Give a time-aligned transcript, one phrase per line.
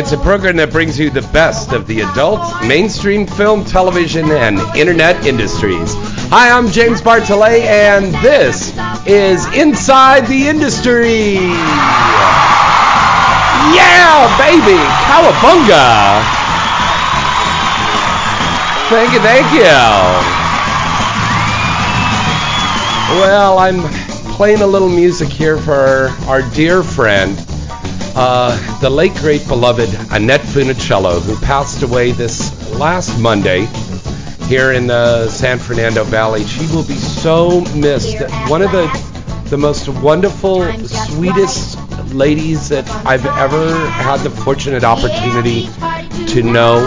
[0.00, 4.58] It's a program that brings you the best of the adult, mainstream film, television, and
[4.74, 5.92] internet industries.
[6.32, 8.72] Hi, I'm James Bartholet, and this
[9.06, 11.34] is Inside the Industry.
[13.76, 16.24] Yeah, baby, cowabunga.
[18.88, 19.76] Thank you, thank you.
[23.20, 23.82] Well, I'm
[24.32, 27.36] playing a little music here for our dear friend,
[28.14, 33.66] uh, the late great beloved Annette Funicello, who passed away this last Monday
[34.46, 36.44] here in the San Fernando Valley.
[36.44, 38.20] She will be so missed.
[38.48, 38.88] One of the
[39.50, 41.76] the most wonderful, sweetest
[42.12, 45.66] ladies that I've ever had the fortunate opportunity
[46.32, 46.78] to know,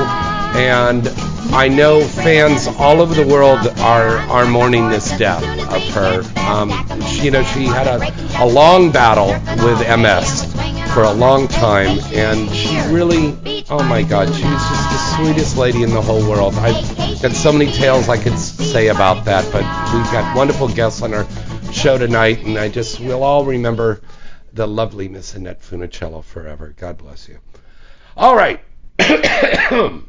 [0.56, 1.08] and
[1.54, 6.24] I know fans all over the world are are mourning this death of her.
[6.40, 6.72] Um,
[7.02, 9.28] she, you know, she had a, a long battle
[9.66, 10.53] with MS
[10.94, 15.58] for a long time, and she really, oh my God, she was just the sweetest
[15.58, 16.54] lady in the whole world.
[16.54, 21.02] I've got so many tales I could say about that, but we've got wonderful guests
[21.02, 21.26] on our
[21.72, 24.02] show tonight, and I just, we'll all remember
[24.54, 26.76] the lovely Miss Annette Funicello forever.
[26.78, 27.40] God bless you.
[28.16, 28.60] All right.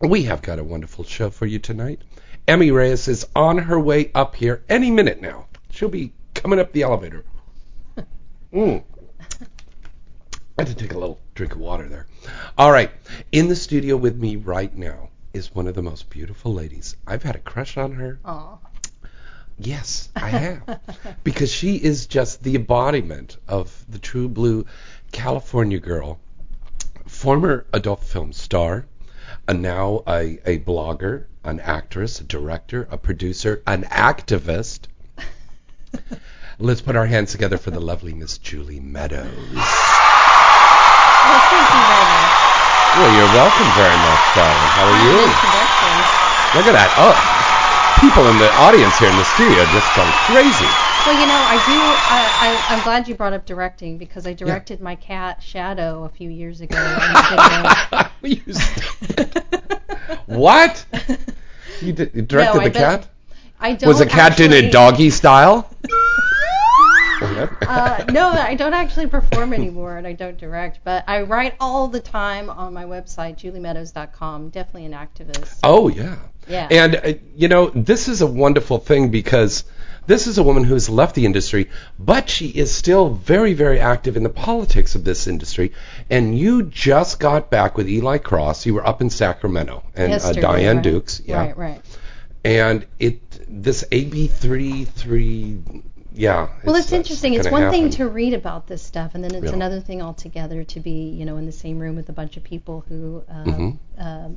[0.00, 2.02] we have got a wonderful show for you tonight.
[2.46, 5.46] Emmy Reyes is on her way up here any minute now.
[5.70, 7.24] She'll be coming up the elevator.
[8.52, 8.82] Mm.
[10.60, 12.06] I had to take a little drink of water there.
[12.58, 12.90] All right.
[13.32, 16.96] In the studio with me right now is one of the most beautiful ladies.
[17.06, 18.18] I've had a crush on her.
[18.26, 18.58] Aw.
[19.58, 20.80] Yes, I have.
[21.24, 24.66] because she is just the embodiment of the true blue
[25.12, 26.20] California girl,
[27.06, 28.84] former adult film star,
[29.48, 34.88] and now a, a blogger, an actress, a director, a producer, an activist.
[36.60, 39.24] Let's put our hands together for the lovely Miss Julie Meadows.
[39.24, 39.32] Well,
[41.48, 42.36] thank you very much.
[43.00, 44.68] Well, you're welcome very much, darling.
[44.76, 45.16] How are you?
[46.52, 46.92] Look at that.
[47.00, 47.16] Oh,
[48.00, 50.68] people in the audience here in the studio just gone crazy.
[51.06, 51.80] Well, you know, I do.
[52.12, 56.10] I, I, I'm glad you brought up directing because I directed my cat Shadow a
[56.10, 56.76] few years ago.
[56.76, 59.40] on a You st-
[60.26, 60.84] what?
[61.80, 63.08] You, did, you directed No, the bet- cat?
[63.60, 65.70] I don't Was the cat doing actually, it doggy style?
[67.70, 70.80] Uh, no, I don't actually perform anymore, and I don't direct.
[70.82, 74.48] But I write all the time on my website, juliemeadows.com.
[74.48, 75.60] Definitely an activist.
[75.62, 76.16] Oh yeah.
[76.48, 76.66] Yeah.
[76.70, 79.64] And uh, you know, this is a wonderful thing because
[80.06, 83.78] this is a woman who has left the industry, but she is still very, very
[83.78, 85.72] active in the politics of this industry.
[86.10, 88.66] And you just got back with Eli Cross.
[88.66, 90.82] You were up in Sacramento and uh, Diane right.
[90.82, 91.22] Dukes.
[91.24, 91.38] Yeah.
[91.38, 91.82] Right, right.
[92.44, 95.60] And it this AB three three.
[96.12, 96.48] Yeah.
[96.64, 97.34] Well, it's, uh, interesting.
[97.34, 99.52] It's one thing to read about this stuff, and then it's Yeah.
[99.54, 102.42] another thing altogether to be, you know, in the same room with a bunch of
[102.44, 103.78] people who uh, Mhm.
[103.98, 104.36] um,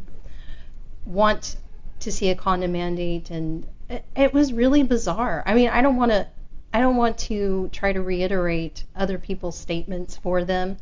[1.06, 1.58] want
[2.00, 5.44] to see a condom mandate, and it, it was really bizarre.
[5.46, 6.28] I mean, I don't want to,
[6.74, 10.78] I don't want to try to reiterate other people's statements for them,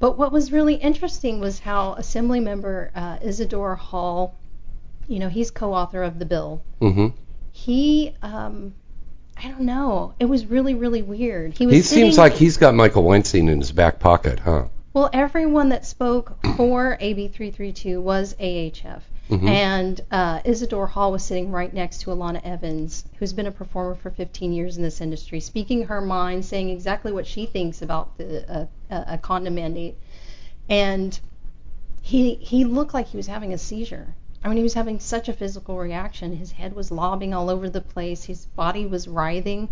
[0.00, 4.34] but what was really interesting was how Assembly Member uh, Isadore Hall,
[5.08, 7.12] you know, he's co-author of the bill Mhm.
[7.52, 8.74] he um
[9.42, 10.14] I don't know.
[10.18, 11.56] It was really really weird.
[11.56, 14.64] He was He sitting, seems like he's got Michael Weinstein in his back pocket, huh?
[14.94, 19.02] well everyone that spoke for AB 332 was AHF.
[19.30, 19.46] Mhm.
[19.46, 23.94] And uh, Isadore Hall was sitting right next to Alana Evans, who's been a performer
[23.94, 28.16] for 15 years in this industry, speaking her mind, saying exactly what she thinks about
[28.16, 29.96] the uh, uh, a condom mandate.
[30.70, 31.18] And
[32.00, 34.14] he he looked like he was having a seizure.
[34.44, 36.36] I mean, he was having such a physical reaction.
[36.36, 38.24] His head was lobbing all over the place.
[38.24, 39.68] His body was writhing.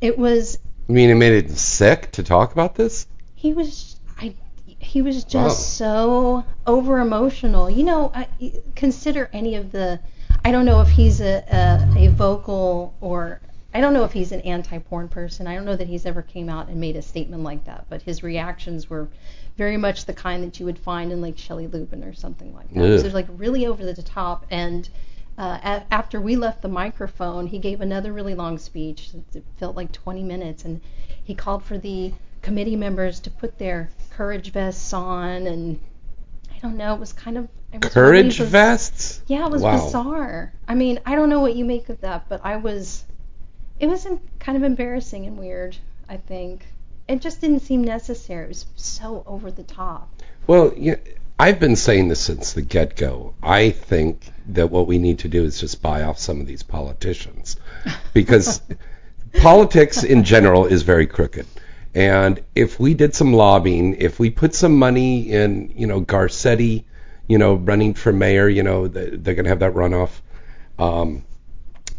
[0.00, 0.58] It was
[0.88, 3.06] You mean it made it sick to talk about this?
[3.36, 4.34] he was I
[4.64, 7.70] he was just so over emotional.
[7.70, 8.26] You know, I,
[8.74, 10.00] consider any of the
[10.44, 13.40] I don't know if he's a, a, a vocal or
[13.72, 15.46] I don't know if he's an anti-porn person.
[15.46, 18.02] I don't know that he's ever came out and made a statement like that, but
[18.02, 19.08] his reactions were
[19.56, 22.72] very much the kind that you would find in like Shelley Lubben or something like
[22.74, 22.80] that.
[22.94, 23.00] Ugh.
[23.00, 24.44] So it's like really over the top.
[24.50, 24.88] And
[25.38, 29.10] uh, a- after we left the microphone, he gave another really long speech.
[29.34, 30.80] It felt like 20 minutes, and
[31.24, 32.12] he called for the
[32.42, 35.80] committee members to put their courage vests on, and
[36.54, 36.94] I don't know.
[36.94, 37.48] It was kind of
[37.82, 39.22] was Courage biz- vests?
[39.26, 39.84] Yeah, it was Wow.
[39.84, 40.52] bizarre.
[40.68, 43.04] I mean, I don't know what you make of that, but I was.
[43.78, 45.76] It was em- kind of embarrassing and weird.
[46.08, 46.64] I think
[47.08, 48.44] it just didn't seem necessary.
[48.44, 50.10] It was so over the top.
[50.46, 50.96] Well, yeah,
[51.38, 53.34] I've been saying this since the get go.
[53.42, 56.62] I think that what we need to do is just buy off some of these
[56.62, 57.56] politicians
[58.12, 58.60] because
[59.40, 61.46] politics in general is very crooked.
[61.94, 66.84] And if we did some lobbying, if we put some money in, you know, Garcetti,
[67.26, 70.20] you know, running for mayor, you know, they're going to have that runoff.
[70.78, 71.24] Um,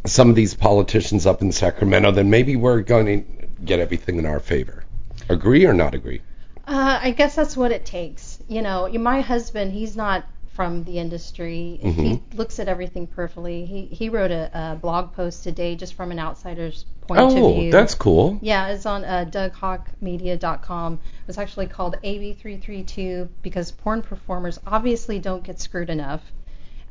[0.06, 4.26] some of these politicians up in Sacramento, then maybe we're going to get everything in
[4.26, 4.84] our favor.
[5.30, 6.22] Agree or not agree?
[6.68, 8.40] Uh, I guess that's what it takes.
[8.48, 10.26] You know, my husband, he's not
[10.58, 11.80] from the industry.
[11.84, 12.04] Mm-hmm.
[12.04, 13.66] He looks at everything perfectly.
[13.66, 17.68] He he wrote a, a blog post today just from an outsider's point of view.
[17.68, 18.40] Oh, that's cool.
[18.42, 20.94] Yeah, it's on uh, DougHawkMedia.com.
[20.94, 26.24] It was actually called AB332 because porn performers obviously don't get screwed enough.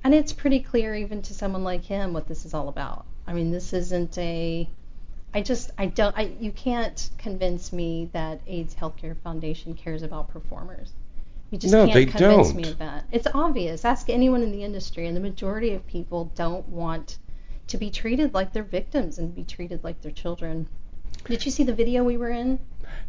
[0.04, 3.04] And it's pretty clear, even to someone like him, what this is all about.
[3.26, 4.68] I mean, this isn't a.
[5.36, 10.28] I just, I don't, I, you can't convince me that AIDS Healthcare Foundation cares about
[10.28, 10.92] performers.
[11.50, 12.56] You just No, can't convince don't.
[12.56, 13.04] me of that.
[13.12, 13.84] It's obvious.
[13.84, 17.18] Ask anyone in the industry, and the majority of people don't want
[17.66, 20.68] to be treated like they're victims and be treated like they're children.
[21.26, 22.58] Did you see the video we were in?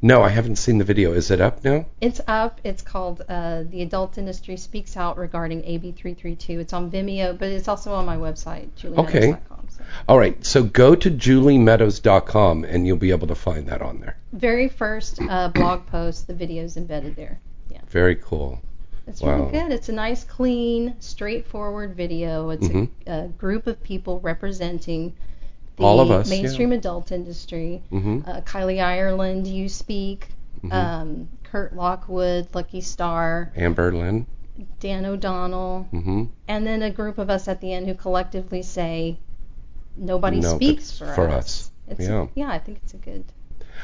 [0.01, 1.13] No, I haven't seen the video.
[1.13, 1.85] Is it up now?
[2.01, 2.59] It's up.
[2.65, 7.47] It's called uh, "The Adult Industry Speaks Out Regarding AB 332." It's on Vimeo, but
[7.47, 9.38] it's also on my website, Okay.
[10.07, 14.17] All right, so go to juliemeadows.com and you'll be able to find that on there.
[14.33, 17.39] Very first uh, blog post, the video's embedded there.
[17.69, 17.79] Yeah.
[17.89, 18.61] Very cool.
[19.07, 19.37] It's Wow.
[19.37, 19.71] really good.
[19.71, 22.49] It's a nice, clean, straightforward video.
[22.49, 22.89] It's Mhm.
[23.05, 25.13] a, a group of people representing
[25.77, 27.81] the All of us, mainstream adult industry.
[27.89, 30.27] hmm Uh, Kylie Ireland, You Speak,
[30.63, 30.73] Mhm.
[30.73, 34.25] um, Kurt Lockwood, Lucky Star, Amber Lynn.
[34.79, 39.17] Dan O'Donnell, hmm and then a group of us at the end who collectively say,
[39.97, 41.71] "Nobody No, speaks for, for us." us.
[41.89, 42.27] It's Yeah.
[42.35, 43.23] yeah, I think it's a good.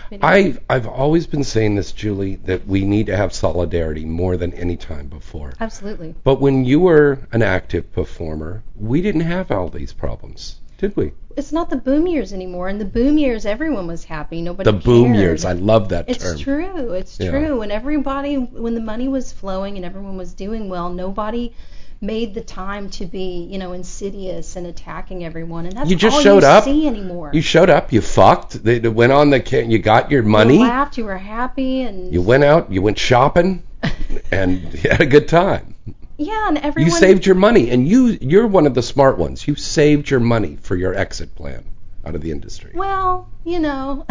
[0.10, 0.28] Video.
[0.28, 4.52] I I've always been saying this, Julie, that we need to have solidarity more than
[4.54, 5.54] any time before.
[5.60, 6.16] absolutely.
[6.24, 11.12] But when you were an active performer, we didn't have all these problems, did we?
[11.38, 12.70] It's not the boom years anymore.
[12.70, 14.42] In the boom years, everyone was happy.
[14.42, 14.70] Nobody.
[14.70, 15.46] The boom years.
[15.46, 16.38] I love that It's term.
[16.38, 16.94] true.
[16.94, 17.30] It's Yeah.
[17.32, 17.60] true.
[17.60, 21.54] When everybody, when the money was flowing and everyone was doing well, nobody
[22.04, 25.66] made the time to be, you know, insidious and attacking everyone.
[25.66, 26.64] And that's You just all showed you up.
[26.66, 27.32] see anymore.
[27.34, 30.62] You showed up, you fucked, they, they went on the you got your money, You
[30.62, 30.98] laughed.
[30.98, 33.64] You were happy, and you went out, you went shopping,
[34.32, 35.76] and you had a good time.
[36.18, 36.92] yeah, and everyone.
[36.92, 39.48] You saved your money, and you you're one of the smart ones.
[39.48, 41.64] You saved your money for your exit plan
[42.06, 42.72] out of the industry.
[42.74, 44.06] Well, you know.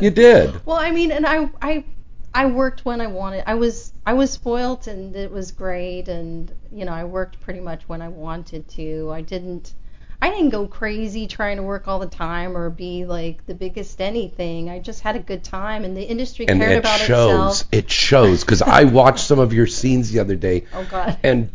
[0.00, 0.54] You did.
[0.66, 1.84] Well, I mean, and I, I,
[2.36, 3.44] I worked when I wanted.
[3.46, 7.60] I was, I was spoilt, and it was great, and you know, I worked pretty
[7.60, 9.10] much when I wanted to.
[9.10, 9.72] I didn't,
[10.20, 14.02] I didn't go crazy trying to work all the time or be like the biggest
[14.02, 14.68] anything.
[14.68, 17.60] I just had a good time, and the industry And cared it about shows.
[17.62, 17.68] itself.
[17.72, 21.18] It shows because I watched some of your scenes the other day, Oh God.
[21.22, 21.48] and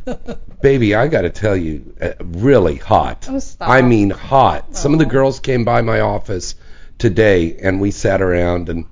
[0.62, 3.28] baby, I got to tell you, uh, really hot.
[3.30, 3.70] Oh, stop.
[3.70, 4.76] I mean, hot.
[4.76, 5.10] Some of the Oh.
[5.10, 6.56] girls came by my office
[6.98, 8.86] today, and we sat around and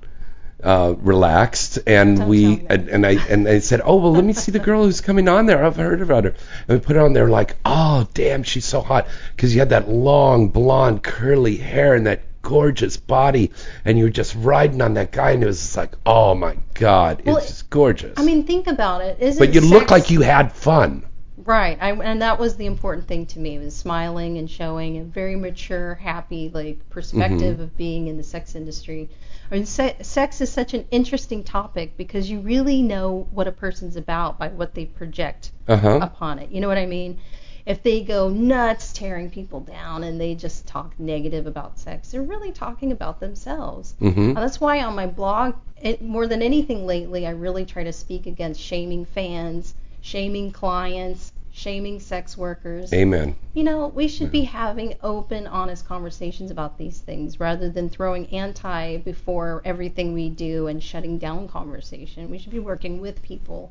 [0.62, 4.32] uh, relaxed, and Don't we and, and I and I said, "Oh well, let me
[4.32, 5.64] see the girl who's coming on there.
[5.64, 6.34] I've heard about her."
[6.68, 9.70] And we put it on there, like, "Oh damn, she's so hot," because you had
[9.70, 13.52] that long blonde curly hair and that gorgeous body,
[13.84, 16.56] and you were just riding on that guy, and it was just like, "Oh my
[16.74, 19.18] god, Well, it's just gorgeous." I mean, think about it.
[19.20, 21.04] Isn't but you look like you had fun.
[21.42, 25.04] Right, I, and that was the important thing to me was smiling and showing a
[25.04, 27.62] very mature, happy like perspective Mm-hmm.
[27.62, 29.08] of being in the sex industry.
[29.50, 33.52] I mean, se- sex is such an interesting topic because you really know what a
[33.52, 35.98] person's about by what they project Uh huh.
[36.02, 36.50] upon it.
[36.50, 37.18] You know what I mean?
[37.66, 42.22] If they go nuts tearing people down and they just talk negative about sex, they're
[42.22, 43.94] really talking about themselves.
[43.98, 47.84] hmm Uh, That's why on my blog, it, more than anything lately, I really try
[47.84, 52.92] to speak against shaming fans, shaming clients, shaming sex workers.
[52.92, 53.36] Amen.
[53.52, 58.26] You know, we should be having open, honest conversations about these things rather than throwing
[58.28, 62.30] anti before everything we do and shutting down conversation.
[62.30, 63.70] We should be working with people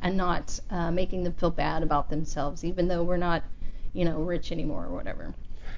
[0.00, 3.42] and not uh, making them feel bad about themselves, even though we're not,
[3.92, 5.34] you know, rich anymore or whatever.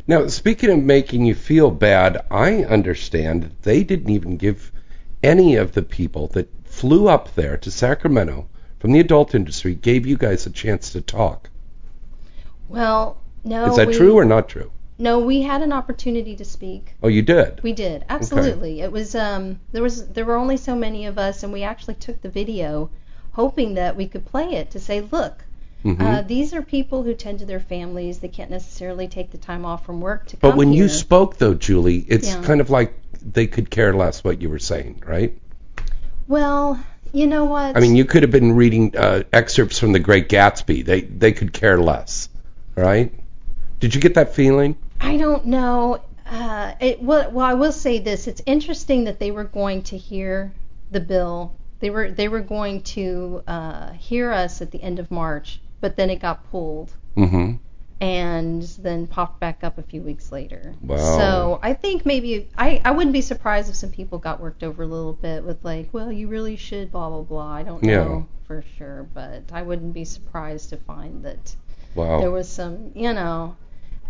[0.06, 4.72] Now, speaking of making you feel bad, I understand that they didn't even give
[5.22, 8.48] any of the people that flew up there to Sacramento
[8.86, 11.50] from the adult industry gave you guys a chance to talk.
[12.68, 13.64] Well, no.
[13.64, 14.70] Is that we, true or not true?
[14.96, 16.94] No, we had an opportunity to speak.
[17.02, 17.60] Oh, you did.
[17.64, 18.82] We did absolutely.
[18.82, 21.96] It was um there was there were only so many of us, and we actually
[21.96, 22.88] took the video,
[23.32, 25.44] hoping that we could play it to say, look,
[25.84, 26.00] Mhm.
[26.00, 28.20] uh, these are people who tend to their families.
[28.20, 31.54] They can't necessarily take the time off from work to But when you spoke, though,
[31.54, 32.42] Julie, it's Yeah.
[32.42, 35.36] kind of like they could care less what you were saying, right?
[36.28, 36.78] well,
[37.16, 37.76] you know what?
[37.76, 40.84] I mean, you could have been reading uh, excerpts from The Great Gatsby.
[40.84, 42.28] They they could care less,
[42.74, 43.12] right?
[43.80, 44.76] Did you get that feeling?
[45.00, 46.02] I don't know.
[46.26, 49.96] Uh, it, well, well, I will say this: it's interesting that they were going to
[49.96, 50.52] hear
[50.90, 51.56] the bill.
[51.80, 55.96] They were they were going to uh, hear us at the end of March, but
[55.96, 57.54] then it got pulled Mm-hmm.
[58.00, 60.74] And then popped back up a few weeks later.
[60.82, 60.96] Wow.
[60.96, 64.82] So I think maybe I I wouldn't be surprised if some people got worked over
[64.82, 67.50] a little bit with like, well, you really should blah blah blah.
[67.52, 68.04] I don't Yeah.
[68.04, 71.56] know for sure, but I wouldn't be surprised to find that
[71.94, 72.20] Wow.
[72.20, 73.56] there was some, you know,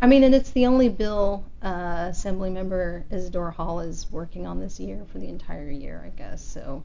[0.02, 4.60] I mean, and it's the only bill uh, Assembly Member Isadore Hall is working on
[4.60, 6.42] this year for the entire year, I guess.
[6.44, 6.82] So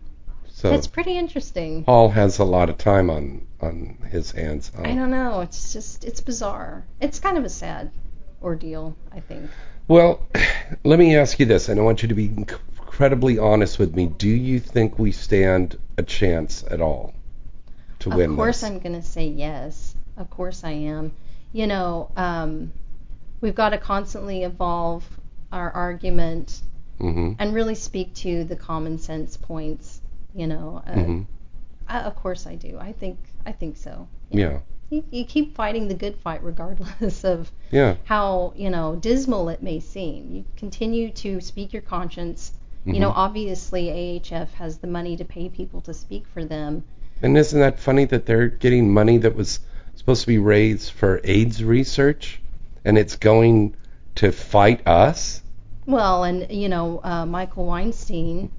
[0.61, 1.83] so it's pretty interesting.
[1.83, 4.71] Paul has a lot of time on on his hands.
[4.77, 5.41] I don't know.
[5.41, 6.85] It's just it's bizarre.
[6.99, 7.91] It's kind of a sad
[8.43, 9.49] ordeal, I think.
[9.87, 10.27] Well,
[10.83, 14.05] let me ask you this, and I want you to be incredibly honest with me.
[14.05, 17.15] Do you think we stand a chance at all
[17.99, 18.69] to win Of course, this?
[18.69, 19.95] I'm going to say yes.
[20.17, 21.13] Of course, I am.
[21.53, 22.71] You know, um,
[23.41, 25.03] we've got to constantly evolve
[25.51, 26.61] our argument
[26.99, 27.33] mm-hmm.
[27.39, 30.00] and really speak to the common sense points.
[30.33, 31.21] You know, uh, Mm-hmm.
[31.87, 32.77] I, of course I do.
[32.79, 34.07] I think I think so.
[34.29, 34.59] Yeah.
[34.89, 37.95] You, you keep fighting the good fight regardless of Yeah.
[38.05, 40.33] how you know dismal it may seem.
[40.35, 42.53] You continue to speak your conscience.
[42.85, 43.15] You know, Mhm.
[43.17, 46.83] obviously AHF has the money to pay people to speak for them.
[47.21, 49.59] And isn't that funny that they're getting money that was
[49.95, 52.41] supposed to be raised for AIDS research,
[52.83, 53.75] and it's going
[54.15, 55.43] to fight us?
[55.85, 58.49] Well, and you know, uh, Michael Weinstein,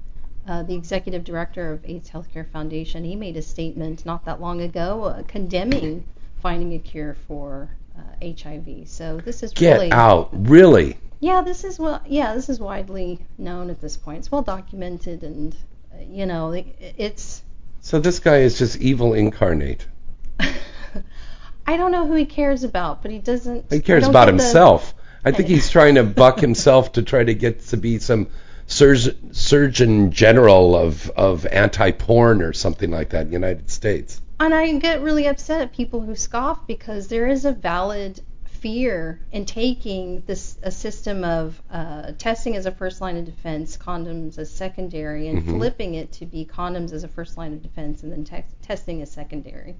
[0.47, 4.61] uh, the executive director of AIDS Healthcare Foundation, he made a statement not that long
[4.61, 6.05] ago uh, condemning
[6.41, 8.01] finding a cure for uh,
[8.43, 8.87] HIV.
[8.87, 10.29] So this is Get really out!
[10.33, 10.97] Really?
[11.21, 12.01] Yeah, this is well.
[12.05, 14.19] Yeah, this is widely known at this point.
[14.19, 15.55] It's well documented, and
[15.93, 17.43] uh, you know, it- it's.
[17.79, 19.87] So this guy is just evil incarnate.
[21.65, 23.71] I don't know who he cares about, but he doesn't.
[23.71, 24.93] He cares about get the- himself.
[25.23, 28.27] I think he's trying to buck himself to try to get to be some
[28.73, 34.21] surgeon, surgeon general of, of anti-porn or something like that in the United States.
[34.39, 39.19] And I get really upset at people who scoff because there is a valid fear
[39.31, 44.37] in taking this a system of uh, testing as a first line of defense, condoms
[44.37, 45.57] as secondary, and Mhm.
[45.57, 49.01] flipping it to be condoms as a first line of defense, and then te- testing
[49.01, 49.75] as secondary,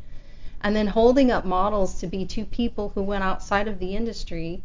[0.61, 4.61] and then holding up models to be two people who went outside of the industry,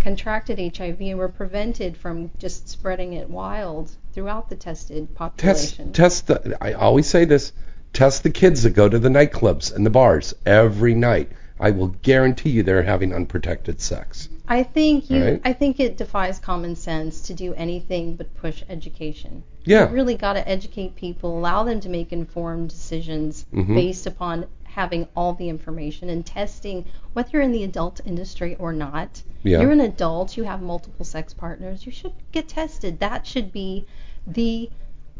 [0.00, 5.92] contracted HIV, and were prevented from just spreading it wild throughout the tested population.
[5.92, 6.56] test the.
[6.60, 7.52] I always say this:
[7.92, 11.30] test the kids that go to the nightclubs and the bars every night.
[11.62, 14.30] I will guarantee you they're having unprotected sex.
[14.48, 15.22] I think you.
[15.22, 15.40] Right?
[15.44, 19.42] I think it defies common sense to do anything but push education.
[19.64, 19.88] Yeah.
[19.88, 23.74] You really got to educate people, allow them to make informed decisions Mhm.
[23.74, 26.84] based upon having all the information and testing.
[27.12, 29.60] Whether you're in the adult industry or not, Yeah.
[29.60, 30.36] you're an adult.
[30.36, 31.84] You have multiple sex partners.
[31.86, 33.00] You should get tested.
[33.00, 33.86] That should be
[34.26, 34.70] the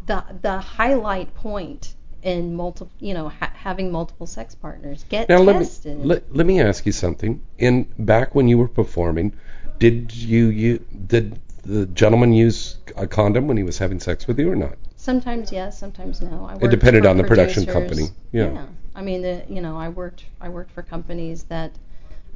[0.07, 2.93] the the highlight point in multiple.
[3.01, 5.05] You know, ha- having multiple sex partners.
[5.09, 5.99] Get Now let tested.
[5.99, 7.41] me let, let me ask you something.
[7.59, 9.33] In back when you were performing,
[9.79, 14.39] did you you did the gentleman use a condom when he was having sex with
[14.39, 14.77] you or not?
[15.01, 16.45] Sometimes yes, sometimes no.
[16.45, 18.09] I It depended on the production company.
[18.33, 18.67] Yeah.
[18.95, 21.73] I mean, the, you know, I worked I worked for companies that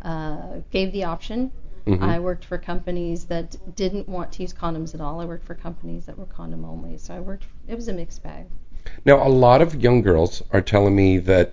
[0.03, 1.53] uh, gave the option.
[1.87, 2.01] Mhm.
[2.01, 5.21] I worked for companies that didn't want to use condoms at all.
[5.21, 6.97] I worked for companies that were condom only.
[6.97, 7.45] So I worked.
[7.69, 8.47] It was a mixed bag.
[9.05, 11.53] Now a lot of young girls are telling me that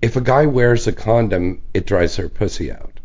[0.00, 2.98] if a guy wears a condom, it dries their pussy out,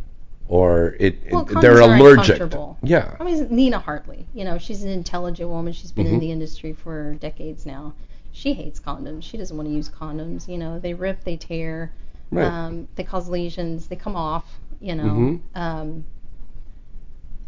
[0.47, 2.41] or it, it- Well, they're allergic.
[2.83, 3.15] Yeah.
[3.19, 4.25] I mean, Nina Hartley.
[4.33, 5.73] You know, she's an intelligent woman.
[5.73, 6.13] She's been Mhm.
[6.13, 7.93] in the industry for decades now.
[8.31, 9.23] She hates condoms.
[9.23, 10.47] She doesn't want to use condoms.
[10.47, 11.91] You know, they rip, they tear,
[12.31, 12.45] Right.
[12.45, 14.59] um, they cause lesions, they come off.
[14.79, 15.39] You know, Mhm.
[15.55, 16.05] um,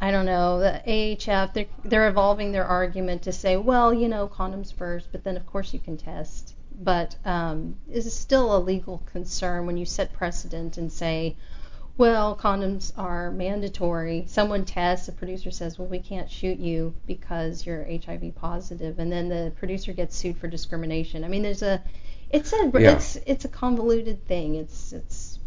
[0.01, 0.59] I don't know.
[0.59, 5.23] The AHF, they're they're evolving their argument to say, well, you know, condoms first, but
[5.23, 6.55] then of course you can test.
[6.81, 11.35] But um, this is still a legal concern when you set precedent and say,
[11.99, 14.23] Well, condoms are mandatory.
[14.27, 19.11] Someone tests, the producer says, "Well, we can't shoot you because you're HIV positive," and
[19.11, 21.25] then the producer gets sued for discrimination.
[21.25, 21.83] I mean, there's a,
[22.29, 22.93] it's a, Yeah.
[22.93, 24.55] it's it's a convoluted thing.
[24.55, 25.39] It's it's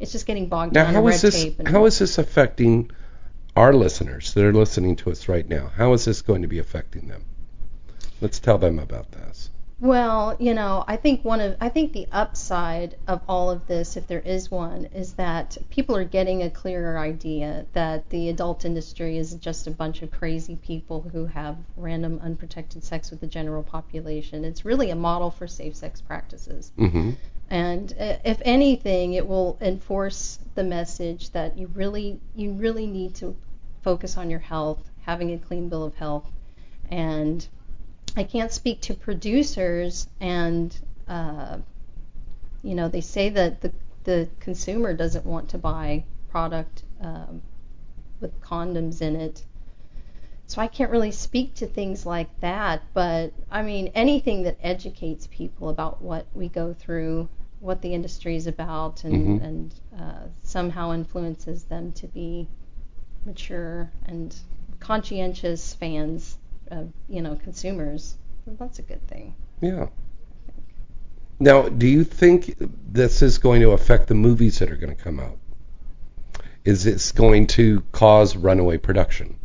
[0.00, 1.42] it's just getting bogged Now, down in red is this?
[1.44, 1.58] tape.
[1.58, 2.90] And, How is this affecting
[3.54, 5.70] our listeners that are listening to us right now?
[5.76, 7.26] How is this going to be affecting them?
[8.22, 9.50] Let's tell them about this.
[9.82, 13.96] Well, you know, I think one of I think the upside of all of this,
[13.96, 18.64] if there is one, is that people are getting a clearer idea that the adult
[18.64, 23.26] industry is just a bunch of crazy people who have random unprotected sex with the
[23.26, 24.44] general population.
[24.44, 26.70] It's really a model for safe sex practices.
[26.76, 27.10] hmm
[27.50, 33.16] And uh, if anything, it will enforce the message that you really you really need
[33.16, 33.34] to
[33.82, 36.30] focus on your health, having a clean bill of health,
[36.88, 37.48] and
[38.16, 40.76] I can't speak to producers and
[41.08, 41.58] uh,
[42.62, 43.72] you know they say that the
[44.04, 47.40] the consumer doesn't want to buy product um,
[48.20, 49.44] with condoms in it.
[50.46, 55.28] So I can't really speak to things like that, but I mean anything that educates
[55.30, 57.28] people about what we go through,
[57.60, 59.44] what the industry is about, and Mhm.
[59.44, 62.46] and uh, somehow influences them to be
[63.24, 64.36] mature and
[64.80, 66.38] conscientious fans
[66.72, 68.16] of you know consumers.
[68.46, 69.34] That's a good thing.
[69.60, 69.88] Yeah.
[71.38, 75.02] Now, do you think this is going to affect the movies that are going to
[75.02, 75.38] come out?
[76.64, 79.36] Is this going to cause runaway production?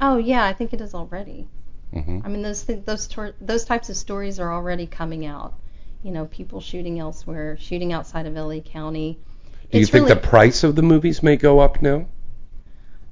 [0.00, 1.48] Oh yeah, I think it is already.
[1.92, 5.54] hmm I mean those th- those tor- those types of stories are already coming out.
[6.02, 9.18] You know, people shooting elsewhere, shooting outside of LA County.
[9.72, 12.06] Do you think really, the price of the movies may go up now?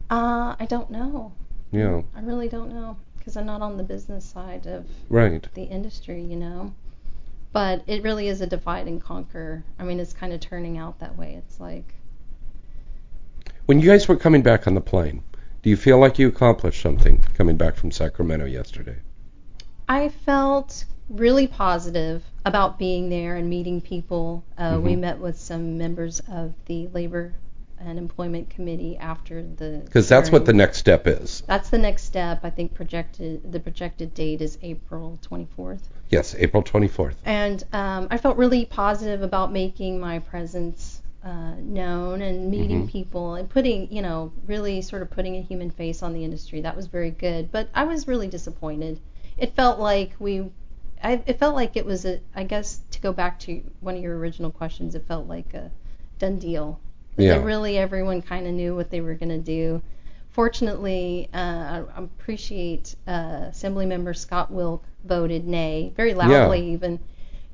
[0.09, 1.33] Uh, I don't know.
[1.73, 5.49] Yeah, I really don't know because I'm not on the business side of right.
[5.55, 6.75] the industry, you know.
[7.53, 9.65] But it really is a divide and conquer.
[9.79, 11.35] I mean, it's kind of turning out that way.
[11.35, 11.95] It's like
[13.65, 15.23] When you guys were coming back on the plane,
[15.63, 18.97] do you feel like you accomplished something coming back from Sacramento yesterday?
[19.89, 24.45] I felt really positive about being there and meeting people.
[24.59, 25.01] Uh, We Mhm.
[25.01, 27.33] met with some members of the Labor
[27.79, 29.83] and Employment Committee after the.
[29.85, 31.43] Because that's what the next step is.
[31.47, 32.41] That's the next step.
[32.45, 35.81] I think projected the projected date is April 24th.
[36.11, 37.15] Yes, April 24th.
[37.25, 42.91] And um, I felt really positive about making my presence uh, known and meeting Mhm.
[42.91, 46.61] people and putting, you know, really sort of putting a human face on the industry.
[46.61, 47.51] That was very good.
[47.51, 49.01] But I was really disappointed.
[49.39, 50.51] It felt like we,
[51.03, 54.03] I, it felt like it was a, I guess to go back to one of
[54.03, 55.71] your original questions, it felt like a
[56.19, 56.79] done deal.
[57.17, 57.43] Yeah.
[57.43, 59.83] really everyone kind of knew what they were going to do.
[60.31, 66.99] Fortunately, uh, I appreciate uh, Assemblymember Scott Wilk voted nay, very loudly even.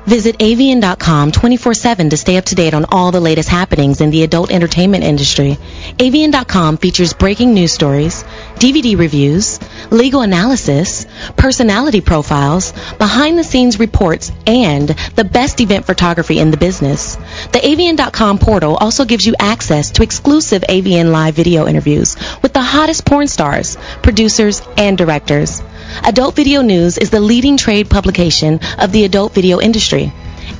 [0.05, 4.21] Visit avn.com 24-7 to stay up to date on all the latest happenings in the
[4.21, 5.57] adult entertainment industry.
[5.97, 8.23] avn.com features breaking news stories,
[8.55, 9.59] DVD reviews,
[9.91, 17.15] legal analysis, personality profiles, behind-the-scenes reports, and the best event photography in the business.
[17.51, 22.61] The avn.com portal also gives you access to exclusive AVN Live video interviews with the
[22.61, 25.63] hottest porn stars, producers, and directors.
[26.03, 30.11] Adult Video News is the leading trade publication of the adult video industry.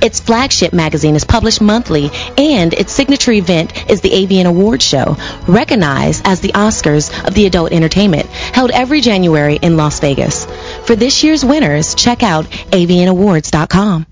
[0.02, 5.16] Its flagship magazine is published monthly, and its signature event is the AVN Awards Show,
[5.46, 10.46] recognized as the Oscars of the adult entertainment, held every January in Las Vegas.
[10.84, 14.06] For this year's winners, check out avnawards.com.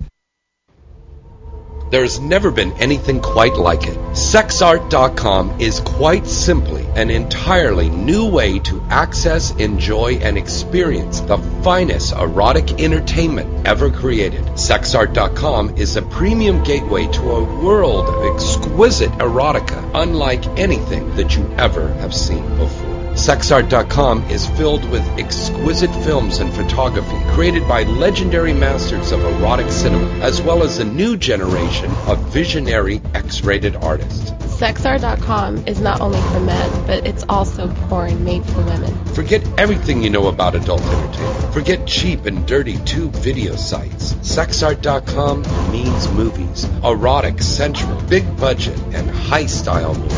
[1.90, 3.96] There's never been anything quite like it.
[4.12, 12.12] Sexart.com is quite simply an entirely new way to access, enjoy, and experience the finest
[12.14, 14.44] erotic entertainment ever created.
[14.54, 21.46] Sexart.com is a premium gateway to a world of exquisite erotica unlike anything that you
[21.58, 23.03] ever have seen before.
[23.14, 30.10] Sexart.com is filled with exquisite films and photography created by legendary masters of erotic cinema,
[30.18, 34.32] as well as a new generation of visionary X-rated artists.
[34.54, 39.04] SexArt.com is not only for men, but it's also porn made for women.
[39.06, 41.54] Forget everything you know about adult entertainment.
[41.54, 44.14] Forget cheap and dirty tube video sites.
[44.14, 46.64] Sexart.com means movies.
[46.84, 50.14] Erotic, sensual, big budget, and high style movies.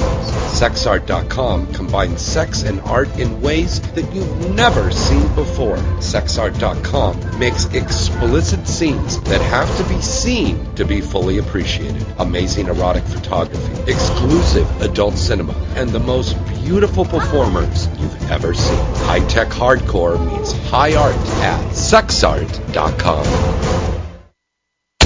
[0.61, 5.77] Sexart.com combines sex and art in ways that you've never seen before.
[5.99, 12.05] Sexart.com makes explicit scenes that have to be seen to be fully appreciated.
[12.19, 18.77] Amazing erotic photography, exclusive adult cinema, and the most beautiful performers you've ever seen.
[19.07, 23.76] High-tech hardcore meets high art at sexart.com.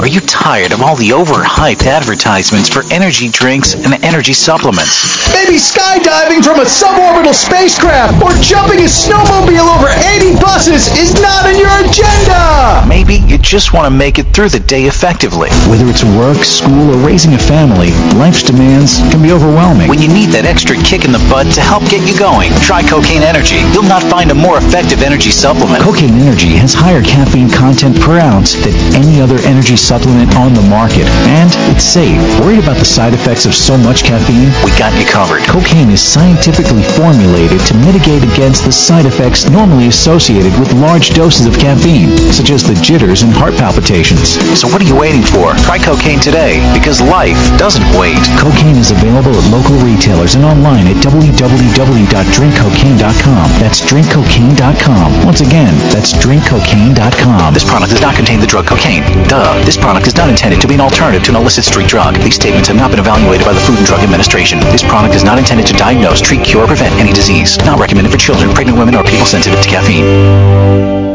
[0.01, 5.05] Are you tired of all the overhyped advertisements for energy drinks and energy supplements?
[5.29, 11.45] Maybe skydiving from a suborbital spacecraft or jumping a snowmobile over 80 buses is not
[11.45, 12.81] in your agenda!
[12.89, 15.53] Maybe you just want to make it through the day effectively.
[15.69, 19.93] Whether it's work, school, or raising a family, life's demands can be overwhelming.
[19.93, 22.81] When you need that extra kick in the butt to help get you going, try
[22.81, 23.61] Cocaine Energy.
[23.77, 25.85] You'll not find a more effective energy supplement.
[25.85, 30.63] Cocaine Energy has higher caffeine content per ounce than any other energy supplement on the
[30.71, 31.03] market.
[31.27, 32.15] And it's safe.
[32.39, 34.47] Worried about the side effects of so much caffeine?
[34.63, 35.43] We got you covered.
[35.51, 41.47] Cocaine is scientifically formulated to mitigate against the side effects normally associated with large doses
[41.47, 44.39] of caffeine, such as the jitters and heart palpitations.
[44.55, 45.59] So what are you waiting for?
[45.67, 48.23] Try cocaine today, because life doesn't wait.
[48.39, 53.47] Cocaine is available at local retailers and online at www.drinkcocaine.com.
[53.59, 55.27] That's drinkcocaine.com.
[55.27, 57.55] Once again, that's drinkcocaine.com.
[57.55, 59.03] This product does not contain the drug cocaine.
[59.27, 59.59] Duh.
[59.65, 62.15] This product is not intended to be an alternative to an illicit street drug.
[62.21, 64.61] These statements have not been evaluated by the Food and Drug Administration.
[64.71, 67.57] This product is not intended to diagnose, treat, cure, or prevent any disease.
[67.65, 71.10] Not recommended for children, pregnant women, or people sensitive to caffeine.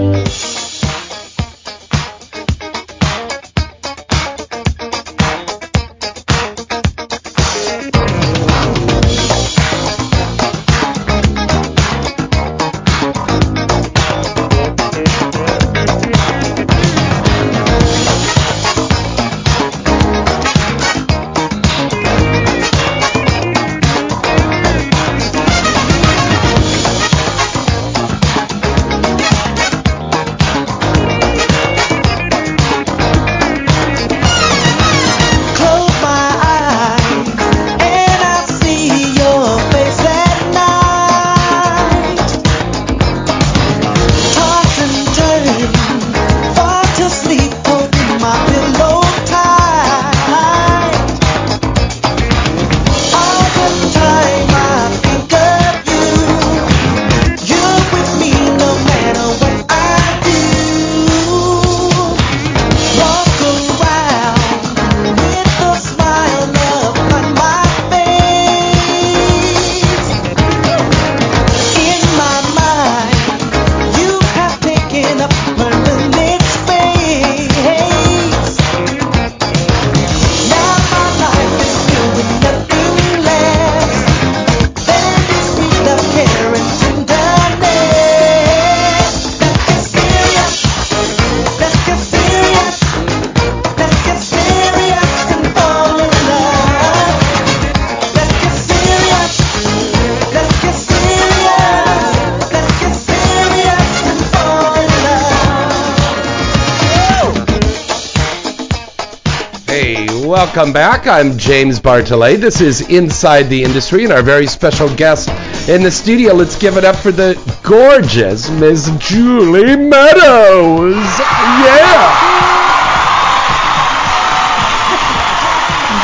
[110.55, 111.05] Welcome back.
[111.05, 112.37] I'm James Bartholet.
[112.37, 115.27] This is Inside the Industry and our very special guest
[115.67, 116.33] in the studio.
[116.33, 120.95] Let's give it up for the gorgeous Miss Julie Meadows.
[120.95, 122.07] Yeah.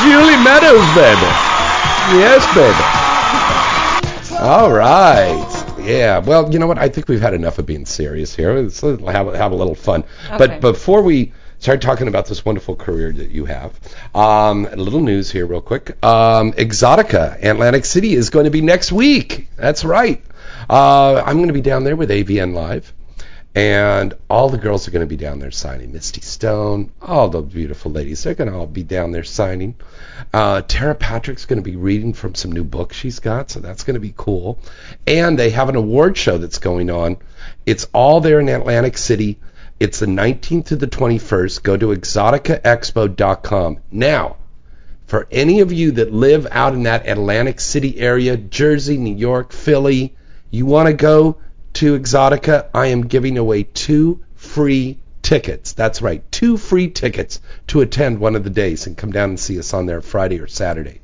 [0.03, 1.31] Julie Meadows, baby.
[2.19, 2.83] Yes, baby.
[4.37, 5.79] All right.
[5.79, 6.17] Yeah.
[6.17, 6.77] Well, you know what?
[6.77, 8.53] I think we've had enough of being serious here.
[8.53, 10.03] Let's have, have a little fun.
[10.25, 10.37] Okay.
[10.37, 13.79] But before we start talking about this wonderful career that you have,
[14.13, 15.91] um, a little news here, real quick.
[16.04, 19.47] Um, Exotica Atlantic City is going to be next week.
[19.56, 20.21] That's right.
[20.69, 22.93] Uh, I'm going to be down there with AVN Live.
[23.54, 25.91] and all the girls are going to be down there signing.
[25.91, 29.76] Misty Stone, all the beautiful ladies, they're going to all be down there signing.
[30.34, 33.84] Uh, Tera Patrick's going to be reading from some new books she's got, so that's
[33.84, 34.58] going to be cool.
[35.06, 37.17] And they have an award show that's going on.
[37.65, 39.38] It's all there in Atlantic City.
[39.82, 41.63] It's the 19th to the 21st.
[41.63, 43.80] Go to exoticaexpo.com.
[43.91, 44.36] Now,
[45.08, 49.52] for any of you that live out in that Atlantic City area, Jersey, New York,
[49.52, 50.13] Philly,
[50.52, 51.38] you want to go
[51.74, 55.74] to Exotica, I am giving away two free tickets.
[55.74, 59.39] That's right, two free tickets to attend one of the days and come down and
[59.39, 61.02] see us on there Friday or Saturday.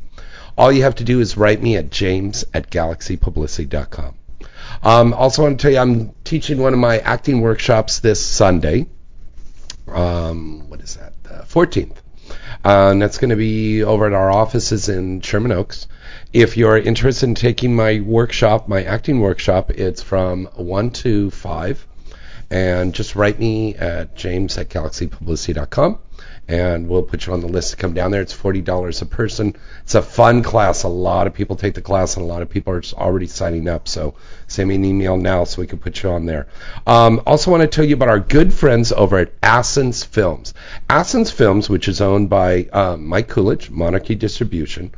[0.56, 4.17] All you have to do is write me at james at galaxypublicity.com.
[4.84, 8.88] Um, also, want to tell you I'm teaching one of my acting workshops this Sunday.
[9.88, 11.14] Um, what is that?
[11.30, 11.98] Uh, 14th.
[12.66, 15.88] Uh, and that's going to be over at our offices in Sherman Oaks.
[16.34, 21.88] If you're interested in taking my workshop, my acting workshop, it's from 1 to 5.
[22.50, 26.00] And just write me at james at galaxypublicity.com
[26.48, 28.22] and we'll put you on the list to come down there.
[28.22, 29.56] It's $40 a person.
[29.84, 30.84] It's a fun class.
[30.84, 33.68] A lot of people take the class and a lot of people are already signing
[33.68, 33.88] up.
[33.88, 34.16] So
[34.48, 36.48] send me an email now so we can put you on there.
[36.86, 40.54] Um, also want to tell you about our good friends over at Assens Films.
[40.90, 44.94] Assens Films, which is owned by uh, Mike Kulich, Monarchy Distribution.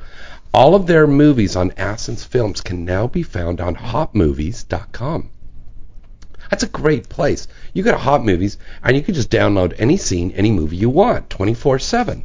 [0.53, 5.29] All of their movies on Assens Films can now be found on hotmovies.com.
[6.49, 7.47] That's a great place.
[7.73, 10.89] You go to Hot Movies and you can just download any scene, any movie you
[10.89, 12.23] want, 24/7,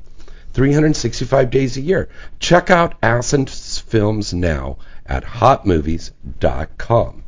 [0.53, 2.09] 365 days a year.
[2.39, 7.23] Check out Assens Films now at hotmovies.com.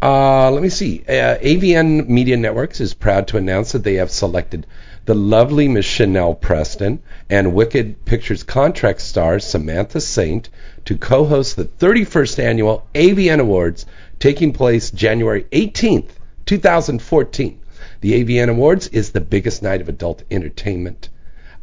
[0.00, 1.02] Uh, let me see.
[1.08, 4.66] Uh, AVN Media Networks is proud to announce that they have selected
[5.06, 10.48] the lovely Miss Chanel Preston and Wicked Pictures contract star Samantha Saint
[10.84, 13.86] to co-host the 31st annual AVN Awards
[14.18, 16.10] taking place January 18th,
[16.46, 17.60] 2014.
[18.00, 21.08] The AVN Awards is the biggest night of adult entertainment,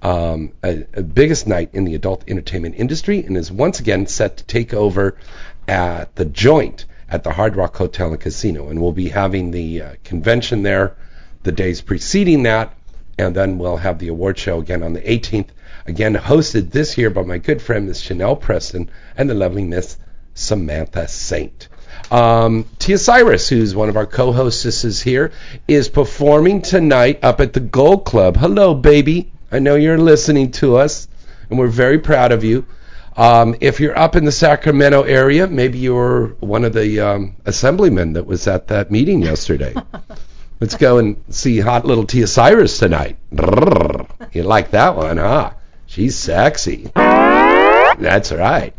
[0.01, 4.37] um, a, a biggest night in the adult entertainment industry, and is once again set
[4.37, 5.17] to take over
[5.67, 9.81] at the Joint at the Hard Rock Hotel and Casino, and we'll be having the
[9.81, 10.95] uh, convention there
[11.43, 12.75] the days preceding that,
[13.17, 15.49] and then we'll have the award show again on the 18th,
[15.85, 19.97] again hosted this year by my good friend Miss Chanel Preston and the lovely Miss
[20.33, 21.67] Samantha Saint.
[22.11, 25.31] Um, Tia Cyrus, who's one of our co-hostesses here,
[25.67, 28.37] is performing tonight up at the Gold Club.
[28.37, 29.31] Hello, baby.
[29.51, 31.07] I know you're listening to us,
[31.49, 32.65] and we're very proud of you.
[33.15, 38.13] Um, if you're up in the Sacramento area, maybe you're one of the um, assemblymen
[38.13, 39.75] that was at that meeting yesterday.
[40.59, 43.17] Let's go and see hot little Tia Cyrus tonight.
[44.31, 45.51] You like that one, huh?
[45.85, 46.89] She's sexy.
[46.95, 48.73] That's right.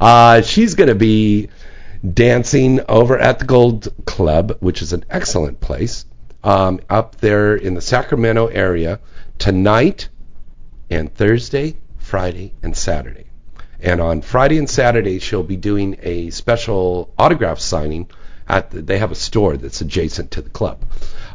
[0.00, 1.48] Uh, she's going to be
[2.02, 6.04] dancing over at the Gold Club, which is an excellent place,
[6.44, 9.00] um, up there in the Sacramento area
[9.38, 10.08] tonight
[10.90, 13.26] and Thursday, Friday, and Saturday.
[13.80, 18.10] And on Friday and Saturday, she'll be doing a special autograph signing
[18.48, 20.84] at the, they have a store that's adjacent to the club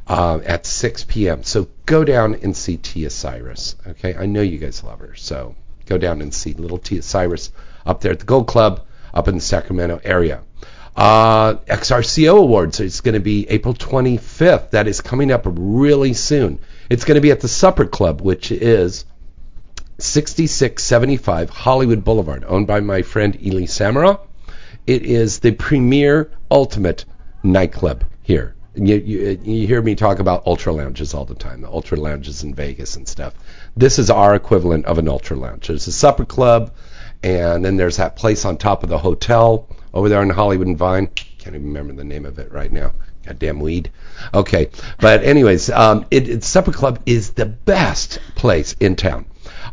[0.08, 1.43] uh, at 6 p.m.
[1.43, 3.76] So go down and see Tia Cyrus.
[3.88, 7.52] Okay, I know you guys love her, so go down and see little Tia Cyrus
[7.86, 10.41] up there at the Gold Club up in the Sacramento area.
[10.95, 14.71] Uh, XRCO Awards It's going to be April 25th.
[14.71, 16.60] That is coming up really soon.
[16.89, 19.06] It's going to be at the Supper Club, which is
[19.97, 24.19] 6675 Hollywood Boulevard, owned by my friend Ely Samara.
[24.86, 27.06] It is the premier ultimate
[27.41, 28.56] nightclub here.
[28.75, 32.43] You, you, you hear me talk about ultra lounges all the time, the ultra lounges
[32.43, 33.34] in Vegas and stuff.
[33.77, 35.67] This is our equivalent of an ultra lounge.
[35.67, 36.73] There's a supper club,
[37.23, 40.77] and then there's that place on top of the hotel over there on Hollywood and
[40.77, 41.07] Vine.
[41.07, 42.93] Can't even remember the name of it right now.
[43.25, 43.89] Goddamn weed.
[44.33, 49.25] Okay, but anyways, um, it, it, Supper Club is the best place in town.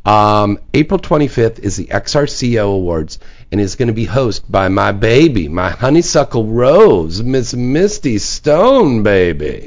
[0.04, 3.18] Um, April 25th is the XRCO Awards,
[3.50, 9.02] and is going to be hosted by my baby, my honeysuckle rose, Miss Misty Stone,
[9.02, 9.66] baby.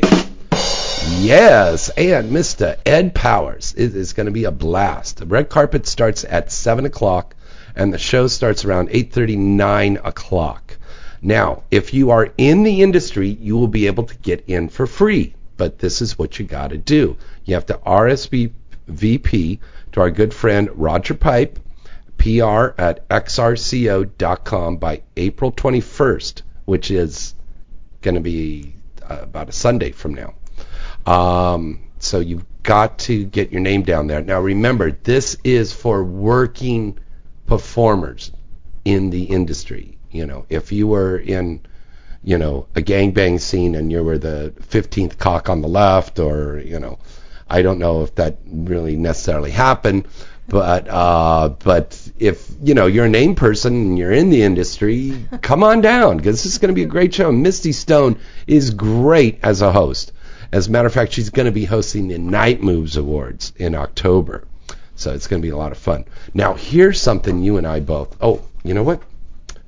[1.20, 2.78] Yes, and Mr.
[2.86, 3.74] Ed Powers.
[3.78, 5.18] It is going to be a blast.
[5.18, 7.36] The red carpet starts at 7 o'clock,
[7.76, 10.78] and the show starts around 8.30, 9 o'clock.
[11.22, 14.86] Now, if you are in the industry, you will be able to get in for
[14.86, 17.18] free, but this is what you got to do.
[17.46, 19.60] You have to RSVP
[19.94, 21.60] to our good friend Roger Pipe,
[22.18, 27.36] PR at xrco.com by April 21st, which is
[28.02, 28.76] going to be
[29.10, 30.34] uh, about a Sunday from now.
[31.06, 34.22] Um, so you've got to get your name down there.
[34.22, 37.00] Now remember, this is for working
[37.46, 38.32] performers
[38.86, 39.98] in the industry.
[40.12, 41.62] You know, if you were in,
[42.24, 46.60] you know, a gangbang scene and you were the 15th cock on the left, or
[46.60, 47.00] you know,
[47.50, 50.08] I don't know if that really necessarily happened,
[50.48, 55.26] but uh, but if you know you're a name person and you're in the industry,
[55.42, 57.32] come on down because this is going to be a great show.
[57.32, 60.12] Misty Stone is great as a host.
[60.52, 63.74] As a matter of fact, she's going to be hosting the Night Moves Awards in
[63.74, 64.46] October,
[65.04, 66.06] so it's going to be a lot of fun.
[66.34, 68.16] Now, here's something you and I both.
[68.22, 69.02] Oh, you know what?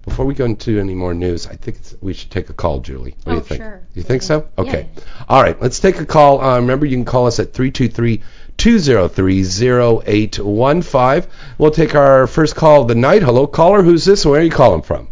[0.03, 2.79] Before we go into any more news, I think it's, we should take a call,
[2.79, 3.15] Julie.
[3.23, 3.61] What do Oh, you think?
[3.63, 3.81] sure.
[3.95, 4.47] You think so?
[4.57, 4.63] Yeah.
[4.63, 4.89] Okay.
[5.27, 6.41] All right, let's take a call.
[6.41, 8.21] Uh, remember, you can call us at 323
[8.57, 11.31] 203 0815.
[11.57, 13.23] We'll take our first call of the night.
[13.23, 13.81] Hello, caller.
[13.83, 14.25] Who's this?
[14.25, 15.07] Where are you calling from?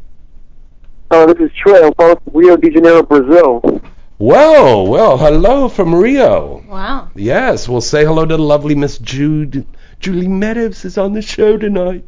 [1.12, 1.84] Uh, this is Trey.
[1.84, 3.82] I'm from Rio de Janeiro, Brazil.
[4.20, 6.64] Whoa, well, hello from Rio.
[6.70, 7.10] Wow.
[7.16, 9.66] Yes, we'll say hello to the lovely Miss Jude.
[10.00, 12.06] Julie Meadows is on the show tonight.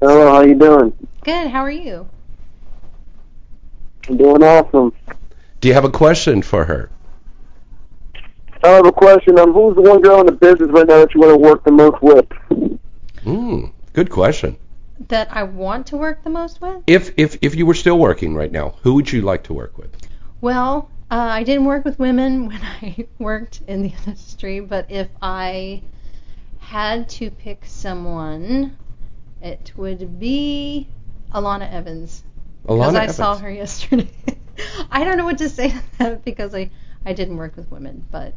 [0.00, 0.92] Hello, how you doing?
[1.24, 1.48] Good.
[1.48, 2.08] How are you?
[4.08, 4.92] I'm doing awesome.
[5.60, 6.90] Do you have a question for her?
[8.62, 9.38] I have a question.
[9.38, 11.64] Um, who's the one girl in the business right now that you want to work
[11.64, 12.26] the most with?
[13.22, 14.56] Hmm, good question.
[15.08, 16.82] That I want to work the most with?
[16.86, 19.76] If if if you were still working right now, who would you like to work
[19.76, 19.90] with?
[20.40, 25.08] Well, uh, I didn't work with women when I worked in the industry, but if
[25.20, 25.82] I
[26.64, 28.76] had to pick someone,
[29.42, 30.88] it would be
[31.32, 32.24] Alana Evans.
[32.62, 34.08] Because I saw her yesterday.
[34.90, 36.70] I don't know what to say to that because I,
[37.04, 38.34] I didn't work with women, but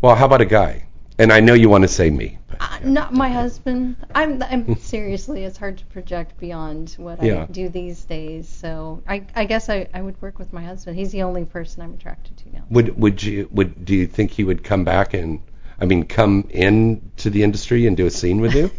[0.00, 0.86] Well, how about a guy?
[1.18, 2.38] And I know you want to say me.
[2.48, 3.96] but- uh, not my husband.
[4.14, 7.42] I'm, I'm seriously, it's hard to project beyond what Yeah.
[7.42, 8.48] I do these days.
[8.48, 10.96] So I, I guess I, I would work with my husband.
[10.96, 12.64] He's the only person I'm attracted to now.
[12.70, 15.40] Would would you would do you think he would come back and
[15.80, 18.70] I mean come in to the industry and do a scene with you?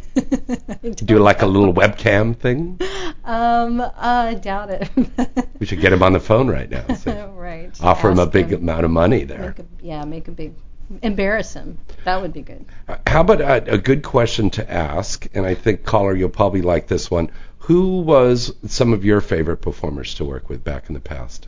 [0.94, 2.80] do like a little webcam thing?
[3.24, 4.90] Um, uh, I doubt it.
[5.60, 6.88] We should get him on the phone right now.
[6.96, 7.12] See.
[7.12, 7.72] right.
[7.82, 9.48] Offer him a big amount of money there.
[9.48, 10.54] Make a, yeah, make a big
[11.02, 11.78] embarrass him.
[12.06, 12.66] That would be good.
[13.06, 15.28] How about a, a good question to ask?
[15.34, 17.30] And I think caller, you'll probably like this one.
[17.60, 21.48] Who was some of your favorite performers to work with back in the past?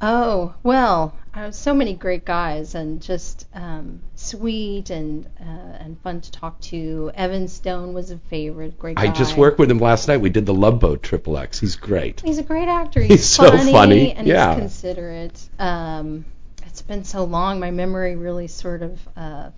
[0.00, 1.16] Oh well,
[1.50, 7.10] so many great guys and just um, sweet and uh, and fun to talk to.
[7.14, 8.78] Evan Stone was a favorite.
[8.78, 8.96] Great.
[8.96, 9.02] Guy.
[9.02, 10.18] I just worked with him last night.
[10.18, 11.58] We did the Love Boat Triple X.
[11.58, 12.20] He's great.
[12.20, 13.00] He's a great actor.
[13.08, 14.54] He's, He's so funny, funny, and yeah.
[14.54, 15.48] he's considerate.
[15.58, 16.24] Um,
[16.66, 19.50] it's been so long, my memory really sort of uh,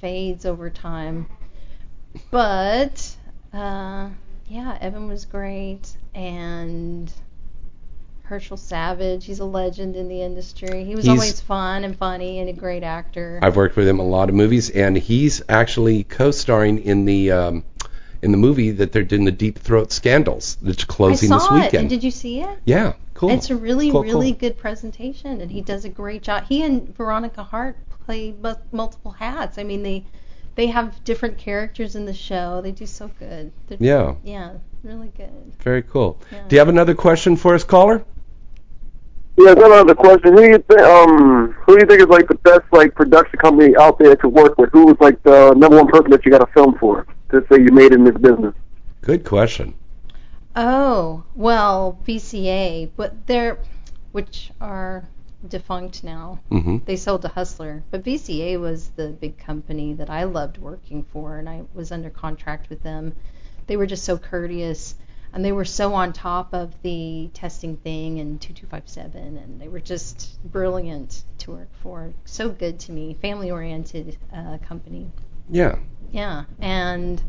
[0.00, 1.26] fades over time.
[2.30, 3.16] But
[3.52, 4.10] uh,
[4.48, 7.12] yeah, Evan was great, and
[8.26, 9.24] Herschel Savage.
[9.24, 10.84] He's a legend in the industry.
[10.84, 13.38] He was He's- always fun and funny and a great actor.
[13.42, 17.64] I've worked with him a lot of movies, and he's actually co-starring in the um,
[18.22, 21.54] in the movie that they're doing the Deep Throat Scandals that's closing I this saw
[21.56, 21.64] it.
[21.64, 21.74] weekend.
[21.82, 22.58] And did you see it?
[22.64, 23.30] yeah, cool.
[23.30, 24.40] It's a really, Cool, really cool.
[24.40, 26.44] good presentation, and he does a great job.
[26.48, 29.58] He and Veronica Hart play mu- multiple hats.
[29.58, 30.04] I mean, they
[30.56, 32.60] they have different characters in the show.
[32.62, 33.52] They do so good.
[33.68, 34.14] They're, Yeah.
[34.24, 35.52] Yeah, really good.
[35.60, 36.18] Very cool.
[36.32, 36.42] Yeah.
[36.48, 38.02] Do you have another question for us, caller?
[39.38, 40.32] Yeah, I got another question.
[40.32, 40.80] Who do you think?
[40.80, 44.28] Um, who do you think is like the best like production company out there to
[44.28, 44.70] work with?
[44.72, 47.58] Who was like the number one person that you got a film for to say
[47.58, 48.54] you made in this business?
[49.02, 49.74] Good question.
[50.54, 53.58] Oh well, VCA, but they're
[54.12, 55.06] which are
[55.46, 56.40] defunct now.
[56.50, 61.04] hmm They sold to Hustler, but VCA was the big company that I loved working
[61.12, 63.14] for, and I was under contract with them.
[63.66, 64.94] They were just so courteous,
[65.36, 69.80] and they were so on top of the testing thing and 2257, and they were
[69.80, 72.10] just brilliant to work for.
[72.24, 75.10] So good to me, family-oriented uh, company.
[75.50, 75.76] Yeah.
[76.10, 77.22] Yeah, and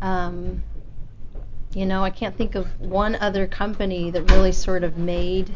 [0.00, 0.64] um,
[1.74, 5.48] you know, I can't think of one other company that really sort of made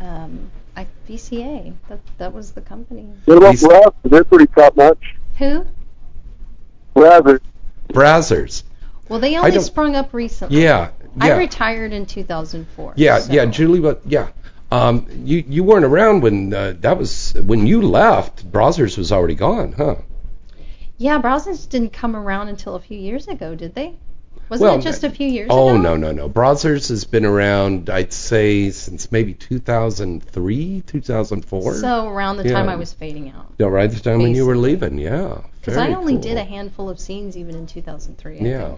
[0.00, 1.74] um, like VCA.
[1.90, 3.10] That that was the company.
[3.26, 3.94] What about He's- Brazzers?
[4.04, 5.16] They're pretty top notch.
[5.36, 5.66] Who?
[6.96, 7.40] Brazzers.
[7.88, 8.62] Brazzers.
[9.08, 10.62] Well, they only sprung up recently.
[10.62, 10.90] Yeah.
[11.20, 12.94] I retired in 2004.
[12.96, 14.28] Yeah, so- yeah, Julie, but yeah.
[14.70, 18.50] Um, you you weren't around when uh, that was when you left.
[18.50, 19.96] Brazzers was already gone, huh?
[20.96, 23.96] Yeah, Browsers didn't come around until a few years ago, did they?
[24.52, 25.78] Wasn't Well, it just a few years oh ago?
[25.78, 26.28] no no no!
[26.28, 31.74] Brazzers has been around, I'd say, since maybe 2003, 2004.
[31.76, 33.50] So around the time I was fading out.
[33.56, 34.98] Yeah, right the time when you were leaving.
[34.98, 35.38] Yeah.
[35.58, 36.22] Because I only cool.
[36.22, 38.40] did a handful of scenes even in 2003.
[38.40, 38.76] I Yeah.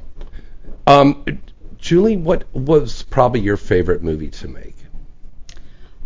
[0.86, 1.24] Um,
[1.76, 4.76] Julie, what was probably your favorite movie to make?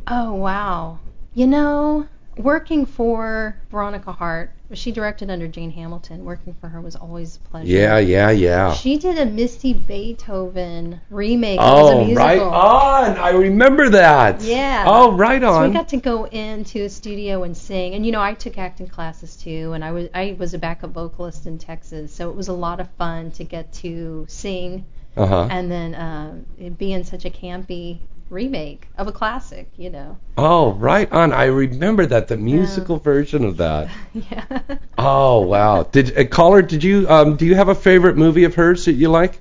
[0.07, 0.99] Oh wow.
[1.35, 2.09] You know,
[2.39, 6.25] working for Veronica Hart, she directed under Jane Hamilton.
[6.25, 7.69] Working for her was always a pleasure.
[7.69, 8.73] Yeah, yeah, yeah.
[8.75, 11.59] She did a Misty Beethoven remake.
[11.61, 12.17] Oh, musical.
[12.27, 13.17] right on.
[13.17, 14.43] I remember that.
[14.43, 14.85] Yeah.
[14.87, 18.21] Oh, right So we got to go into a studio and sing, and you know
[18.21, 22.13] I took acting classes too, and I was I was a backup vocalist in Texas,
[22.15, 24.85] so it was a lot of fun to get to sing,
[25.17, 25.49] Uh-huh.
[25.51, 28.01] and then it be in such a campy
[28.31, 30.19] remake of a classic, you know.
[30.37, 31.33] Oh, right on.
[31.33, 33.91] I remember that the musical version of that.
[34.13, 34.61] yeah.
[34.97, 35.85] Oh, wow.
[35.85, 36.63] Did uh, caller?
[36.63, 37.37] Did you um?
[37.37, 39.39] Do you have a favorite movie of hers that you like?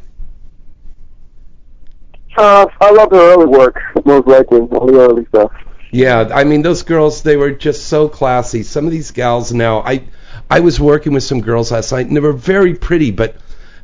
[2.38, 5.52] Uh, I love her early work, most likely, all the early stuff.
[5.92, 8.64] Yeah, I mean those girls, they were just so classy.
[8.64, 10.04] Some of these gals now, I
[10.50, 13.36] I was working with some girls last night and they were very pretty, but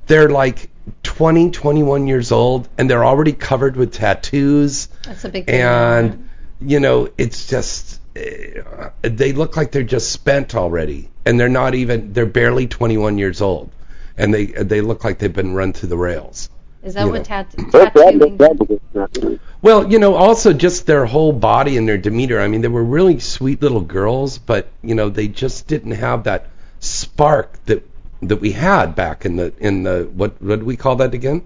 [0.06, 0.70] they're like
[1.04, 5.62] 20, 21 years old and they're already covered with tattoos That's a big thing.
[5.62, 6.30] and
[6.60, 11.76] you know, it's just uh, they look like they're just spent already and they're not
[11.76, 13.72] even they're barely 21 years old
[14.18, 16.50] and they they look like they've been run through the rails.
[16.84, 17.24] Is that you what know.
[17.24, 19.40] tat- tattooing?
[19.62, 22.42] Well, you know, also just their whole body and their demeanor.
[22.42, 26.26] I mean, they were really sweet little girls, but you know, they just didn't have
[26.26, 27.88] that spark that
[28.28, 31.44] that we had back in the in the what what do we call that again?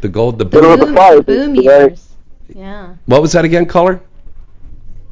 [0.00, 0.94] The gold, the They don't boom.
[0.94, 1.22] the.
[1.22, 2.12] Boom years.
[2.48, 2.94] Yeah.
[3.06, 4.00] What was that again, caller?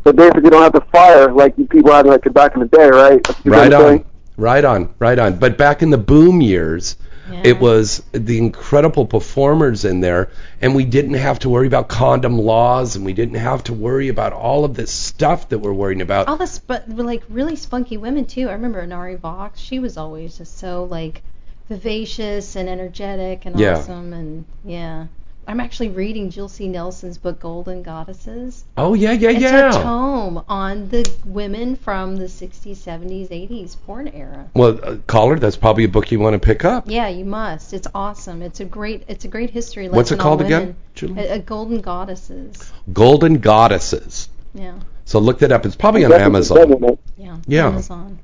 [0.05, 2.69] So basically, you don't have the fire like you people had like back in the
[2.69, 3.27] day, right?
[3.47, 4.05] Right on,
[4.37, 5.39] right on, right on.
[5.39, 6.97] But back in the boom years,
[7.31, 7.41] Yeah.
[7.45, 12.39] it was the incredible performers in there, and we didn't have to worry about condom
[12.39, 16.03] laws, and we didn't have to worry about all of this stuff that we're worrying
[16.03, 16.29] about.
[16.29, 18.49] all this but like really spunky women too.
[18.49, 19.59] I remember Nari Vox.
[19.61, 21.23] She was always just so like
[21.69, 23.79] vivacious and energetic and Yeah.
[23.79, 25.07] awesome and yeah.
[25.47, 26.69] I'm actually reading Jill C.
[26.69, 28.65] Nelson's book Golden Goddesses.
[28.77, 29.69] Oh yeah, yeah, It's yeah.
[29.69, 34.49] It's a tome on the women from the 60s, 70s, 80s porn era.
[34.55, 36.85] Well, uh, caller, that's probably a book you want to pick up.
[36.89, 37.73] Yeah, you must.
[37.73, 38.43] It's awesome.
[38.43, 41.81] It's a great it's a great history lesson What's it called again, A, a Golden
[41.81, 42.73] Goddesses.
[42.93, 44.29] Golden Goddesses.
[44.55, 44.79] Yeah.
[45.05, 45.67] So look that up.
[45.67, 46.57] It's probably on That's Amazon.
[46.59, 47.37] what I'm saying, Yeah.
[47.47, 47.67] Yeah.
[47.69, 48.19] Amazon.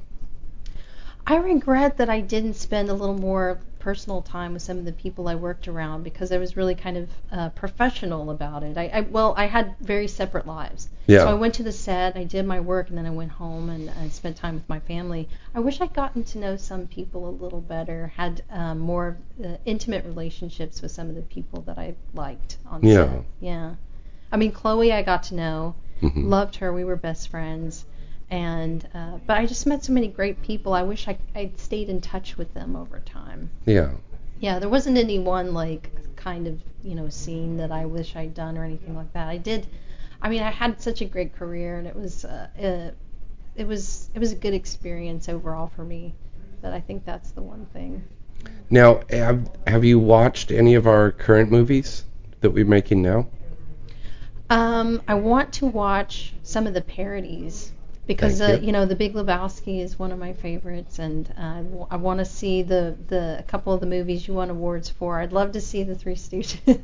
[1.25, 4.91] I regret that I didn't spend a little more personal time with some of the
[4.91, 8.77] people I worked around because I was really kind of uh, professional about it.
[8.77, 10.89] I, I well, I had very separate lives.
[11.05, 11.19] Yeah.
[11.19, 13.69] So I went to the set, I did my work, and then I went home
[13.69, 15.29] and, and spent time with my family.
[15.55, 19.55] I wish I'd gotten to know some people a little better, had um, more uh,
[19.63, 23.05] intimate relationships with some of the people that I liked on Yeah.
[23.05, 23.23] set.
[23.39, 23.75] Yeah.
[24.33, 26.27] I mean, Chloe, I got to know, Mhm.
[26.27, 26.73] loved her.
[26.73, 27.85] We were best friends
[28.29, 30.73] and uh, but I just met so many great people.
[30.73, 33.49] I wish I I'd stayed in touch with them over time.
[33.65, 33.91] Yeah.
[34.39, 38.33] Yeah, there wasn't any one like kind of you know scene that I wish I'd
[38.33, 39.27] done or anything like that.
[39.27, 39.67] I did.
[40.21, 42.91] I mean, I had such a great career, and it was uh, uh,
[43.55, 46.13] it was it was a good experience overall for me.
[46.61, 48.03] But I think that's the one thing.
[48.69, 52.03] Now, have, have you watched any of our current movies
[52.41, 53.27] that we're making now?
[54.49, 57.73] Um, I want to watch some of the parodies
[58.07, 58.67] because uh, you.
[58.67, 62.25] you know the Big Lebowski is one of my favorites, and uh, I want to
[62.25, 65.19] see the the a couple of the movies you won awards for.
[65.19, 66.79] I'd love to see the Three Stooges.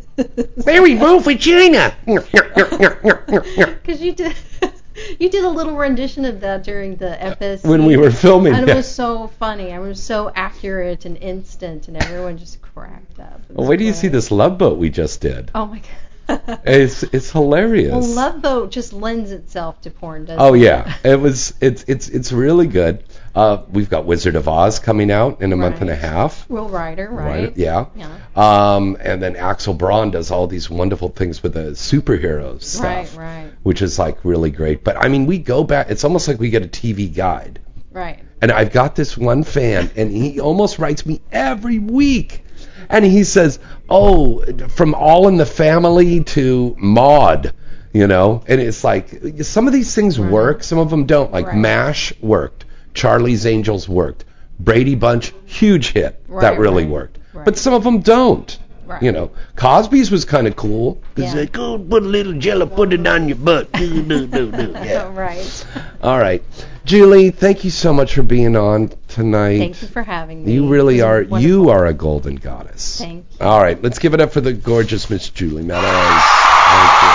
[0.65, 1.95] Mary move vagina.
[2.05, 4.35] Because you did
[5.19, 8.63] you did a little rendition of that during the FSC when we were filming and
[8.63, 8.75] it it.
[8.75, 9.71] was so funny.
[9.73, 13.41] I was so accurate and instant, and everyone just cracked up.
[13.49, 15.51] Well, till you see this love boat we just did.
[15.55, 15.89] Oh my god.
[16.65, 17.91] It's it's hilarious.
[17.91, 20.59] Well, Love Boat just lends itself to porn, doesn't Oh it?
[20.61, 21.53] yeah, it was.
[21.61, 23.03] It's it's it's really good.
[23.35, 26.47] Uh, we've got Wizard of Oz coming out in a month and a half.
[26.49, 27.55] Will Ryder, right?
[27.57, 27.87] Yeah.
[27.95, 28.17] Yeah.
[28.35, 33.43] Um, and then Axel Braun does all these wonderful things with the superhero stuff, Right,
[33.45, 34.83] right, which is like really great.
[34.83, 35.89] But I mean, we go back.
[35.89, 37.59] It's almost like we get a TV guide.
[37.91, 38.19] right.
[38.41, 42.43] And I've got this one fan, and he almost writes me every week.
[42.89, 43.59] And he says,
[43.89, 47.53] Oh, from All in the Family to Maude,
[47.93, 48.43] you know?
[48.47, 49.09] And it's like,
[49.43, 51.31] some of these things work, some of them don't.
[51.31, 51.57] Like Right.
[51.57, 54.25] MASH worked, Charlie's Angels worked,
[54.59, 56.21] Brady Bunch, huge hit.
[56.27, 57.19] Right, that really right, worked.
[57.33, 57.45] right.
[57.45, 58.57] But some of them don't.
[58.85, 59.01] Right.
[59.01, 61.01] You know, Cosby's was kind of cool.
[61.15, 61.41] because Yeah.
[61.41, 63.71] like, oh, put a little jello, put it on your butt.
[63.71, 64.71] Do, do, do, do.
[64.83, 65.13] Yeah.
[65.13, 65.65] right.
[66.01, 66.43] All right.
[66.85, 69.57] Julie, thank you so much for being on tonight.
[69.59, 70.53] Thank you for having me.
[70.53, 71.23] You really are.
[71.23, 71.39] wonderful.
[71.39, 72.97] You are a golden goddess.
[72.97, 75.83] Thank All right, let's give it up for the gorgeous Miss Julie Meadows.
[75.83, 77.09] Thank you.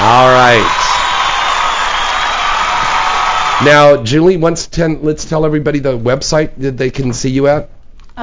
[0.00, 0.84] All right.
[3.64, 7.68] Now, Julie, once ten, let's tell everybody the website that they can see you at.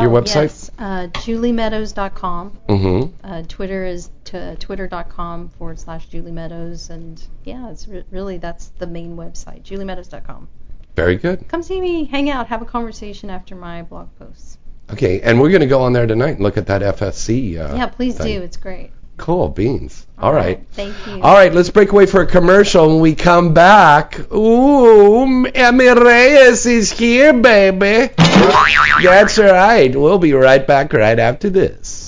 [0.01, 0.43] Your Oh, website.
[0.43, 2.57] Yes, uh, juliemeadows.com.
[2.69, 3.25] Mm-hmm.
[3.25, 6.89] Uh, Twitter is t- twitter.com forward slash Julie Meadows.
[6.89, 10.47] And yeah, it's re- really, that's the main website, juliemeadows.com.
[10.95, 11.47] Very good.
[11.47, 14.57] Come see me, hang out, have a conversation after my blog posts.
[14.91, 17.57] Okay, and we're going to go on there tonight and look at that FSC.
[17.59, 18.39] Uh, yeah, please thing.
[18.39, 18.43] do.
[18.45, 18.91] It's great.
[19.17, 20.05] Cool beans.
[20.17, 20.65] All right.
[20.71, 21.21] Thank you.
[21.21, 22.87] All right, let's break away for a commercial.
[22.87, 28.13] When we come back, ooh, Emmy Reyes is here, baby.
[28.17, 29.95] That's right.
[29.95, 32.04] We'll be right back right after this.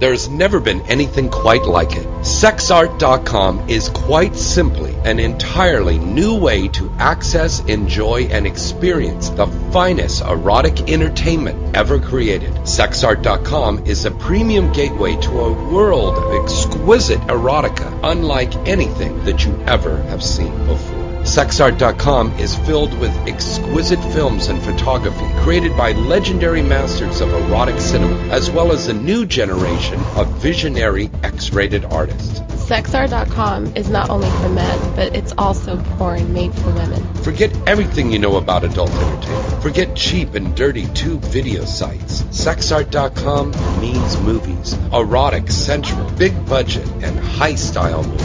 [0.00, 2.06] There's never been anything quite like it.
[2.22, 10.22] Sexart.com is quite simply an entirely new way to access, enjoy, and experience the finest
[10.22, 12.54] erotic entertainment ever created.
[12.64, 19.54] Sexart.com is a premium gateway to a world of exquisite erotica unlike anything that you
[19.66, 20.99] ever have seen before.
[21.30, 28.16] Sexart.com is filled with exquisite films and photography created by legendary masters of erotic cinema,
[28.32, 32.40] as well as a new generation of visionary X-rated artists.
[32.40, 37.02] SexArt.com is not only for men, but it's also porn made for women.
[37.22, 39.62] Forget everything you know about adult entertainment.
[39.62, 42.22] Forget cheap and dirty tube video sites.
[42.22, 44.74] Sexart.com means movies.
[44.92, 48.20] Erotic, sensual, big budget, and high style movies.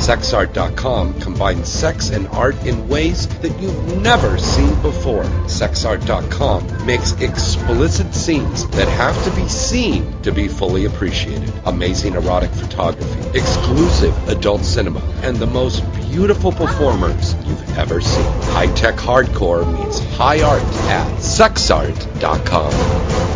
[0.00, 5.24] Sexart.com combines sex and art in ways that you've never seen before.
[5.44, 11.52] Sexart.com makes explicit scenes that have to be seen to be fully appreciated.
[11.66, 18.24] Amazing erotic photography, exclusive adult cinema, and the most beautiful performers you've ever seen.
[18.54, 23.29] High tech hardcore meets high art at sexart.com.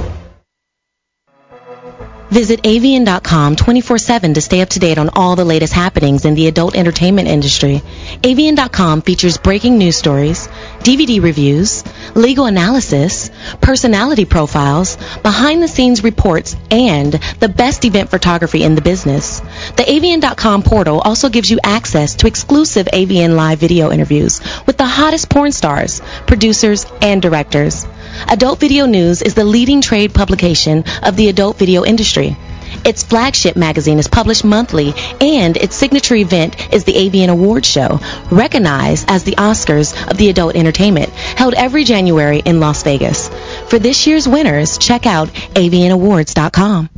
[2.31, 6.47] Visit avn.com 24-7 to stay up to date on all the latest happenings in the
[6.47, 7.83] adult entertainment industry.
[8.23, 10.49] avn.com features breaking news stories,
[10.81, 18.83] DVD reviews, legal analysis, personality profiles, behind-the-scenes reports, and the best event photography in the
[18.83, 19.41] business.
[19.77, 24.87] The avn.com portal also gives you access to exclusive AVN Live video interviews with the
[24.87, 27.87] hottest porn stars, producers, and directors.
[28.29, 32.37] Adult Video News is the leading trade publication of the adult video industry.
[32.85, 38.01] Its flagship magazine is published monthly, and its signature event is the AVN Awards Show,
[38.31, 43.29] recognized as the Oscars of the adult entertainment, held every January in Las Vegas.
[43.69, 46.91] For this year's winners, check out avnawards.com.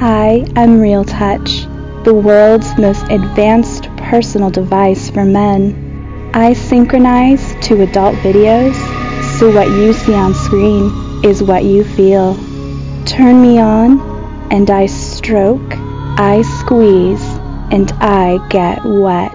[0.00, 1.66] I am Real Touch,
[2.04, 5.89] the world's most advanced personal device for men.
[6.32, 8.74] I synchronize to adult videos,
[9.38, 12.36] so what you see on screen is what you feel.
[13.04, 14.00] Turn me on,
[14.52, 17.22] and I stroke, I squeeze,
[17.72, 19.32] and I get wet.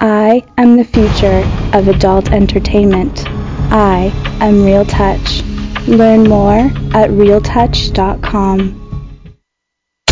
[0.00, 1.44] I am the future
[1.76, 3.24] of adult entertainment.
[3.70, 4.10] I
[4.40, 5.42] am Real Touch.
[5.86, 8.81] Learn more at realtouch.com.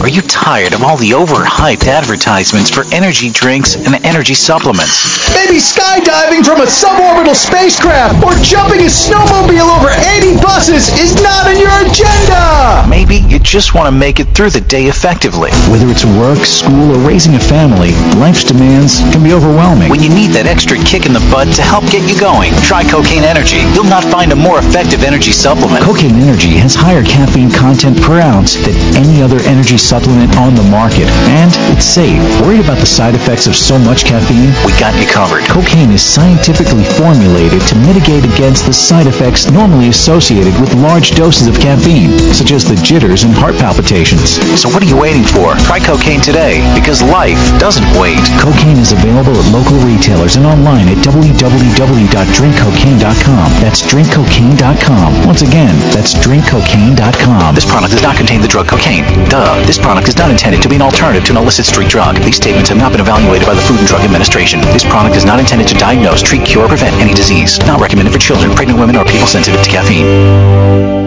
[0.00, 4.96] Are you tired of all the overhyped advertisements for energy drinks and energy supplements?
[5.36, 11.52] Maybe skydiving from a suborbital spacecraft or jumping a snowmobile over 80 buses is not
[11.52, 12.88] in your agenda!
[12.88, 15.52] Maybe you just want to make it through the day effectively.
[15.68, 19.92] Whether it's work, school, or raising a family, life's demands can be overwhelming.
[19.92, 22.88] When you need that extra kick in the butt to help get you going, try
[22.88, 23.60] Cocaine Energy.
[23.76, 25.84] You'll not find a more effective energy supplement.
[25.84, 30.62] Cocaine Energy has higher caffeine content per ounce than any other energy supplement on the
[30.70, 31.10] market.
[31.26, 32.22] And it's safe.
[32.42, 34.54] Worried about the side effects of so much caffeine?
[34.62, 35.42] We got you covered.
[35.50, 41.48] Cocaine is scientifically formulated to mitigate against the side effects normally associated with large doses
[41.48, 44.38] of caffeine, such as the jitters and heart palpitations.
[44.54, 45.58] So what are you waiting for?
[45.66, 48.22] Try cocaine today, because life doesn't wait.
[48.38, 53.46] Cocaine is available at local retailers and online at www.drinkcocaine.com.
[53.58, 55.26] That's drinkcocaine.com.
[55.26, 57.54] Once again, that's drinkcocaine.com.
[57.54, 59.02] This product does not contain the drug cocaine.
[59.26, 59.58] Duh.
[59.66, 62.16] This product is not intended to be an alternative to an illicit street drug.
[62.22, 64.60] These statements have not been evaluated by the Food and Drug Administration.
[64.72, 67.58] This product is not intended to diagnose, treat, cure, or prevent any disease.
[67.60, 70.99] Not recommended for children, pregnant women, or people sensitive to caffeine.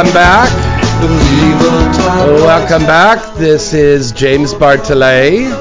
[0.00, 0.50] Welcome back.
[2.26, 3.36] Welcome back.
[3.36, 5.52] This is James Bartholet,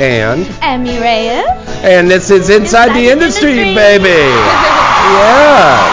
[0.00, 1.46] and Emmy Reyes.
[1.84, 4.08] and this is Inside the Industry, baby.
[4.08, 5.92] yes.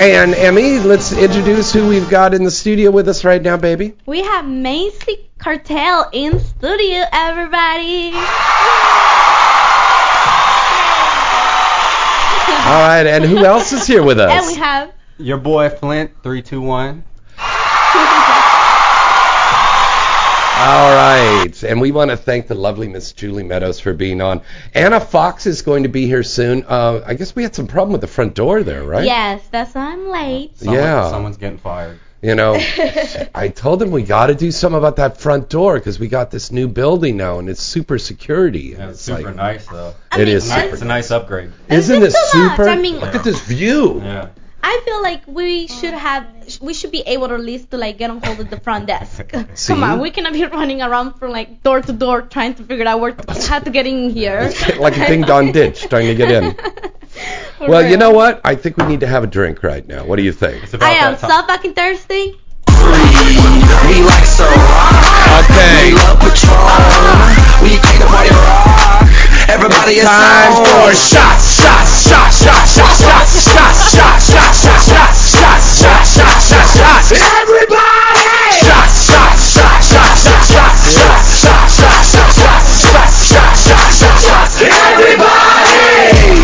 [0.00, 3.96] And Emmy, let's introduce who we've got in the studio with us right now, baby.
[4.06, 8.12] We have Macy Cartel in studio, everybody.
[12.66, 14.30] All right, and who else is here with us?
[14.30, 17.02] And we have Your boy Flint, 321.
[20.62, 24.42] All right, and we want to thank the lovely Miss Julie Meadows for being on.
[24.74, 26.64] Anna Fox is going to be here soon.
[26.68, 29.04] Uh, I guess we had some problem with the front door there, right?
[29.04, 30.56] Yes, that's why I'm late.
[30.58, 31.10] Someone, Yeah.
[31.10, 31.98] Someone's getting fired.
[32.22, 32.54] You know,
[33.34, 36.30] I told them we got to do something about that front door because we got
[36.30, 38.76] this new building now and it's super security.
[38.78, 39.94] Yeah, it's it's super like, nice though.
[40.16, 40.72] It is It's a nice- super.
[40.74, 41.50] It's a nice upgrade.
[41.68, 42.68] Isn't it It's a super?
[42.68, 44.00] I mean- Look at this view.
[44.00, 44.28] Yeah.
[44.64, 46.24] I feel like we should have,
[46.60, 48.86] we should be able to at least to like get on hold of the front
[48.86, 49.24] desk.
[49.54, 49.72] See?
[49.74, 52.86] Come on, we cannot be running around from like door to door trying to figure
[52.86, 54.52] out where to, how to get in here.
[54.78, 56.54] like a ding dong ditch trying to get in.
[57.60, 58.40] Well, you know what?
[58.44, 60.04] I think we need to have a drink right now.
[60.04, 60.62] What do you think?
[60.82, 62.38] I am so fucking thirsty.
[62.66, 64.48] We like so
[65.46, 65.94] Okay.
[65.94, 66.58] We love Patron.
[67.62, 69.06] We came to party rock.
[69.48, 70.64] Everybody is Time on.
[70.66, 76.50] for shots, shots, shots, shots, shots, shots, shots, shots, shots, shots, shots, shots, shots, shots,
[76.50, 77.12] shots, shots.
[77.14, 78.58] Everybody!
[78.66, 84.26] Shots, shots, shots, shots, shots, shots, shots, shots, shots, shots, shots, shots, shots, shots, shots,
[84.26, 84.54] shots.
[84.62, 86.41] Everybody!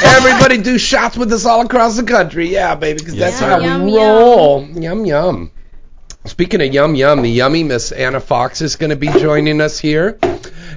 [0.00, 2.48] Everybody do shots with us all across the country.
[2.48, 4.68] Yeah, baby, because that's how Yum, we yum, roll.
[4.68, 5.50] Yum, yum.
[6.24, 9.78] Speaking of yum, yum, the yummy Miss Anna Fox is going to be joining us
[9.78, 10.18] here.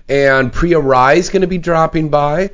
[0.10, 2.52] And Priya Rai is going to be dropping by.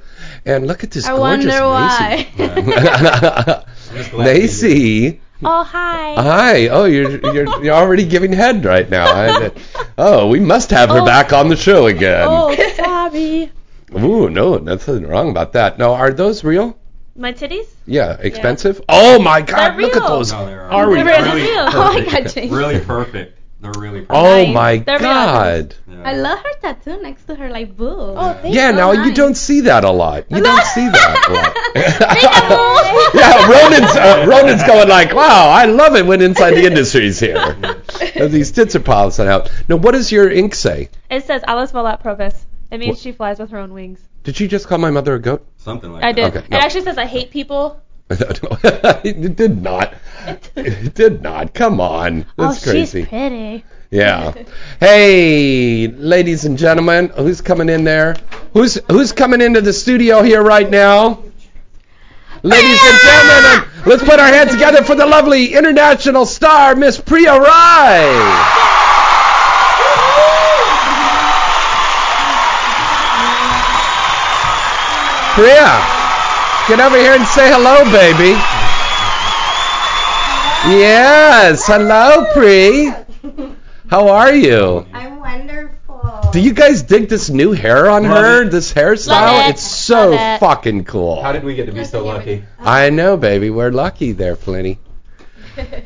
[0.48, 3.64] And look at this I gorgeous wonder why.
[4.18, 5.20] Macy.
[5.44, 6.14] oh hi.
[6.16, 6.68] Hi.
[6.70, 9.06] Oh, you're you're you're already giving head right now.
[9.08, 9.52] I,
[9.98, 11.06] oh, we must have her Oh.
[11.06, 12.28] back on the show again.
[12.30, 13.52] Oh sorry.
[13.98, 15.78] Ooh, no, nothing wrong about that.
[15.78, 16.78] No, are those real?
[17.16, 17.68] My titties?
[17.86, 18.82] Yeah, expensive.
[18.90, 19.72] Oh my God!
[19.74, 20.10] They're Look at real.
[20.10, 20.32] those.
[20.32, 21.12] No, they're Are They're we?
[21.12, 21.66] really real.
[21.74, 22.52] Oh my god, James.
[22.52, 23.37] Really perfect.
[23.60, 24.12] They're really perfect.
[24.12, 24.54] Oh Nice.
[24.54, 25.08] my They're real.
[25.10, 25.76] God!
[26.04, 28.16] I love her tattoo next to her like boob.
[28.16, 30.26] Oh, Yeah, now you don't see that a lot.
[30.30, 31.54] You don't see that a lot.
[33.16, 37.56] yeah, Ronan's uh, Ronan's going like, wow, I love it when Inside the Industry's here.
[38.30, 39.52] These tits are popping out.
[39.68, 40.90] Now, what does your ink say?
[41.10, 42.46] It says Alice Volat Provis.
[42.70, 43.00] It means What?
[43.00, 44.00] she flies with her own wings.
[44.24, 45.48] Did you just call my mother a goat?
[45.58, 46.08] Something like that.
[46.08, 46.36] I did.
[46.36, 46.58] Okay, no.
[46.58, 47.82] It actually says I hate people.
[48.10, 49.94] it did not.
[50.56, 51.54] It did not.
[51.54, 52.26] Come on.
[52.38, 53.02] That's oh, crazy.
[53.02, 53.66] she's pretty.
[53.90, 54.34] Yeah.
[54.80, 58.16] Hey, ladies and gentlemen, who's coming in there?
[58.54, 61.24] Who's who's coming into the studio here right now?
[62.44, 63.84] Ladies and gentlemen, ah!
[63.86, 68.08] let's put our hands together for the lovely international star, Miss Priya Rai.
[75.34, 75.97] Priya,
[76.68, 78.36] get over here and say hello, baby.
[80.70, 82.94] Yes, hello, Pri.
[83.90, 84.86] How are you?
[84.92, 86.30] I'm wonderful.
[86.34, 88.50] Do you guys dig this new hair on her?
[88.50, 89.10] This hairstyle?
[89.10, 89.50] Love it.
[89.52, 90.40] It's so Love it.
[90.40, 91.22] fucking cool.
[91.24, 92.44] How did we get to be so lucky?
[92.60, 93.50] I know, baby.
[93.50, 94.78] We're lucky there, Flinny.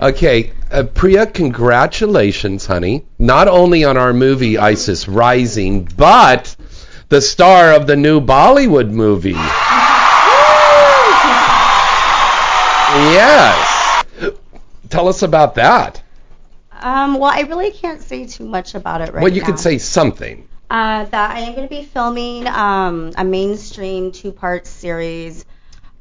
[0.02, 3.06] Okay, uh, Priya, congratulations, honey.
[3.18, 6.54] Not only on our movie ISIS Rising, but
[7.08, 9.36] the star of the new Bollywood movie.
[12.96, 14.06] yes.
[14.90, 16.02] tell us about that.
[16.74, 19.22] Um, well, I really can't say too much about it right now.
[19.22, 19.48] well, you now.
[19.48, 20.48] could say something.
[20.70, 25.46] uh, that I am going to be filming um, a mainstream two-part series,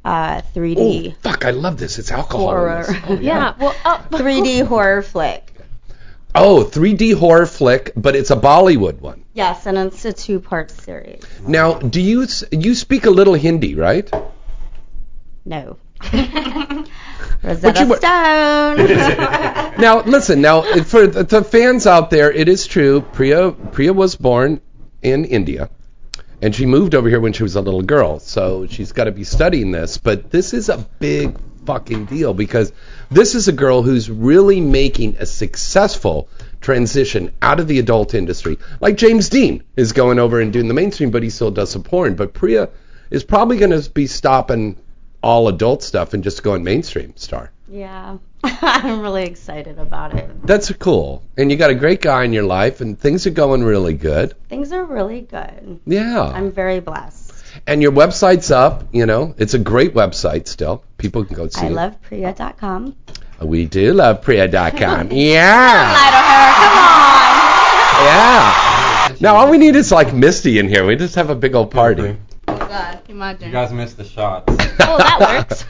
[0.05, 1.45] uh, 3D Oh, fuck!
[1.45, 1.99] I love this.
[1.99, 2.47] It's alcohol.
[2.47, 2.85] horror.
[3.09, 3.55] Oh, yeah.
[3.59, 5.53] Well, oh, 3D horror flick.
[6.35, 9.25] Oh, 3D horror flick, but it's a Bollywood one.
[9.35, 11.23] Yes, and it's a two-part series.
[11.47, 14.09] Now, do you you speak a little Hindi, right?
[15.45, 15.77] No.
[17.43, 18.77] Rosetta you Stone.
[19.81, 20.41] now, listen.
[20.41, 23.01] Now, for the, the fans out there, it is true.
[23.01, 24.61] Priya Priya was born
[25.03, 25.71] in India,
[26.43, 28.19] and she moved over here when she was a little girl.
[28.19, 29.97] So she's got to be studying this.
[29.97, 32.73] But this is a big fucking deal because
[33.11, 36.29] this is a girl who's really making a successful
[36.61, 38.59] transition out of the adult industry.
[38.81, 41.83] Like James Dean is going over and doing the mainstream, but he still does some
[41.83, 42.17] porn.
[42.17, 42.69] But Priya
[43.11, 44.77] is probably going to be stopping
[45.23, 47.51] all adult stuff and just going mainstream star.
[47.69, 48.19] yeah.
[48.43, 50.47] I'm really excited about it.
[50.47, 51.23] That's cool.
[51.37, 54.33] And you got a great guy in your life, and things are going really good.
[54.49, 55.79] Things are really good.
[55.85, 56.23] Yeah.
[56.23, 57.35] I'm very blessed.
[57.67, 58.85] and your website's up.
[58.93, 60.83] You know, it's a great website still.
[60.97, 61.73] People can go see I it.
[61.73, 62.97] love Priya.com.
[63.43, 65.11] we do love Priya.com.
[65.13, 65.93] yeah.
[65.93, 66.53] Lie to her.
[66.57, 68.05] Come on.
[68.07, 69.17] Yeah.
[69.21, 70.87] Now all we need is like Misty in here.
[70.87, 72.03] We just have a big old party.
[72.03, 72.23] Mm-hmm.
[72.71, 73.51] God, imagine.
[73.51, 74.47] You guys missed the shots.
[74.79, 75.67] Oh, that works.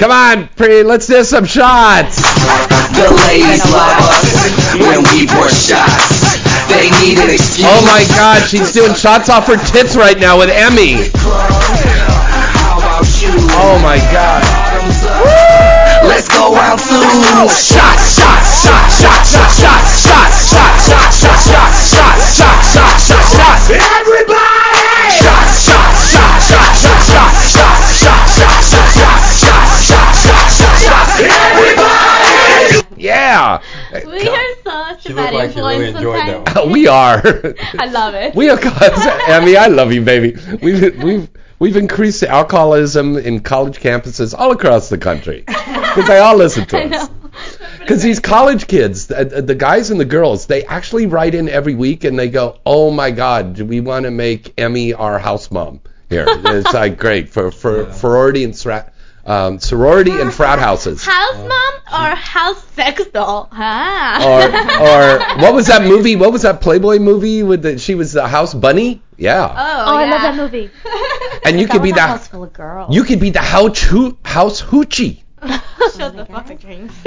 [0.00, 2.24] Come on, Priya, let's do some shots.
[2.96, 4.32] The ladies love us
[4.80, 6.40] when we pour shots.
[6.72, 7.68] They need an excuse.
[7.68, 11.12] Oh my God, she's doing shots off her tits right now with Emmy.
[11.20, 13.36] How about you?
[13.52, 14.40] Oh my God.
[16.08, 16.96] Let's go round two.
[17.52, 23.36] Shots, shots, shots, shots, shots, shots, shots, shots, shots, shots, shots, shots, shots, shots, shots,
[23.36, 23.68] shots.
[24.00, 24.51] Everybody!
[32.96, 33.60] Yeah.
[33.92, 36.54] We are such She a looked bad like really influence sometimes.
[36.54, 37.20] that we are.
[37.78, 38.34] I love it.
[38.34, 40.36] We are cause Emmy, I love you, baby.
[40.62, 46.18] We've we've we've increased the alcoholism in college campuses all across the country because they
[46.18, 47.08] all listen to I us.
[47.60, 47.78] know.
[47.78, 51.74] Because these college kids, the, the guys and the girls, they actually write in every
[51.74, 55.50] week and they go, "Oh my God, do we want to make Emmy our house
[55.50, 58.92] mom here." it's like great for for sorority and sra-
[59.24, 61.04] um, sorority and frat houses.
[61.04, 63.48] House mom or house sex doll?
[63.52, 64.18] Ah.
[64.26, 64.42] or
[65.38, 66.16] or what was that movie?
[66.16, 69.00] What was that Playboy movie with the she was the house bunny?
[69.16, 69.46] Yeah.
[69.48, 70.70] Oh, Oh, I love that movie.
[71.44, 72.92] and you could be the house full of girls.
[72.94, 75.21] you could be the house hoo- house hoochie.
[75.42, 76.92] Shut the fuck up, James.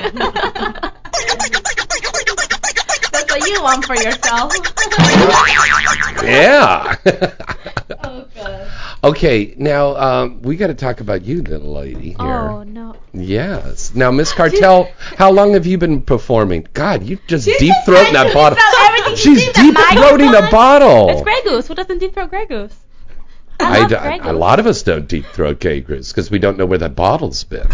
[3.12, 4.54] That's what you want for yourself.
[6.24, 6.96] Yeah.
[8.04, 8.72] oh god.
[9.04, 12.16] okay, now um, we got to talk about you, little lady here.
[12.20, 12.96] Oh no.
[13.14, 13.96] Yes.
[13.96, 16.68] Now, Miss Cartel, how long have you been performing?
[16.74, 18.58] God, you just deep just throating that bottle.
[19.16, 20.52] She's deep throating a microphone.
[20.52, 21.10] bottle.
[21.10, 21.68] It's Grey Goose.
[21.68, 22.76] Who doesn't deep throat Grey Goose?
[23.60, 26.30] I I love d- Grey a lot of us don't deep throat Grey Goose because
[26.30, 27.68] we don't know where that bottle's been.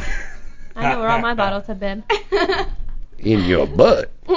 [0.82, 2.04] I know where all my bottles have been.
[3.20, 4.12] In your butt.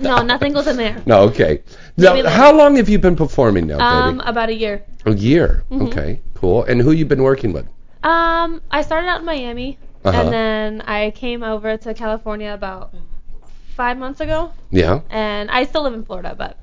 [0.00, 1.00] No, nothing goes in there.
[1.06, 1.62] No, okay.
[1.96, 4.28] Now, how long have you been performing now, Um, baby?
[4.30, 4.82] about a year.
[5.06, 5.62] A year.
[5.70, 5.88] Mhm.
[5.88, 6.64] Okay, cool.
[6.64, 7.66] And who you been working with?
[8.02, 10.20] Um, I started out in Miami, Uh-huh.
[10.20, 12.94] and then I came over to California about
[13.76, 15.00] five months ago, Yeah.
[15.10, 16.56] and I still live in Florida, but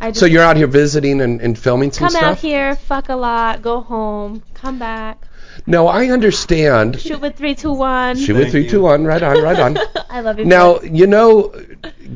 [0.00, 2.22] I just So you're out here visiting and, and filming some come stuff?
[2.24, 5.22] out here, fuck a lot, go home, come back,
[5.66, 7.00] No, I understand.
[7.00, 8.16] shoot with three, two, one.
[8.16, 9.04] Shoot with three, two, one.
[9.04, 9.78] Right on, right on.
[10.10, 10.44] I love you.
[10.44, 11.54] Now, you know,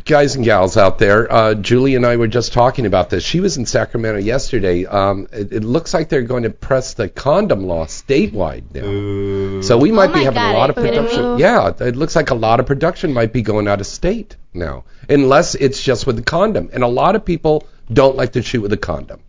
[0.04, 3.24] guys and gals out there, uh, Julie and I were just talking about this.
[3.24, 4.84] She was in Sacramento yesterday.
[4.86, 9.62] Um, it, it looks like they're going to press the condom law statewide now.
[9.62, 11.34] So we might Oh be my having God, a lot are of you kidding production.
[11.36, 11.40] me?
[11.40, 14.84] Yeah, it looks like a lot of production might be going out of state now,
[15.08, 16.70] unless it's just with the condom.
[16.72, 19.20] And a lot of people don't like to shoot with a condom,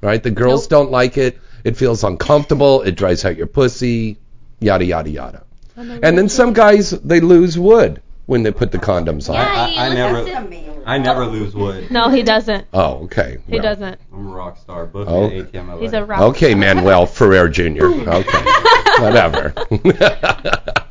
[0.00, 0.22] right?
[0.22, 1.38] The girls don't like it.
[1.66, 2.82] It feels uncomfortable.
[2.82, 4.18] It dries out your pussy.
[4.60, 5.42] Yada yada yada.
[5.76, 9.34] And then some guys they lose wood when they put the condoms on.
[9.34, 10.46] I, I never,
[10.86, 11.90] I never lose wood.
[11.90, 12.68] No, he doesn't.
[12.72, 13.38] Oh, okay.
[13.48, 14.00] He Well, doesn't.
[14.12, 14.86] I'm a rock star.
[14.86, 15.28] Book Oh.
[15.28, 15.78] me at ATM LA.
[15.80, 16.20] He's a rock.
[16.20, 17.86] Okay, Manuel Ferrara Jr.
[18.20, 18.44] Okay,
[19.02, 19.52] whatever.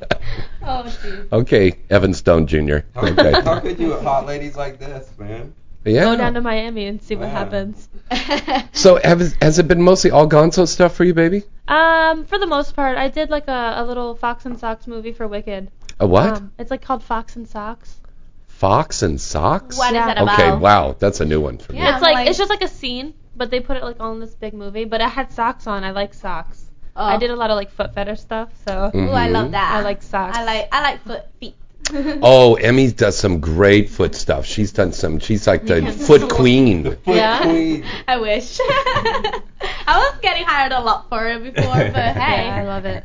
[0.68, 1.32] Oh jeez.
[1.32, 2.78] okay, Evan Stone Jr.
[2.96, 3.32] How, Okay.
[3.44, 5.54] how could you with hot ladies like this, man?
[5.94, 7.88] Go down to Miami and see what happens.
[8.74, 11.44] So have, has it been mostly all Gonzo stuff for you, baby?
[11.68, 15.12] Um, for the most part, I did like a, a little Fox and Socks movie
[15.14, 15.72] for Wicked.
[16.00, 16.38] A what?
[16.38, 18.00] Um, it's like called Fox and Socks.
[18.48, 19.78] Fox and socks?
[19.78, 20.08] What is Yeah.
[20.08, 20.40] that about?
[20.40, 21.80] Okay, wow, that's a new one for me.
[21.82, 24.20] It's like, like- it's just like a scene, but they put it like all in
[24.20, 24.86] this big movie.
[24.86, 25.84] But it had socks on.
[25.84, 26.64] I like socks.
[26.96, 27.04] Oh.
[27.04, 29.10] I did a lot of like foot fetish stuff, so Mm.
[29.10, 29.74] Ooh, I love that.
[29.76, 30.38] I like socks.
[30.38, 31.56] I like I like foot feet.
[32.22, 34.46] Oh, Emmy does some great foot stuff.
[34.46, 35.20] She's done some.
[35.20, 35.92] She's like the Yeah.
[35.92, 36.98] foot queen.
[37.06, 37.42] yeah.
[38.08, 38.60] I wish.
[38.62, 39.42] I
[39.88, 42.46] was getting hired a lot for it before, but hey.
[42.46, 43.04] Yeah, I love it.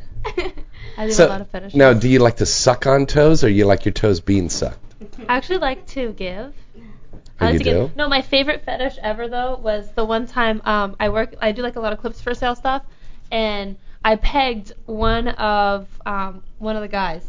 [0.97, 1.75] I do So a lot of fetishes.
[1.77, 4.79] now, do you like to suck on toes, or you like your toes being sucked?
[5.27, 6.53] I actually like to give.
[6.75, 7.71] Oh, I like you to do?
[7.87, 7.95] give.
[7.95, 11.35] No, my favorite fetish ever though was the one time um, I work.
[11.41, 12.83] I do like a lot of clips for sale stuff,
[13.31, 17.23] and I pegged one of um, one of the guys.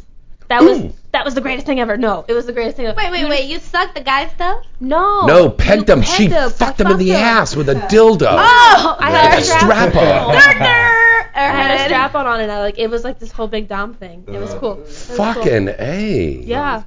[0.53, 1.97] That was that was the greatest thing ever.
[1.97, 2.97] No, it was the greatest thing ever.
[2.97, 3.45] Wait, wait, wait.
[3.49, 4.65] You sucked the guy's stuff?
[4.81, 5.27] No.
[5.27, 6.03] no, pegged him.
[6.03, 6.51] She pegged him.
[6.51, 7.17] fucked I him in the him.
[7.17, 8.27] ass with a dildo.
[8.31, 10.37] Oh, I had a a strap, strap on.
[11.35, 12.51] I had a strap on on it.
[12.51, 14.25] I, like it was like this whole big dom thing.
[14.27, 14.73] It was uh, cool.
[14.75, 15.17] It was cool.
[15.17, 16.43] Fucking a.
[16.45, 16.83] Yeah.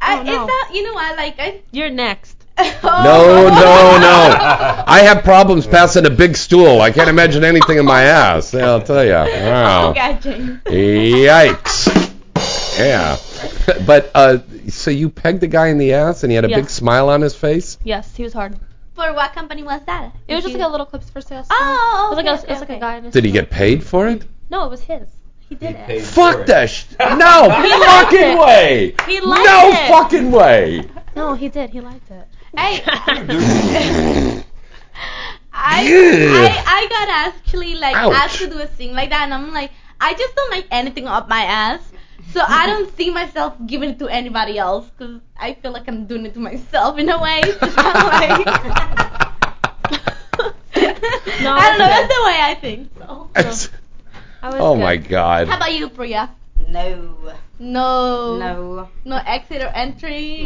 [0.00, 0.44] I, Oh, no.
[0.44, 2.36] It's not, you know what, like, I, You're next.
[2.58, 4.36] No, no, no.
[4.86, 6.80] I have problems passing a big stool.
[6.80, 8.52] I can't imagine anything in my ass.
[8.52, 9.12] Yeah, I'll tell you.
[9.12, 9.90] Wow.
[9.90, 10.60] Okay, James.
[10.64, 12.11] Yikes.
[12.78, 13.16] Yeah.
[13.86, 16.58] But uh, so you pegged a guy in the ass and he had a Yes.
[16.60, 17.78] big smile on his face?
[17.84, 18.56] Yes, he was hard.
[18.94, 20.12] For what company was that?
[20.28, 21.44] It was just Did like a little clips for sale.
[21.44, 21.56] store.
[21.60, 23.24] Oh, it was like okay, a, it was like okay, a guy in a Did
[23.24, 24.24] he get paid for it?
[24.50, 25.08] No, it was his.
[25.48, 26.02] He did it.
[26.02, 28.38] Fuck that sh- No He fucking it.
[28.38, 28.94] way.
[29.06, 29.88] He liked no it.
[29.88, 30.84] fucking way.
[31.16, 31.70] No, he did.
[31.70, 32.26] He liked it.
[32.56, 32.82] Hey,
[35.54, 36.32] I, Ugh.
[36.34, 38.12] I I got actually like Ouch.
[38.14, 39.70] asked to do a thing like that, and I'm like,
[40.00, 41.80] I just don't like anything up my ass,
[42.32, 46.06] so I don't see myself giving it to anybody else because I feel like I'm
[46.06, 47.40] doing it to myself in a way.
[47.44, 48.46] It's like,
[51.42, 51.86] No, I don't know.
[51.86, 52.90] that's That's the way I think.
[52.98, 53.30] So.
[54.42, 54.80] I was oh good.
[54.80, 55.48] my god.
[55.48, 56.30] How about you, Priya?
[56.68, 57.14] No.
[57.58, 58.38] No.
[58.38, 58.88] No.
[59.04, 60.42] No exit or entry.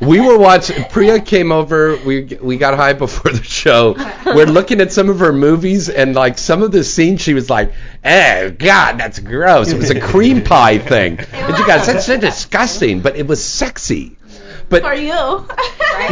[0.00, 0.84] We were watching.
[0.90, 1.96] Priya came over.
[2.04, 3.94] We we got high before the show.
[4.26, 7.48] We're looking at some of her movies, and like some of the scenes, she was
[7.48, 7.72] like,
[8.04, 11.18] "Oh God, that's gross." It was a cream pie thing.
[11.32, 14.16] And you guys, that's so disgusting, but it was sexy.
[14.68, 15.46] But For you.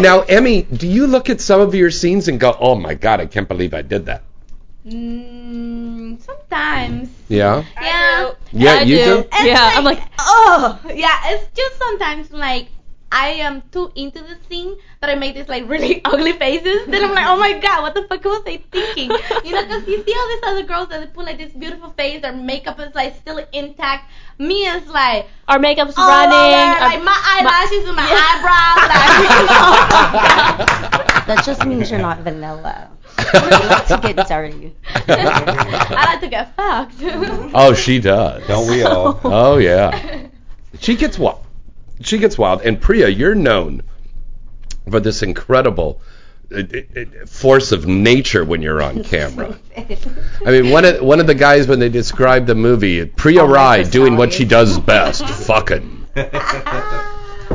[0.02, 3.20] now, Emmy, do you look at some of your scenes and go, "Oh my God,
[3.20, 4.22] I can't believe I did that"?
[4.86, 7.08] Mm, sometimes.
[7.28, 7.64] Yeah.
[7.80, 8.32] Yeah.
[8.52, 9.18] Yeah, you do.
[9.32, 11.18] It's Yeah, I'm like, oh, yeah.
[11.32, 12.68] It's just sometimes like
[13.12, 16.86] I am too into the scene that I make these like really ugly faces.
[16.88, 19.10] Then I'm like, oh my god, what the fuck was I thinking?
[19.44, 21.90] You know, because you see all these other girls that they put like this beautiful
[21.90, 24.10] face, their makeup is like still intact.
[24.38, 26.32] Me is like our makeup's all running.
[26.32, 28.18] over, our- like my eyelashes and my Yeah.
[28.34, 28.82] eyebrows.
[28.90, 30.68] Like,
[31.26, 32.90] That just means you're not vanilla.
[33.34, 34.74] You like to get dirty.
[35.08, 36.94] I like to get fucked.
[37.54, 38.46] Oh, she does.
[38.46, 39.20] Don't we all?
[39.24, 40.26] Oh yeah.
[40.80, 41.44] She gets wild.
[42.00, 42.62] She gets wild.
[42.62, 43.82] And Priya, you're known
[44.90, 46.00] for this incredible
[46.54, 49.58] uh, uh, force of nature when you're on camera.
[49.76, 53.46] I mean, one of one of the guys when they described the movie, Priya Oh,
[53.48, 56.06] Rai doing what she does best, fucking.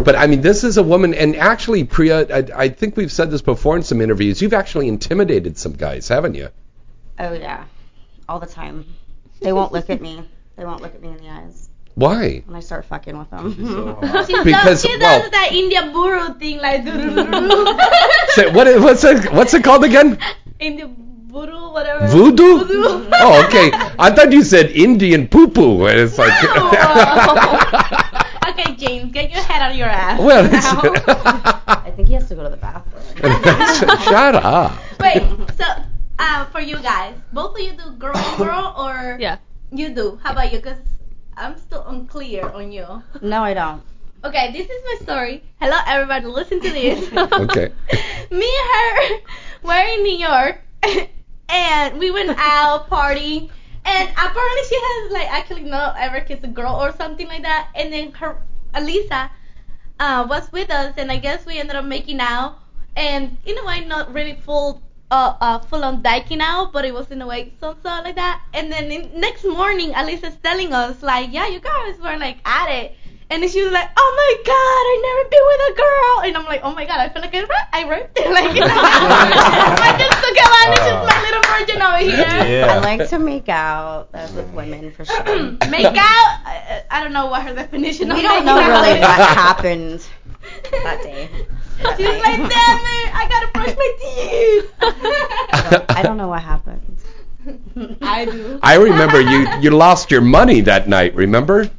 [0.08, 3.30] But I mean, this is a woman, and actually, Priya, I, I think we've said
[3.30, 4.42] this before in some interviews.
[4.42, 6.48] You've actually intimidated some guys, haven't you?
[7.20, 7.66] Oh yeah,
[8.30, 8.86] all the time.
[9.42, 10.24] They won't look at me.
[10.56, 12.42] They won't look at me in the eyes Why?
[12.46, 13.54] when I start fucking with them.
[13.54, 16.84] She does, Because, she does well- that India Buru thing like
[18.30, 20.20] Say, what, what's it, what's it called again?
[20.58, 22.08] India Buru whatever.
[22.08, 22.60] Voodoo?
[22.60, 23.10] Voodoo.
[23.12, 23.72] Oh, okay.
[24.00, 25.86] I thought you said Indian poo poo.
[25.86, 28.14] And it's like.
[28.60, 30.20] okay, James, get your head out of your ass.
[30.20, 30.82] well, now.
[30.84, 31.04] it's,
[31.68, 33.04] I think he has to go to the bathroom.
[34.04, 34.78] shut up.
[35.00, 35.22] Wait,
[35.58, 35.66] so
[36.20, 39.38] uh, for you guys, both of you do girl on girl or Yeah.
[39.72, 40.20] you do?
[40.24, 40.60] How about you?
[40.62, 40.78] Cause
[41.36, 42.86] I'm still unclear on you.
[43.22, 43.82] No, I don't.
[44.26, 45.44] Okay, this is my story.
[45.62, 47.10] Hello, everybody, listen to this.
[47.14, 47.72] Okay.
[48.32, 49.18] Me and her
[49.64, 50.60] were in New York,
[51.50, 53.50] and we went out party.
[53.88, 57.70] And apparently she has like actually not ever kissed a girl or something like that.
[57.74, 58.36] And then her
[58.74, 59.30] Alisa
[60.00, 62.60] uh, was with us, and I guess we ended up making out.
[62.98, 66.94] And in a way, not really full uh, uh full on diking out, but it
[66.94, 68.42] was in a way so so like that.
[68.54, 72.70] And then in, next morning, Alisa's telling us like, yeah, you guys were like at
[72.70, 72.97] it.
[73.30, 76.38] And then she was like, "Oh my God, I never been with a girl." And
[76.38, 78.62] I'm like, "Oh my God, I feel like I raped, I wrote it." Like, you
[78.66, 82.66] know, I just took advantage of my little virgin over here.
[82.70, 85.24] I like to make out uh, with women for sure.
[85.70, 86.30] Make out?
[86.46, 90.08] I, I don't know what her definition of We don't know really what happened
[90.72, 91.30] that day.
[91.98, 96.98] She was like, "Damn it, I gotta brush my teeth." I don't know what happened.
[98.02, 98.60] I do.
[98.64, 101.70] I remember you, you lost your money that night, remember?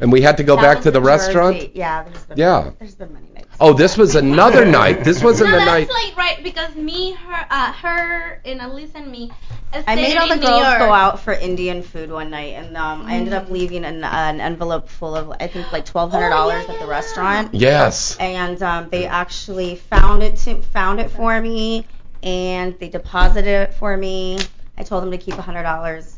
[0.00, 1.56] And we had to go That back to the in restaurant.
[1.56, 1.72] Jersey.
[1.74, 2.70] Yeah, there's been, Yeah.
[2.78, 3.48] there's been many nights.
[3.60, 5.04] Oh, this was another night.
[5.04, 6.08] This wasn't no, the that's night.
[6.08, 9.30] like right because me, her, uh, her, and Elise and me.
[9.86, 12.54] I made all the stayed in New girls go out for Indian food one night,
[12.54, 13.38] and um, I ended Mm.
[13.42, 16.86] up leaving an, an envelope full of I think like twelve hundred dollars at the
[16.86, 17.54] restaurant.
[17.54, 18.16] Yes.
[18.18, 21.86] And um, they actually found it to found it for me,
[22.22, 24.38] and they deposited it for me.
[24.78, 26.13] I told them to keep a hundred dollars.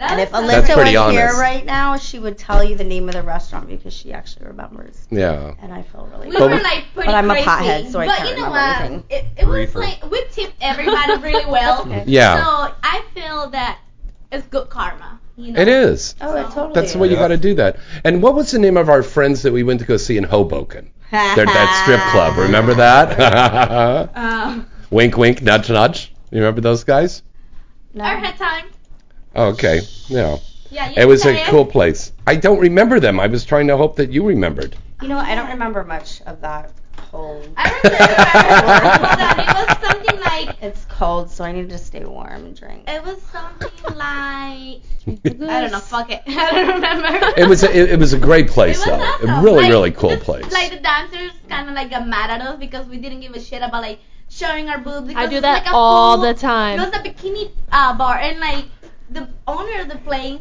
[0.00, 1.40] And if That's Alyssa pretty was here honest.
[1.40, 5.06] right now, she would tell you the name of the restaurant because she actually remembers.
[5.10, 5.54] Yeah.
[5.60, 6.38] And I feel really We bad.
[6.40, 7.48] But were we- like pretty But I'm a crazy.
[7.48, 8.80] pothead, so I but can't you know remember what?
[8.80, 9.04] anything.
[9.10, 9.78] It, it was Reefer.
[9.80, 11.86] like we tipped everybody really well.
[12.06, 12.36] Yeah.
[12.44, 13.78] So I feel that
[14.30, 15.18] it's good karma.
[15.36, 15.60] You know.
[15.60, 16.14] It is.
[16.20, 16.72] Oh, it totally.
[16.74, 17.76] That's the way you got to do that.
[18.04, 20.24] And what was the name of our friends that we went to go see in
[20.24, 20.90] Hoboken?
[21.10, 22.36] They're that strip club.
[22.46, 24.16] Remember that?
[24.16, 26.12] Um, wink, wink, nudge, nudge.
[26.30, 27.22] You remember those guys?
[27.94, 28.04] No.
[28.04, 28.66] our head time.
[29.38, 29.80] Oh, okay.
[30.08, 30.38] Yeah.
[30.70, 30.92] Yeah.
[30.96, 32.12] It was say a cool place.
[32.26, 33.20] I don't remember them.
[33.20, 34.76] I was trying to hope that you remembered.
[35.00, 35.18] You know.
[35.18, 36.72] I don't remember much of that
[37.10, 37.42] whole.
[37.56, 37.96] I remember.
[38.02, 42.56] I remember it was something like It's cold, so I need to stay warm and
[42.56, 42.82] drink.
[42.88, 45.78] it was something like I don't know.
[45.78, 46.22] Fuck it.
[46.26, 47.40] I don't remember.
[47.40, 49.04] It was a, it, it was a great place It was though.
[49.04, 49.30] awesome.
[49.30, 50.52] A really Like, really cool place.
[50.52, 53.40] Like the dancers kind of like got mad at us because we didn't give a
[53.40, 55.14] shit about like showing our boobs.
[55.14, 56.78] I do that like all full- the time.
[56.78, 58.66] It was a bikini uh, bar and like
[59.10, 60.40] the owner of the place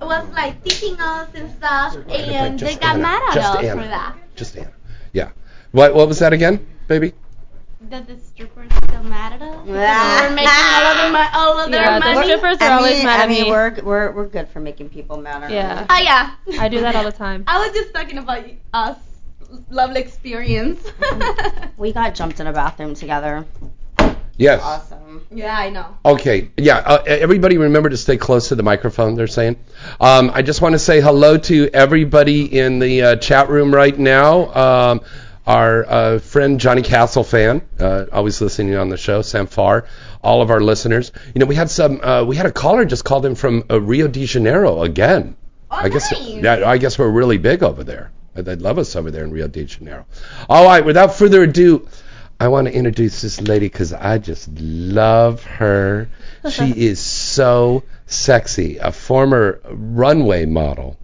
[0.00, 3.02] was like teaching us and stuff, and they got Anna.
[3.02, 3.82] mad at Just us Anna.
[3.82, 4.16] for that.
[4.36, 4.72] Just Anna.
[5.12, 5.30] Yeah.
[5.72, 7.12] What what was that again, baby?
[7.90, 9.56] That the strippers still mad at us.
[9.64, 12.26] because we were making all of the mo- all of their Yeah, the money.
[12.26, 13.50] strippers are I always mean, mad I at mean, me.
[13.50, 15.42] we're we're we're good for making people mad.
[15.42, 15.86] aren't Yeah.
[15.88, 16.34] Oh yeah.
[16.60, 17.44] I do that all the time.
[17.46, 18.96] I was just talking about us
[19.70, 20.80] lovely experience.
[21.00, 21.26] we?
[21.88, 23.46] We got jumped in a bathroom together.
[24.36, 24.60] Yes.
[24.62, 24.97] Awesome.
[25.30, 25.96] Yeah, I know.
[26.04, 26.78] Okay, yeah.
[26.78, 29.14] Uh, everybody, remember to stay close to the microphone.
[29.14, 29.56] They're saying.
[30.00, 33.96] Um, I just want to say hello to everybody in the uh, chat room right
[33.98, 34.54] now.
[34.54, 35.00] Um,
[35.46, 39.22] our uh, friend Johnny Castle fan, uh, always listening on the show.
[39.22, 39.86] Sam Farr,
[40.22, 41.10] all of our listeners.
[41.34, 42.00] You know, we had some.
[42.02, 45.36] Uh, we had a caller just called in from uh, Rio de Janeiro again.
[45.70, 46.12] I guess.
[46.28, 48.10] Yeah, I guess we're really big over there.
[48.34, 50.06] They love us over there in Rio de Janeiro.
[50.48, 51.88] All right, without further ado.
[52.40, 56.08] I want to introduce this lady because I just love her.
[56.50, 58.78] She is so sexy.
[58.78, 60.96] A former runway model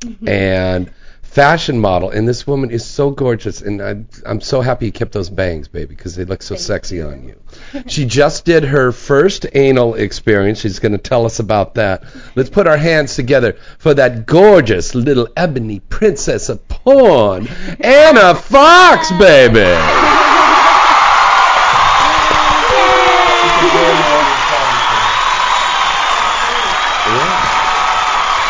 [0.00, 0.28] mm-hmm.
[0.28, 0.90] and
[1.22, 3.62] fashion model, and this woman is so gorgeous.
[3.62, 7.02] And I, I'm so happy you kept those bangs, baby, because they look so sexy
[7.02, 7.36] on you.
[7.88, 10.60] She just did her first anal experience.
[10.60, 12.04] She's going to tell us about that.
[12.36, 17.48] Let's put our hands together for that gorgeous little ebony princess of porn,
[17.80, 20.26] Anna Fox, baby.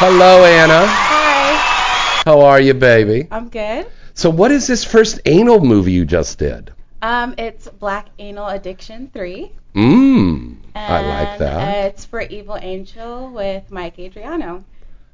[0.01, 0.86] Hello, Anna.
[0.86, 2.22] Hi.
[2.24, 3.28] How are you, baby?
[3.30, 3.86] I'm good.
[4.14, 6.72] So, what is this first anal movie you just did?
[7.03, 9.53] Um, it's Black Anal Addiction 3.
[9.74, 10.57] Mmm.
[10.74, 11.84] I like and that.
[11.84, 14.64] Uh, it's for Evil Angel with Mike Adriano.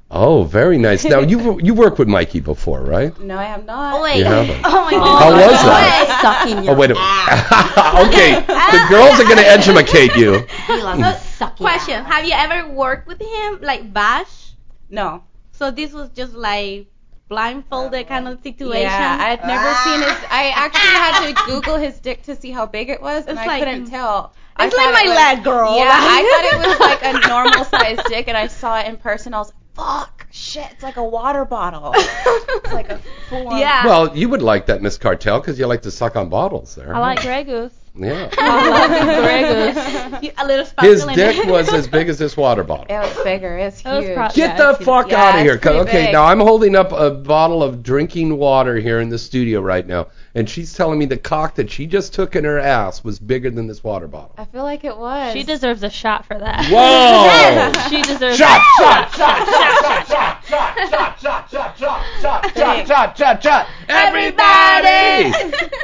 [0.09, 1.03] Oh, very nice.
[1.03, 3.11] Now, you you worked with Mikey before, right?
[3.19, 3.99] No, I have not.
[3.99, 4.19] Oh wait.
[4.19, 4.61] You haven't?
[4.63, 5.19] Oh my god.
[5.19, 6.19] How was that?
[6.23, 8.07] Sucking Oh, wait a minute.
[8.07, 10.47] okay, the girls are going to educate you.
[10.65, 11.57] So, mm.
[11.57, 14.46] question: Have you ever worked with him, like Bash?
[14.89, 15.23] No.
[15.51, 16.87] So this was just like
[17.29, 18.81] blindfolded kind of situation.
[18.83, 19.81] Yeah, I'd never ah.
[19.83, 20.17] seen his.
[20.29, 23.41] I actually had to Google his dick to see how big it was, and It's
[23.41, 24.33] I like- couldn't tell.
[24.55, 25.75] I It's like my it was- leg, girl.
[25.77, 28.97] Yeah, I thought it was like a normal sized dick, and I saw it in
[28.97, 29.33] person.
[29.33, 32.97] I was like, "Fuck, shit, it's like a water bottle." it's like a
[33.29, 33.57] full.
[33.59, 33.85] Yeah.
[33.85, 36.95] Well, you would like that, Miss Cartel, because you like to suck on bottles there.
[36.95, 37.73] I like Grey Goose.
[37.99, 38.29] Yeah.
[38.37, 40.23] I love Grey Goose.
[40.23, 41.47] You- a little sparkle His in dick it.
[41.47, 42.85] was as big as this water bottle.
[42.89, 43.57] It was bigger.
[43.57, 44.15] It was It was huge.
[44.15, 45.57] pro- Get yeah, the it's- fuck yeah, out of it's here.
[45.57, 46.13] 'cause- pretty Okay, big.
[46.13, 50.07] now I'm holding up a bottle of drinking water here in the studio right now,
[50.35, 53.49] and she's telling me the cock that she just took in her ass was bigger
[53.49, 54.33] than this water bottle.
[54.37, 55.33] I feel like it was.
[55.33, 56.65] She deserves a shot for that.
[56.67, 57.71] Whoa!
[57.89, 62.87] she deserves Shot, a shot, shot, shot, shot, shot, shot, shot, shot, shot, shot, shot,
[62.87, 63.67] shot, shot, shot.
[63.89, 65.31] Everybody!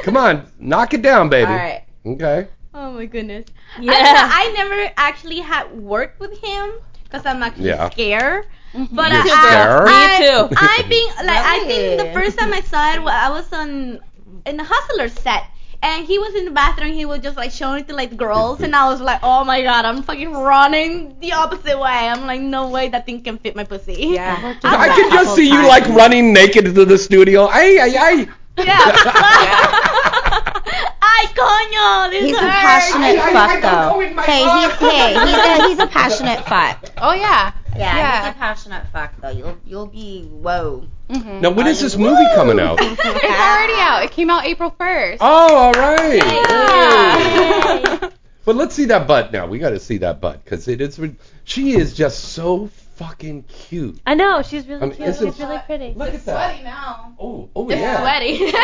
[0.02, 1.50] Come on, knock it down, baby.
[1.50, 1.83] All right.
[2.06, 2.48] Okay.
[2.74, 3.46] Oh my goodness.
[3.80, 3.92] Yeah.
[3.94, 6.72] I, I never actually had worked with him
[7.04, 7.88] because I'm actually Yeah.
[7.90, 8.46] scared.
[8.74, 8.94] Mm-hmm.
[8.94, 9.88] But You're I, scared?
[9.88, 10.56] I, Me too.
[10.58, 14.00] I think like I think the first time I saw it, I was on
[14.46, 15.44] in the Hustler set.
[15.82, 16.94] And he was in the bathroom.
[16.94, 19.44] He was just like showing it to like the girls, and I was like, "Oh
[19.44, 23.36] my god, I'm fucking running the opposite way." I'm like, "No way, that thing can
[23.36, 24.56] fit my pussy." Yeah.
[24.64, 27.48] I can just see you like running naked into the studio.
[27.52, 28.26] Ay, ay,
[28.56, 30.10] ay.
[31.06, 34.22] Ay, coño, this He's a passionate I- I- I fuck don't know in though.
[34.22, 36.78] Hey, he's hey, he's a he's a passionate fuck.
[36.98, 37.52] Oh yeah.
[37.76, 38.28] Yeah, Yeah.
[38.28, 39.30] it's a passionate fuck though.
[39.30, 40.86] You'll you'll be whoa.
[41.10, 41.40] Mhm.
[41.42, 42.78] Now, when is this movie coming out?
[42.82, 44.02] it's already out.
[44.04, 45.18] It came out April 1st.
[45.20, 46.22] Oh, all right.
[46.22, 48.08] Hey.
[48.46, 49.46] But let's see that butt now.
[49.46, 51.00] We got to see that butt because it is.
[51.44, 53.98] She is just so fucking cute.
[54.06, 55.16] I know she's really I mean, cute.
[55.16, 55.94] She's really pretty.
[55.94, 56.50] Look at that.
[56.50, 57.14] Sweaty now.
[57.18, 58.00] Oh, oh It's yeah.
[58.00, 58.52] sweaty.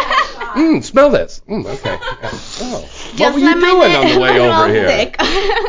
[0.51, 1.43] Mm, smell this.
[1.49, 1.99] Mm, okay.
[2.63, 2.89] Oh.
[3.19, 4.89] what were you doing on the way over here?
[4.89, 5.17] sick.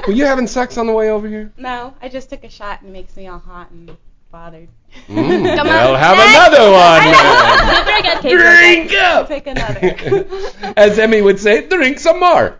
[0.07, 1.51] were you having sex on the way over here?
[1.57, 3.95] No, I just took a shot and it makes me all hot and
[4.31, 4.67] bothered.
[5.07, 5.99] Mm, Come well, on.
[5.99, 8.23] have another one.
[8.23, 8.37] then.
[8.37, 9.27] Drink up.
[9.27, 10.73] Pick another.
[10.77, 12.57] As Emmy would say, drink some more.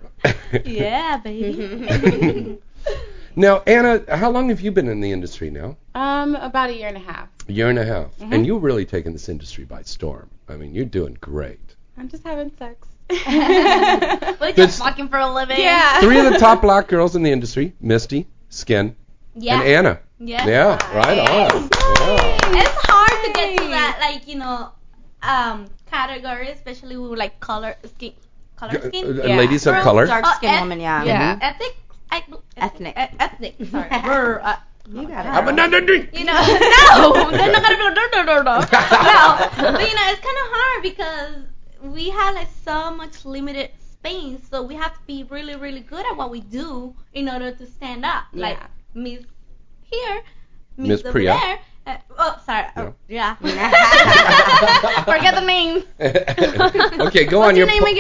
[0.66, 2.60] yeah, baby.
[3.36, 5.78] Now, Anna, how long have you been in the industry now?
[5.96, 7.28] um, about a year and a half.
[7.48, 8.16] A year and a half.
[8.20, 8.34] Mhm.
[8.34, 10.30] And you've really taken this industry by storm.
[10.48, 11.76] I mean, you're doing great.
[11.98, 12.88] I'm just having sex.
[13.10, 15.60] We're This- just fucking for a living.
[15.60, 16.00] Yeah.
[16.02, 18.96] Three of the top black girls in the industry Misty, Skin,
[19.36, 19.60] Yeah.
[19.60, 20.00] and Anna.
[20.20, 20.48] Yeah.
[20.48, 21.70] Yeah, right on.
[21.70, 22.62] Yeah.
[22.62, 24.70] It's hard to get to that, like you know,
[25.24, 28.14] um, category, especially with like color skin,
[28.56, 29.20] color skin.
[29.20, 30.06] uh, ladies of color.
[30.06, 31.04] Dark Oh, skinned eth- woman, yeah.
[31.04, 31.36] Yeah.
[31.36, 31.40] Mhm.
[31.42, 31.76] Ethnic.
[31.78, 31.81] I,
[32.12, 32.93] Ethnic.
[33.20, 33.55] ethnic.
[33.70, 33.89] Sorry.
[34.05, 34.55] We're, uh,
[34.91, 36.09] You got Have another drink.
[36.14, 36.34] you know,
[36.97, 38.59] no, they're not gonna be no, no, no, no.
[38.59, 38.66] no.
[38.70, 41.36] But you know, it's kind of hard because
[41.93, 46.05] we have like so much limited space, so we have to be really, really good
[46.05, 48.26] at what we do in order to stand up.
[48.34, 48.59] Like
[48.93, 49.24] Miss
[49.84, 50.22] here,
[50.78, 51.34] Miss Miss Priya.
[51.41, 51.59] there.
[51.86, 52.68] Uh, oh, sorry.
[52.78, 53.36] Oh, yeah.
[55.06, 55.84] Forget the name.
[57.08, 57.92] okay, go on your your name po-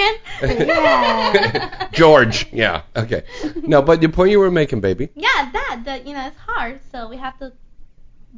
[0.51, 1.89] again?
[1.91, 2.47] George.
[2.53, 2.83] Yeah.
[2.95, 3.23] Okay.
[3.63, 5.09] No, but the point you were making, baby.
[5.15, 7.53] Yeah, that that you know it's hard, so we have to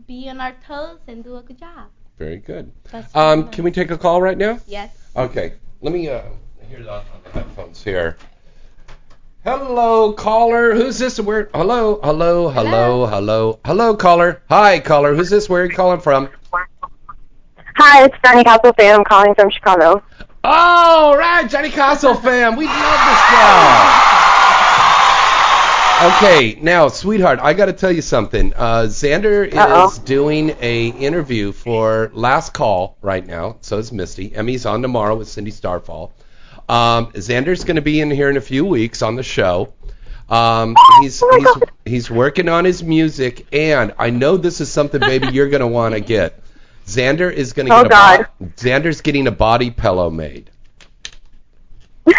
[0.08, 1.90] be on our toes and do a good job.
[2.18, 2.72] Very good.
[3.14, 4.60] Um, can we take a call right now?
[4.66, 4.96] Yes.
[5.16, 5.54] Okay.
[5.82, 6.22] Let me uh
[6.70, 8.18] hear on the headphones here.
[9.44, 10.74] Hello, caller.
[10.74, 11.20] Who's this?
[11.20, 11.50] Where?
[11.54, 14.42] Hello, hello, hello, hello, hello, caller.
[14.48, 15.14] Hi, caller.
[15.16, 15.50] Who's this?
[15.50, 16.30] Where are you calling from?
[17.76, 19.00] Hi, it's Danny Castle fan.
[19.00, 20.02] I'm calling from Chicago.
[20.46, 22.56] All right, Johnny Castle fam.
[22.56, 24.10] We love this guy.
[26.04, 28.54] Okay, now, sweetheart, I got to tell you something.
[28.54, 29.90] Uh, Xander Uh-oh.
[29.90, 33.58] is doing a interview for Last Call right now.
[33.60, 34.34] So is Misty.
[34.36, 36.14] Emmy's on tomorrow with Cindy Starfall.
[36.74, 39.74] Um, Xander's going to be in here in a few weeks on the show.
[40.30, 41.48] Um, he's he's
[41.86, 45.68] he's working on his music, and I know this is something, baby, you're going to
[45.68, 46.40] want to get.
[46.88, 50.50] Xander is going to Oh, get a bo- Xander's getting a body pillow made.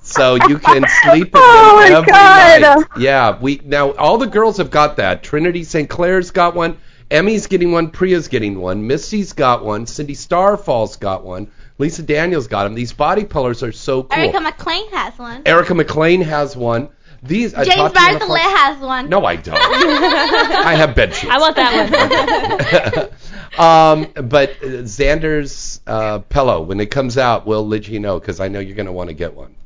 [0.00, 2.60] so you can sleep in Oh, them every God.
[2.62, 2.86] night.
[2.98, 5.22] Yeah, we now all the girls have got that.
[5.22, 5.88] Trinity St.
[5.90, 6.78] Clair's got one.
[7.10, 7.90] Emmy's getting one.
[7.90, 8.86] Priya's getting one.
[8.86, 9.86] Misty's got one.
[9.86, 11.50] Cindy Starfall's got one.
[11.78, 12.74] Lisa Daniels got them.
[12.74, 14.18] These body pillows are so cool.
[14.18, 15.42] Erica McLean has one.
[15.44, 16.88] Erica McLean has one.
[17.24, 19.08] These I James talked to the has one.
[19.08, 19.56] No, I don't.
[19.58, 21.32] I have bed sheets.
[21.32, 23.08] I want that
[23.56, 23.58] one.
[23.58, 28.40] um, but uh, Xander's uh, pillow, when it comes out, we'll let you know because
[28.40, 29.56] I know you're going to want to get one.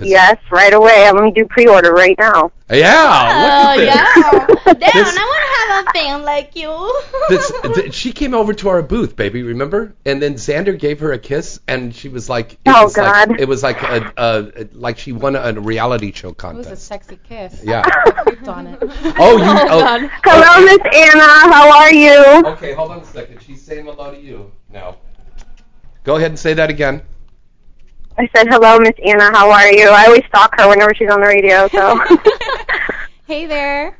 [0.00, 1.06] Yes, right away.
[1.06, 2.50] I'm going to do pre-order right now.
[2.70, 4.46] Yeah, Oh look at yeah.
[4.74, 5.43] Damn, This- I
[5.74, 7.02] want a fan like you.
[7.28, 7.52] this.
[7.74, 9.42] Th- she came over to our booth, baby.
[9.42, 9.94] Remember?
[10.04, 13.28] And then Xander gave her a kiss, and she was like, it Oh, was like-
[13.28, 13.40] God.
[13.40, 16.68] it was like a, a, like she won a reality show contest.
[16.68, 17.62] It was a sexy kiss.
[17.64, 17.82] Yeah.
[18.46, 18.78] On it.
[19.18, 19.44] Oh, you.
[19.74, 21.54] Oh, Hello, Miss Anna.
[21.54, 22.42] How are you?
[22.52, 23.42] Okay, hold on a second.
[23.42, 24.96] She's saying hello to you now.
[26.04, 27.02] Go ahead and say that again.
[28.18, 29.30] I said, hello, Miss Anna.
[29.36, 29.88] How are you?
[29.88, 31.98] I always stalk her whenever she's on the radio, so.
[33.26, 33.98] Hey there.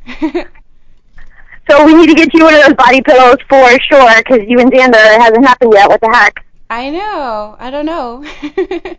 [1.69, 4.59] So we need to get you one of those body pillows for sure, because you
[4.61, 5.89] and Xander, it hasn't happened yet.
[5.89, 6.45] What the heck?
[6.71, 7.57] I know.
[7.59, 8.25] I don't know.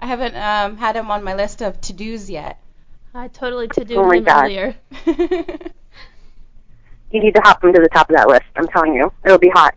[0.00, 2.58] I haven't um, had him on my list of to dos yet.
[3.14, 4.44] I totally to do Oh him God.
[4.44, 4.76] earlier.
[7.10, 8.42] You need to hop him to the top of that list.
[8.56, 9.12] I'm telling you.
[9.24, 9.74] It'll be hot.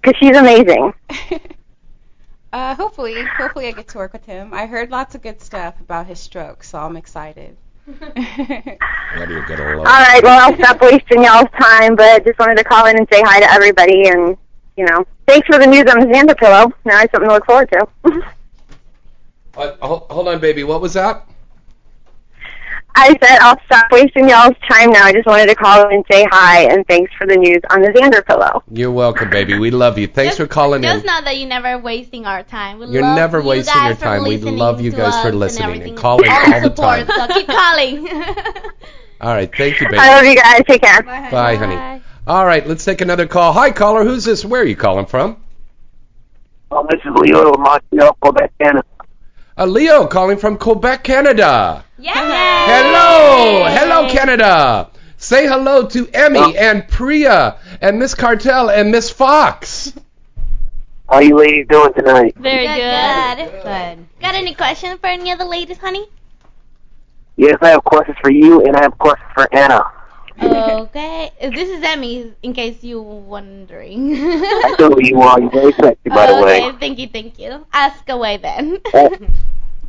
[0.00, 0.94] Because she's amazing.
[2.52, 4.54] Uh, hopefully, hopefully I get to work with him.
[4.54, 7.56] I heard lots of good stuff about his stroke, so I'm excited.
[7.86, 12.58] What are you gonna All right, well, I'll stop wasting y'all's time, but just wanted
[12.58, 14.36] to call in and say hi to everybody, and,
[14.76, 16.72] you know, thanks for the news on the Xander pillow.
[16.84, 17.86] Now I have something to look forward to.
[19.56, 20.64] Uh, hold, hold on, baby.
[20.64, 21.26] What was that?
[22.98, 25.04] I said I'll stop wasting y'all's time now.
[25.04, 27.88] I just wanted to call and say hi, and thanks for the news on the
[27.88, 28.62] Xander pillow.
[28.70, 29.58] You're welcome, baby.
[29.58, 30.06] We love you.
[30.06, 30.90] Thanks for calling in.
[30.90, 32.78] Just know that you're never wasting our time.
[32.78, 34.24] We You're love never you wasting guys your time.
[34.24, 35.96] We love you guys for us and listening and everything.
[35.96, 37.06] calling all, all the time.
[37.06, 38.08] So keep calling.
[39.20, 39.98] All right, thank you, baby.
[39.98, 40.62] I love you guys.
[40.68, 41.02] Take care.
[41.02, 41.76] Bye, honey.
[41.76, 42.02] Bye.
[42.26, 43.52] All right, let's take another call.
[43.54, 44.04] Hi, caller.
[44.04, 44.44] Who's this?
[44.44, 45.42] Where are you calling from?
[46.70, 48.84] Oh, this is Leo Montreal, Quebec, Canada.
[49.58, 51.82] Uh, Leo, calling from Quebec, Canada.
[51.98, 52.12] Yeah.
[52.66, 54.90] Hello, hello, Canada.
[55.16, 59.94] Say hello to Emmy and Priya and Miss Cartel and Miss Fox.
[61.08, 62.34] How you ladies doing tonight?
[62.36, 63.50] Very good.
[63.62, 64.06] Good.
[64.20, 66.06] Got any questions for any of the ladies, honey?
[67.36, 69.82] Yes, I have questions for you, and I have questions for Anna.
[70.42, 71.30] Okay.
[71.40, 74.14] This is Emmy, in case you were wondering.
[74.16, 75.40] I know who you are.
[75.40, 76.62] You're very sexy, by the way.
[76.62, 77.66] Okay, thank you, thank you.
[77.72, 78.78] Ask away then.
[78.92, 79.08] Uh,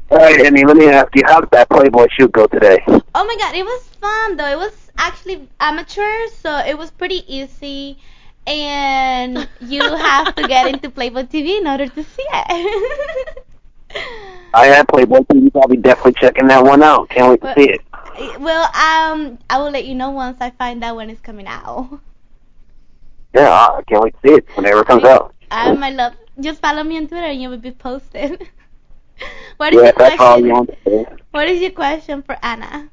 [0.09, 2.79] all right, Emmy, let me ask you, how did that Playboy shoot go today?
[2.87, 4.47] Oh my god, it was fun though.
[4.47, 7.97] It was actually amateur, so it was pretty easy.
[8.45, 13.43] And you have to get into Playboy TV in order to see it.
[14.53, 15.51] I had Playboy TV.
[15.55, 17.09] I'll be definitely checking that one out.
[17.09, 17.81] Can't wait to see it.
[18.39, 21.99] Well, um, I will let you know once I find out when it's coming out.
[23.33, 25.33] Yeah, I can't wait to see it whenever it comes out.
[25.51, 28.49] Uh, my love, just follow me on Twitter and you will be posted.
[29.57, 30.45] what is Yeah, your question?
[30.45, 31.05] you want to say.
[31.31, 32.89] What is your question for Anna?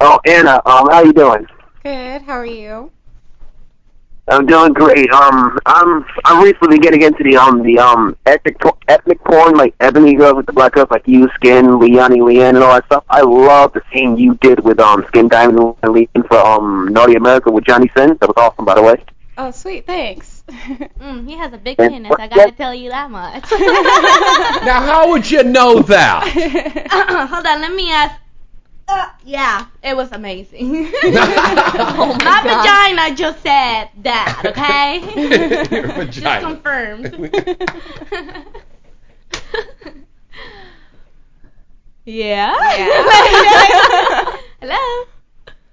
[0.00, 1.46] Oh, Anna, um, how you doing?
[1.82, 2.22] Good.
[2.22, 2.92] How are you?
[4.28, 5.10] I'm doing great.
[5.10, 9.74] Um, I'm I'm recently getting into the um the um ethnic por- ethnic porn like
[9.80, 13.04] Ebony girls with the black girls like you, Skin, Leonie, Leanne, and all that stuff.
[13.10, 17.16] I love the scene you did with um Skin Diamond and Leanne for um Naughty
[17.16, 18.18] America with Johnny Sins.
[18.20, 18.96] That was awesome, by the way.
[19.36, 19.86] Oh, sweet.
[19.86, 20.42] Thanks.
[21.04, 22.12] Mm, he has a big penis.
[22.18, 23.44] I gotta tell you that much.
[24.64, 26.22] Now, how would you know that?
[27.30, 28.16] Hold on, let me ask.
[28.86, 30.90] Uh, yeah, it was amazing.
[31.04, 35.00] Oh my vagina just said that, okay?
[35.70, 37.30] Your Just confirmed.
[42.04, 42.54] yeah?
[44.60, 45.04] Hello?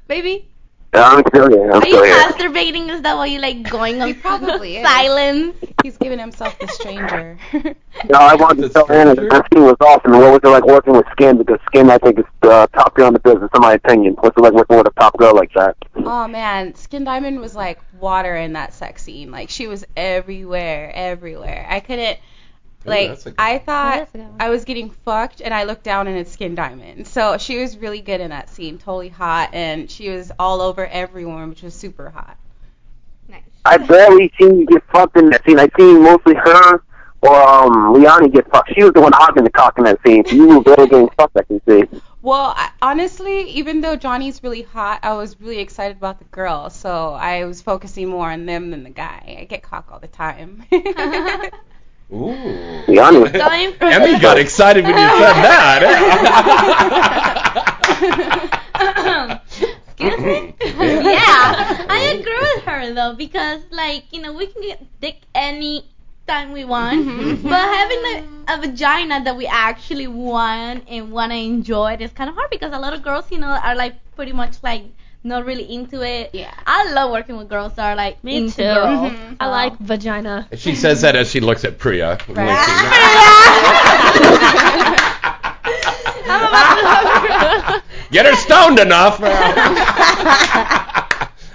[0.07, 0.51] Baby?
[0.93, 1.72] Yeah, I'm still here.
[1.72, 2.15] I'm Are you here.
[2.15, 2.89] masturbating?
[2.89, 4.85] Is that why you like going on probably is.
[4.85, 5.55] silence?
[5.84, 7.38] He's giving himself the stranger.
[8.09, 10.11] No, I wanted to tell Anna that that scene was awesome.
[10.13, 11.38] What was it like working with Skin?
[11.38, 14.15] Because Skin, I think, is the top girl in the business, in my opinion.
[14.22, 15.76] What's it like working with a top girl like that?
[15.97, 19.30] oh man, Skin Diamond was like water in that sex scene.
[19.30, 21.68] Like she was everywhere, everywhere.
[21.69, 22.18] I couldn't.
[22.85, 24.09] Like that's a good- I thought
[24.39, 27.07] I was getting fucked, and I looked down and it's Skin Diamond.
[27.07, 30.85] So she was really good in that scene, totally hot, and she was all over
[30.87, 32.37] everyone, which was super hot.
[33.29, 33.41] Nice.
[33.65, 35.59] I barely seen you get fucked in that scene.
[35.59, 36.83] I seen mostly her
[37.21, 38.71] or um Leonie get fucked.
[38.73, 40.25] She was the one hogging the cock in that scene.
[40.25, 41.83] So you were barely getting fucked, I can see.
[42.23, 46.69] Well, I, honestly, even though Johnny's really hot, I was really excited about the girl,
[46.69, 49.37] so I was focusing more on them than the guy.
[49.39, 50.63] I get cock all the time.
[52.13, 52.60] Ooh.
[52.91, 55.80] Leonie was Going Emmy got excited when you said that.
[58.73, 59.39] Eh?
[59.88, 60.55] Excuse me?
[60.61, 65.85] yeah, I agree with her though because like you know we can get dick any
[66.27, 71.38] time we want, but having a, a vagina that we actually want and want to
[71.38, 73.95] enjoy it is kind of hard because a lot of girls you know are like
[74.15, 74.84] pretty much like
[75.23, 76.31] not really into it.
[76.34, 78.64] Yeah, I love working with girls that are like Me into too.
[78.64, 79.11] girls.
[79.11, 79.38] Mhm.
[79.39, 80.48] I like vagina.
[80.56, 82.18] she says that as she looks at Priya.
[88.11, 89.19] Get her stoned enough.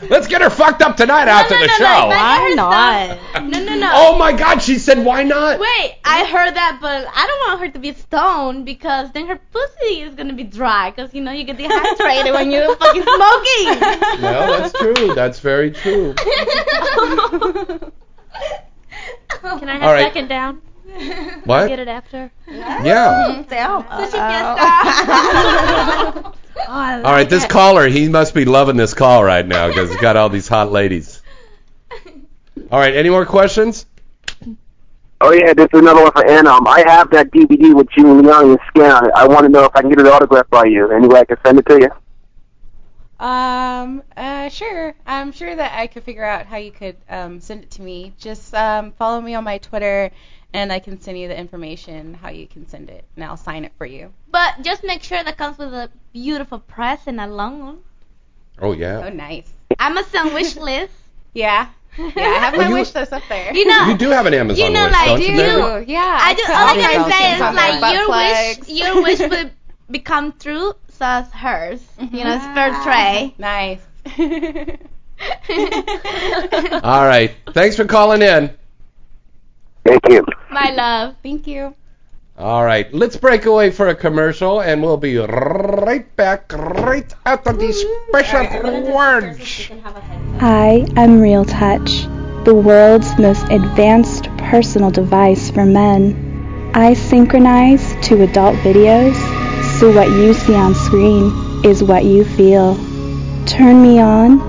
[0.03, 1.85] Let's get her fucked up tonight after the show.
[1.85, 3.19] Why not?
[3.45, 3.91] No, no, no.
[3.95, 5.59] Oh my God, she said why not?
[5.59, 9.41] Wait, I heard that, but I don't want her to be stoned because then her
[9.53, 10.91] pussy is gonna be dry.
[10.91, 13.81] Cause you know you get dehydrated when you're fucking smoking.
[14.23, 15.15] Well, that's true.
[15.15, 16.15] That's very true.
[19.43, 20.03] Can I have All right.
[20.03, 20.61] second down?
[21.45, 21.69] What?
[21.69, 22.31] Get it after?
[22.49, 23.43] Yeah.
[26.69, 30.01] Oh, All right, this caller, he must be loving this call right now because he's
[30.01, 31.23] got all these hot ladies.
[32.73, 33.85] All right, any more questions?
[35.21, 36.51] Oh yeah, this is another one for Anna.
[36.51, 39.13] Um, I have that DVD with you and Leonie and Skin on it.
[39.15, 40.91] I want to know if I can get it autographed by you.
[40.91, 41.91] Any way I can send it to you?
[43.19, 44.95] Um, uh, sure.
[45.07, 48.13] I'm sure that I could figure out how you could um, send it to me.
[48.19, 50.11] Just um, follow me on my Twitter,
[50.57, 53.65] and I can send you the information how you can send it, and I'll sign
[53.65, 54.13] it for you.
[54.31, 57.79] But just make sure that comes with a beautiful press and a long one.
[58.59, 59.03] Oh yeah.
[59.07, 59.49] Oh, nice.
[59.79, 60.93] Amazon wish list.
[61.35, 61.69] Yeah.
[61.99, 63.53] Yeah, I have Oh, my you- wish list up there.
[63.55, 65.27] You know, You do have an Amazon you know, wish, like don't you?
[65.29, 65.85] you, Mary?
[65.89, 66.19] Yeah.
[66.21, 66.43] I do.
[66.49, 68.71] All I the can say is like butt your wish, plugs.
[68.71, 69.51] your wish would
[69.91, 71.83] become true, so as hers.
[71.99, 72.85] You know, spare mm-hmm.
[72.85, 73.35] tray.
[73.39, 73.81] Nice.
[76.85, 77.35] All right.
[77.53, 78.51] Thanks for calling in.
[79.85, 80.25] Thank you.
[80.51, 81.17] My love.
[81.23, 81.75] Thank you.
[82.39, 87.55] All right, let's break away for a commercial, and we'll be right back right after
[87.55, 89.71] these special words.
[90.39, 92.03] I am Real Touch,
[92.45, 96.71] the world's most advanced personal device for men.
[96.75, 99.17] I synchronize to adult videos,
[99.79, 101.33] so what you see on screen
[101.65, 102.75] is what you feel.
[103.47, 104.43] Turn me on,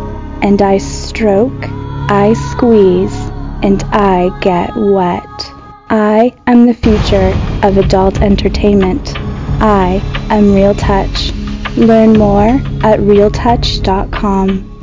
[0.44, 1.64] and I stroke,
[2.12, 3.16] I squeeze,
[3.64, 5.57] and I get wet.
[5.90, 7.32] I am the future
[7.66, 9.14] of adult entertainment.
[9.62, 11.32] I am Real Touch.
[11.78, 12.50] Learn more
[12.84, 14.77] at realtouch.com.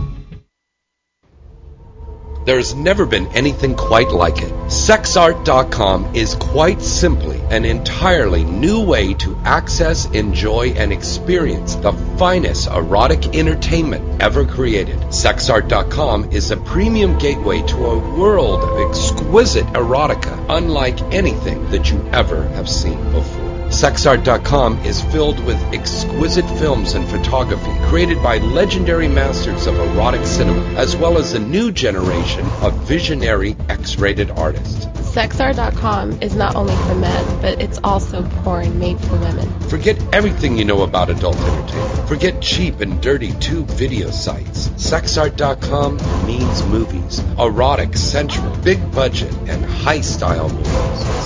[2.44, 4.52] There's never been anything quite like it.
[4.68, 12.68] Sexart.com is quite simply an entirely new way to access, enjoy, and experience the finest
[12.68, 14.98] erotic entertainment ever created.
[15.08, 22.06] Sexart.com is a premium gateway to a world of exquisite erotica unlike anything that you
[22.12, 23.43] ever have seen before.
[23.74, 30.64] Sexart.com is filled with exquisite films and photography created by legendary masters of erotic cinema,
[30.76, 35.03] as well as a new generation of visionary X-rated artists.
[35.15, 39.49] Sexart.com is not only for men, but it's also porn made for women.
[39.69, 42.09] Forget everything you know about adult entertainment.
[42.09, 44.70] Forget cheap and dirty tube video sites.
[44.70, 47.20] Sexart.com means movies.
[47.39, 50.66] Erotic, sensual, big budget, and high style movies.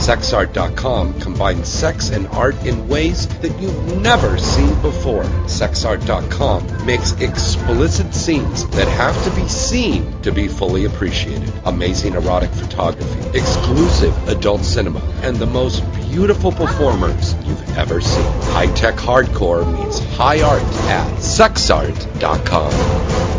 [0.07, 5.25] Sexart.com combines sex and art in ways that you've never seen before.
[5.47, 11.51] Sexart.com makes explicit scenes that have to be seen to be fully appreciated.
[11.65, 13.78] Amazing erotic photography, exclusive
[14.27, 18.25] adult cinema, and the most beautiful performers you've ever seen.
[18.53, 23.38] High tech hardcore meets high art at sexart.com.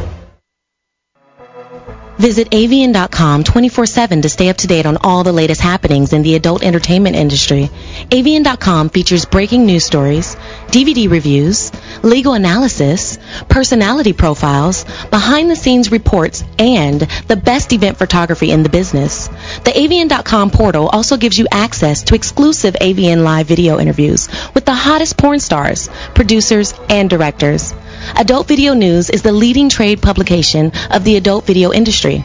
[2.19, 6.35] Visit avn.com 24-7 to stay up to date on all the latest happenings in the
[6.35, 7.69] adult entertainment industry.
[8.09, 10.35] avn.com features breaking news stories,
[10.67, 11.71] DVD reviews,
[12.03, 13.17] legal analysis,
[13.47, 19.29] personality profiles, behind-the-scenes reports, and the best event photography in the business.
[19.63, 24.73] The avn.com portal also gives you access to exclusive AVN Live video interviews with the
[24.73, 27.73] hottest porn stars, producers, and directors.
[28.15, 32.23] Adult Video News is the leading trade publication of the adult video industry.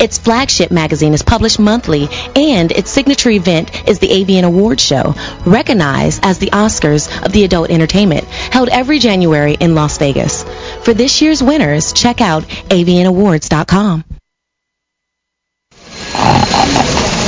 [0.00, 5.14] Its flagship magazine is published monthly, and its signature event is the AVN Awards Show,
[5.44, 10.44] recognized as the Oscars of the adult entertainment, held every January in Las Vegas.
[10.82, 14.04] For this year's winners, check out avnawards.com.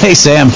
[0.00, 0.48] Hey, Sam.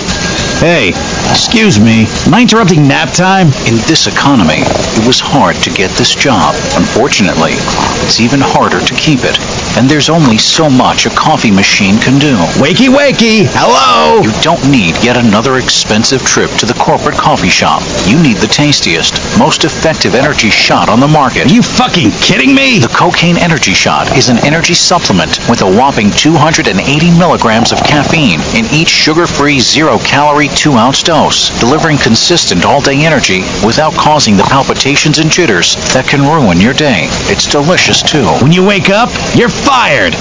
[0.61, 0.93] Hey,
[1.31, 2.07] excuse me.
[2.27, 3.49] Am I interrupting nap time?
[3.69, 4.65] In this economy,
[4.99, 6.55] it was hard to get this job.
[6.75, 7.55] Unfortunately,
[8.03, 9.39] it's even harder to keep it.
[9.79, 12.37] And there's only so much a coffee machine can do.
[12.61, 13.49] Wakey, wakey!
[13.57, 14.21] Hello!
[14.21, 17.81] You don't need yet another expensive trip to the corporate coffee shop.
[18.05, 21.47] You need the tastiest, most effective energy shot on the market.
[21.47, 22.79] Are you fucking kidding me?
[22.79, 26.73] The Cocaine Energy Shot is an energy supplement with a whopping 280
[27.19, 31.12] milligrams of caffeine in each sugar-free, zero-calorie 2-ounce dose,
[31.61, 37.05] delivering consistent all-day energy without causing the palpitations and jitters that can ruin your day.
[37.29, 38.25] It's delicious, too.
[38.41, 40.15] When you wake up, you're fired.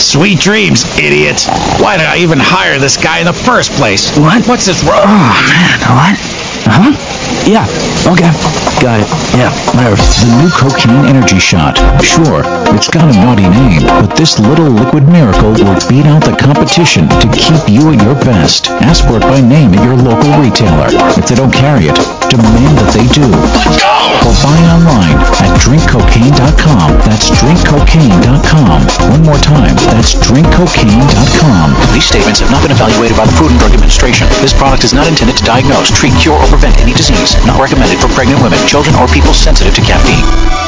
[0.00, 1.44] Sweet dreams, idiot.
[1.76, 4.16] Why did I even hire this guy in the first place?
[4.16, 4.46] What?
[4.48, 5.04] What's this wrong?
[5.04, 5.76] Oh, man.
[5.92, 6.37] What?
[6.68, 6.92] Huh?
[7.48, 7.64] Yeah.
[8.04, 8.30] Okay.
[8.78, 9.08] Got it.
[9.34, 9.50] Yeah.
[9.74, 9.96] Whatever.
[9.96, 11.78] The new Cocaine Energy Shot.
[12.02, 12.42] Sure,
[12.74, 17.08] it's got a naughty name, but this little liquid miracle will beat out the competition
[17.08, 18.68] to keep you at your best.
[18.82, 20.88] Ask for it by name at your local retailer.
[21.18, 23.24] If they don't carry it, demand that they do.
[23.24, 27.00] Or buy online at drinkcocaine.com.
[27.08, 28.78] That's drinkcocaine.com.
[29.08, 31.66] One more time, that's drinkcocaine.com.
[31.96, 34.28] These statements have not been evaluated by the Food and Drug Administration.
[34.44, 37.34] This product is not intended to diagnose, treat, cure, or prevent any disease.
[37.48, 40.67] Not recommended for pregnant women, children, or people sensitive to caffeine.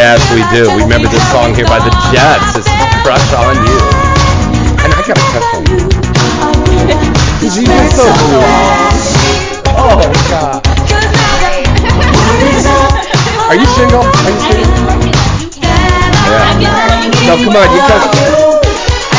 [0.00, 0.64] Yes, we do.
[0.72, 2.56] We remember this song here by the Jets.
[2.56, 2.64] It's
[3.04, 3.76] Crush on You.
[4.80, 5.76] And I got a crush on you.
[7.36, 8.40] Because you look so cool.
[9.76, 10.64] Oh, my God.
[13.44, 14.00] Are you single?
[14.08, 14.80] Are you single?
[16.32, 16.48] Yeah.
[17.28, 17.68] No, come on.
[17.68, 18.00] You can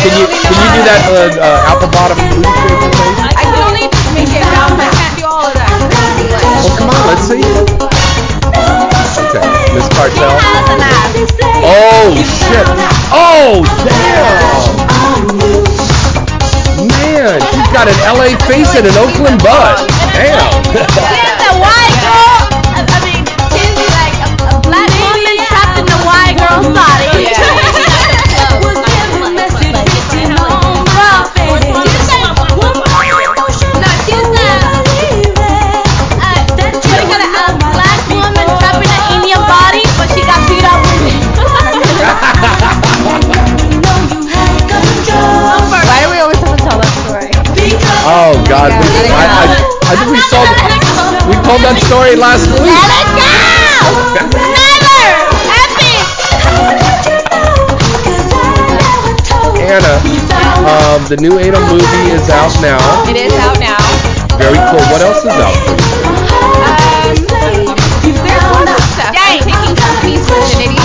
[0.01, 2.81] Can you can you do that uh, uh, apple bottom booty thing?
[3.37, 3.85] I can only
[4.17, 4.41] make it.
[4.41, 5.69] I can't do all of that.
[6.65, 7.05] Well, come on.
[7.05, 8.90] Let's see.
[9.71, 10.35] Okay, Miss Cartel.
[11.63, 12.67] Oh shit!
[13.07, 14.67] Oh damn!
[16.91, 19.87] Man, she's got an LA face and an Oakland butt.
[20.11, 20.51] Damn.
[20.75, 22.51] She's a white girl.
[22.75, 23.23] I I mean,
[23.55, 26.67] she's like a, a black woman trapped in a white girl's
[48.51, 49.47] God, we, I, I,
[49.87, 50.43] I think we told
[51.23, 52.67] we told that story last week.
[52.67, 53.31] Let it go!
[54.27, 55.07] Never
[55.47, 55.95] happy.
[59.55, 59.95] Anna,
[60.67, 62.75] um, the new Ada movie is out now.
[63.07, 63.79] It is out now.
[64.35, 64.83] Very cool.
[64.91, 65.55] What else is out?
[65.55, 66.11] for you?
[66.67, 67.15] Um,
[68.03, 69.15] there's one of stuff.
[69.15, 70.75] I'm taking company's virginity.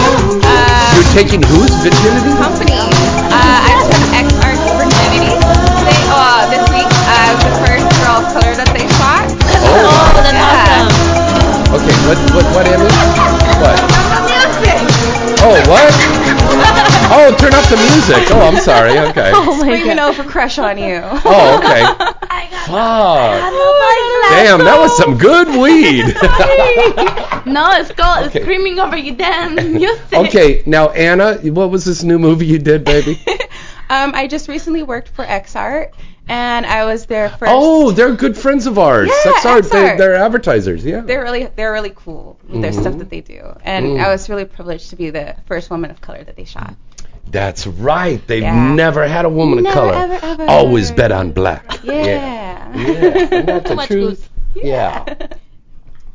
[0.47, 2.31] Uh, You're taking whose virginity?
[12.07, 12.85] What what what Emmy?
[13.61, 13.79] What?
[15.49, 15.93] Oh, what?
[17.09, 18.31] Oh, turn up the music.
[18.31, 18.97] Oh, I'm sorry.
[19.07, 19.33] Okay.
[19.61, 21.01] Screaming over crush on you.
[21.03, 21.85] Oh, okay.
[22.67, 23.53] Fuck.
[24.31, 26.07] Damn, that was some good weed.
[27.53, 28.43] no, it's called Okay.
[28.43, 30.13] screaming over you damn music.
[30.13, 33.21] okay, now Anna, what was this new movie you did, baby?
[33.89, 35.95] Um, I just recently worked for X Art,
[36.29, 37.53] and I was there first.
[37.55, 39.09] Oh, they're good friends of ours.
[39.09, 41.01] Yeah, Sex Art, they, they're advertisers, yeah.
[41.01, 42.81] They're really they're really cool with their Mhm.
[42.81, 44.05] stuff that they do, and Mm.
[44.05, 46.75] I was really privileged to be the first woman of color that they shot.
[47.29, 48.25] That's right.
[48.27, 48.73] They've Yeah.
[48.75, 49.95] never had a woman of Never, color.
[49.95, 50.45] ever, ever.
[50.49, 51.81] Always bet on black.
[51.83, 52.05] Yeah.
[52.05, 52.77] Yeah.
[52.77, 54.29] Isn't that the truth?
[54.55, 55.05] Yeah.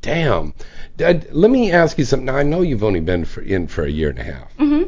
[0.01, 0.53] Damn.
[0.97, 2.25] Dad, let me ask you something.
[2.25, 4.83] Now, I know you've only been for, in for a year and a half, hmm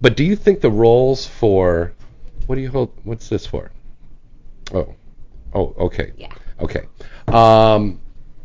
[0.00, 1.92] but do you think the roles for
[2.46, 2.90] what do you hold?
[3.02, 3.70] What's this for?
[4.72, 4.94] Oh,
[5.54, 6.12] oh, okay.
[6.16, 6.32] Yeah.
[6.60, 6.86] Okay.
[7.28, 8.00] Um,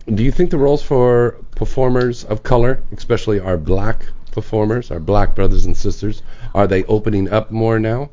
[0.08, 5.36] do you think the roles for performers of color, especially our black performers, our black
[5.36, 6.24] brothers and sisters,
[6.56, 8.10] are they opening up more now?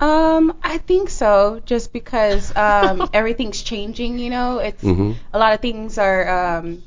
[0.00, 4.18] Um, I think so, just because um, everything's changing.
[4.18, 5.16] You know, it's Mhm.
[5.32, 6.82] a lot of things are um,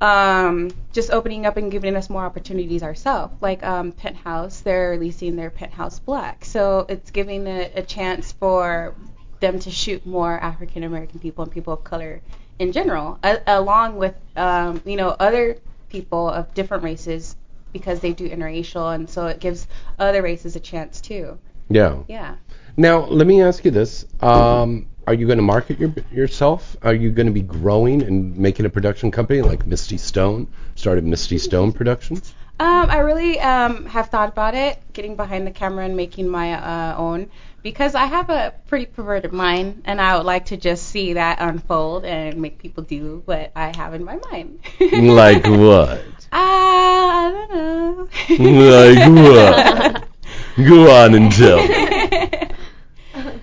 [0.00, 3.34] um, just opening up and giving us more opportunities ourselves.
[3.40, 8.94] Like um, Penthouse, they're releasing their Penthouse Black, so it's giving a, a chance for
[9.40, 12.20] them to shoot more African American people and people of color
[12.58, 15.58] in general, a- along with um, you know other
[15.88, 17.36] people of different races
[17.72, 19.66] because they do interracial, and so it gives
[19.98, 21.38] other races a chance too.
[21.68, 22.02] Yeah.
[22.08, 22.36] Yeah.
[22.76, 24.06] Now, let me ask you this.
[24.20, 26.76] Um, are you going to market your, yourself?
[26.82, 30.48] Are you going to be growing and making a production company like Misty Stone?
[30.76, 32.34] Started Misty Stone Productions?
[32.60, 36.54] Um, I really um, have thought about it, getting behind the camera and making my
[36.54, 37.30] uh, own,
[37.68, 41.38] because I have a pretty perverted mind, and I would like to just see that
[41.38, 44.60] unfold and make people do what I have in my mind.
[44.80, 46.02] like what?
[46.32, 48.08] Ah, I don't know.
[48.70, 50.08] like what?
[50.66, 51.58] Go on and tell.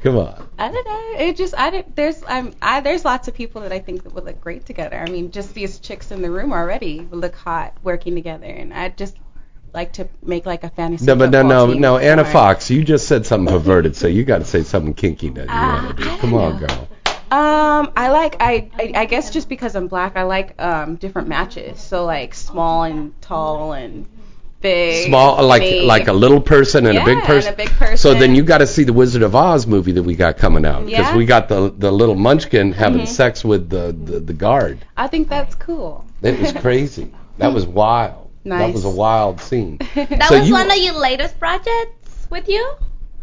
[0.01, 0.49] Come on.
[0.57, 1.19] I don't know.
[1.23, 4.13] It just I did, there's I'm I there's lots of people that I think that
[4.15, 4.97] would look great together.
[4.97, 8.73] I mean, just these chicks in the room already would look hot working together, and
[8.73, 9.17] I'd just
[9.75, 11.05] like to make like a fantasy.
[11.05, 14.23] No, but no, no, no, Anna or- Fox, you just said something perverted, so you
[14.23, 16.17] got to say something kinky that you want to do.
[16.17, 16.87] Come on, girl.
[17.31, 21.27] Um, I like I, I I guess just because I'm black, I like um different
[21.27, 21.79] matches.
[21.81, 24.05] So like small and tall and
[24.61, 25.07] big.
[25.07, 25.81] Small, like me.
[25.81, 27.53] like a little person and a big person.
[27.53, 27.97] and a big person.
[27.97, 30.65] So then you got to see the Wizard of Oz movie that we got coming
[30.65, 31.17] out because Yeah.
[31.17, 33.07] we got the the little Munchkin having Mhm.
[33.07, 34.77] sex with the, the the guard.
[34.95, 36.05] I think that's cool.
[36.21, 37.11] It was crazy.
[37.39, 38.24] That was wild.
[38.45, 39.79] That was a wild scene.
[39.95, 42.75] That So was you- one of your latest projects with you?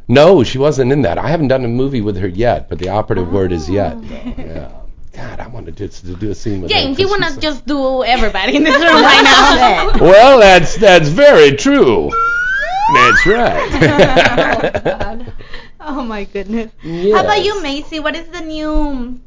[0.08, 1.16] No, she wasn't in that.
[1.16, 3.72] I haven't done a movie with her yet, but the operative word is oh.
[3.72, 4.00] yet.
[4.02, 4.42] though.
[4.42, 4.72] Yeah.
[5.12, 6.76] God, I wanted to, to do a scene with her.
[6.78, 9.92] James, you 'cause wanna just do everybody in this room right now?
[10.00, 12.10] Well, that's that's very true.
[12.94, 15.32] That's right.
[15.80, 16.72] oh my goodness.
[16.82, 17.14] Yes.
[17.14, 18.00] How about you, Macy?
[18.00, 19.20] What is the new,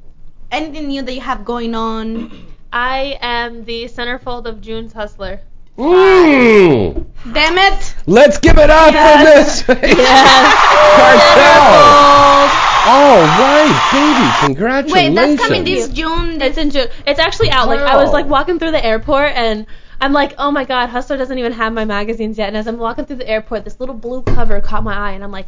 [0.51, 2.31] anything new that you have going on?
[2.73, 5.41] I am the centerfold of June's Hustler.
[5.77, 7.05] Mm.
[7.33, 7.95] Damn it!
[8.07, 9.61] Let's give it up Yes.
[9.63, 10.53] for this Yes.
[10.95, 12.61] cartel.
[12.87, 14.93] All right, baby, congratulations.
[14.93, 16.39] Wait, that's coming this June.
[16.41, 16.87] It's in June.
[17.07, 17.67] It's actually out.
[17.67, 19.65] Like I was like walking through the airport and
[19.99, 22.47] I'm like, oh my god, Hustler doesn't even have my magazines yet.
[22.47, 25.23] And as I'm walking through the airport, this little blue cover caught my eye, and
[25.23, 25.47] I'm like,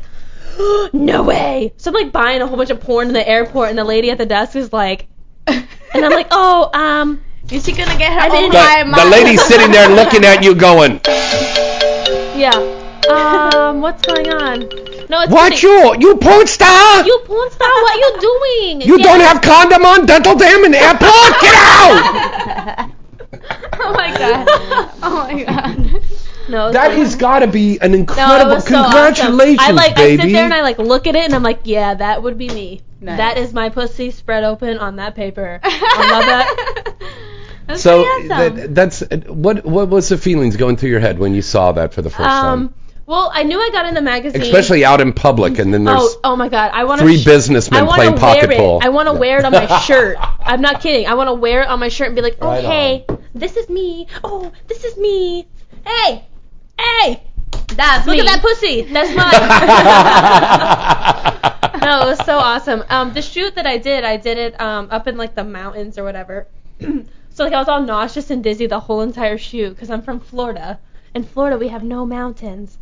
[0.93, 1.73] no way.
[1.77, 4.09] So I'm like buying a whole bunch of porn in the airport, and the lady
[4.09, 5.07] at the desk is like,
[5.47, 9.09] and I'm like, oh, um, is she gonna get her I own didn't- The, the
[9.09, 10.99] lady's sitting there looking at you going,
[12.35, 12.51] Yeah.
[13.09, 14.59] Um, what's going on?
[15.09, 15.95] No, it's What pretty- you?
[15.99, 17.05] You porn star?
[17.05, 17.67] You porn star?
[17.69, 18.81] What are you doing?
[18.81, 19.03] You Yeah.
[19.05, 21.41] don't have condom on dental dam in the airport?
[21.41, 22.89] Get out!
[23.79, 24.47] Oh my god.
[25.03, 26.01] oh my god.
[26.49, 26.71] No.
[26.71, 28.55] That has got to be an No, it incredible.
[28.55, 28.91] was so awesome.
[29.13, 30.23] Congratulations, I like baby.
[30.23, 32.37] I sit there and I like look at it and I'm like, yeah, that would
[32.37, 32.81] be me.
[33.01, 35.59] That is my pussy spread open on that paper.
[35.63, 36.95] I love that.
[37.75, 39.65] so that, that's what.
[39.65, 42.29] What was the feelings going through your head when you saw that for the first
[42.29, 42.45] time?
[42.45, 42.73] Um,
[43.07, 44.41] well, I knew I got in the magazine.
[44.41, 46.71] Especially out in public, and then there's oh, oh my god!
[46.73, 48.85] I want three businessmen I wanna playing pocket wear it.
[48.85, 50.17] I want to wear it on my shirt.
[50.41, 51.07] I'm not kidding.
[51.07, 53.55] I want to wear it on my shirt and be like, oh Right hey, this
[53.55, 54.07] is me.
[54.25, 55.47] Oh, this is me.
[55.85, 56.25] Hey,
[56.77, 57.23] hey.
[57.69, 58.21] That's Look me.
[58.21, 58.81] at that pussy.
[58.81, 59.15] That's
[61.71, 61.81] mine.
[61.81, 62.83] no, it was so awesome.
[62.89, 65.97] Um, the shoot that I did, I did it um up in like the mountains
[65.97, 66.47] or whatever.
[67.37, 70.19] so like I was all nauseous and dizzy the whole entire shoot because I'm from
[70.19, 70.79] Florida.
[71.13, 72.79] In Florida, we have no mountains.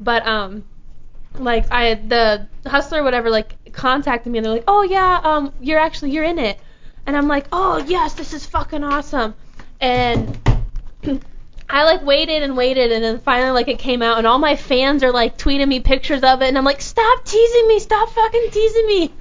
[0.00, 0.64] But um,
[1.34, 5.78] like I the hustler whatever like contacted me and they're like, oh yeah, um, you're
[5.78, 6.58] actually you're in it,
[7.04, 9.34] and I'm like, oh yes, this is fucking awesome,
[9.80, 10.38] and.
[11.72, 14.56] I like waited and waited and then finally like it came out and all my
[14.56, 18.08] fans are like tweeting me pictures of it and I'm like stop teasing me stop
[18.08, 19.12] fucking teasing me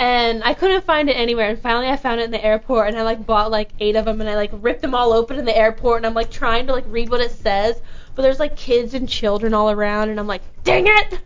[0.00, 2.98] and I couldn't find it anywhere and finally I found it in the airport and
[2.98, 5.44] I like bought like eight of them and I like ripped them all open in
[5.44, 7.82] the airport and I'm like trying to like read what it says
[8.14, 11.20] but there's like kids and children all around and I'm like dang it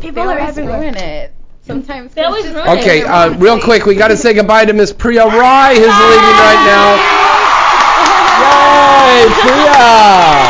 [0.00, 1.32] people They are always everywhere ruin it.
[1.62, 4.72] Sometimes they always ruin it Okay, uh, real quick, we got to say goodbye to
[4.72, 6.98] Miss Priya Rai, who's leaving right now.
[8.42, 10.41] Yay, Priya!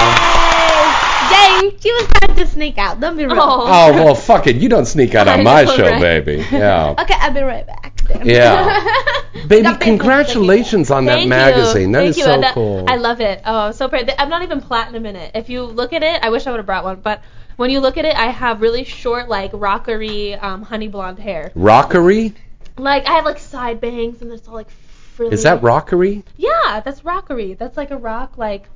[1.83, 3.01] Dang, she was trying to sneak out.
[3.01, 3.33] Don't be rude.
[3.37, 4.57] Oh well, fuck it.
[4.57, 6.45] You don't sneak out on my show, baby.
[6.53, 6.95] Yeah.
[6.99, 8.01] Okay, I'll be right back.
[8.03, 8.27] Then.
[8.27, 8.85] Yeah.
[9.49, 11.89] Baby, congratulations on that Thank magazine.
[11.89, 11.93] You.
[11.93, 12.25] That Thank is you.
[12.25, 12.85] so And that- cool.
[12.89, 13.41] I love it.
[13.45, 14.13] Oh, so pretty.
[14.19, 15.33] I'm not even platinum in it.
[15.35, 17.23] If you look at it, I wish I would have brought one, but
[17.57, 21.53] when you look at it, I have really short, like rockery, um, honey blonde hair.
[21.55, 22.35] Rockery?
[22.77, 25.33] Like I have like side bangs, and it's all like frilly.
[25.35, 26.25] Is that rockery?
[26.37, 27.55] Yeah, that's rockery.
[27.55, 28.69] That's like a rock, like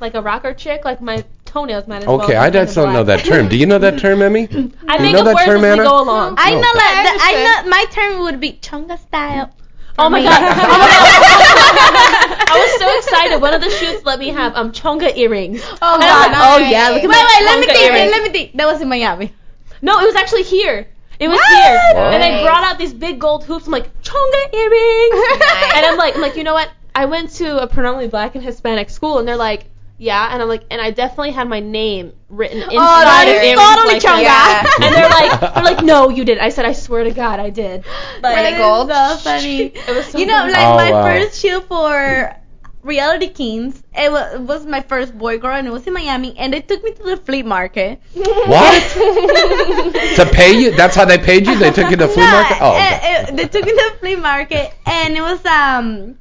[0.00, 0.84] like a rocker chick.
[0.84, 2.22] Like my toenails might as well.
[2.22, 3.48] Okay, I kind just don't know that term.
[3.48, 4.44] Do you know that term, Emmy?
[4.44, 4.68] I Do you
[5.02, 5.82] make know it that worse term, as Anna?
[5.82, 6.34] we go along.
[6.38, 7.18] I know that.
[7.20, 9.50] I know my term would be chonga style.
[9.98, 10.40] Oh my god!
[10.40, 12.46] Oh my god!
[12.48, 13.40] I was so excited.
[13.42, 15.60] One of the shoots let me have um chonga earrings.
[15.82, 16.32] Oh And god.
[16.32, 17.44] like, oh yeah, look at Wait, my wait.
[17.44, 17.90] Let me chonga think.
[17.94, 18.10] earrings.
[18.12, 18.56] Let me think.
[18.56, 19.32] That was in Miami.
[19.82, 20.88] No, it was actually here.
[21.18, 21.48] It was What?
[21.64, 21.80] here,
[22.14, 22.42] and I Nice.
[22.44, 23.66] brought out these big gold hoops.
[23.66, 25.24] I'm like chonga earrings,
[25.76, 26.70] and I'm like, I'm like, you know what?
[26.94, 29.66] I went to a predominantly black and Hispanic school, and they're like,
[30.00, 33.42] yeah, and I'm like, and I definitely had my name written inside that of is
[33.44, 34.32] earrings totally like chonga.
[34.32, 34.64] that.
[34.80, 36.38] And they're like, they're like, no, you did.
[36.38, 37.84] I said, I swear to God, I did.
[38.22, 38.88] That is gold?
[38.88, 39.60] So funny.
[39.88, 40.52] It was so you know, funny.
[40.56, 41.04] like Oh, my wow.
[41.04, 42.34] first shoot for
[42.82, 43.82] Reality Kings.
[43.94, 46.32] It was, it was my first boy girl, and it was in Miami.
[46.38, 48.00] And they took me to the flea market.
[48.14, 48.82] What?
[50.16, 50.70] to pay you?
[50.72, 51.58] That's how they paid you?
[51.58, 52.56] They took you to the flea No, market?
[52.60, 52.80] Oh, okay.
[52.80, 52.98] eh,
[53.28, 56.16] eh, they took me to the flea market, and it was um,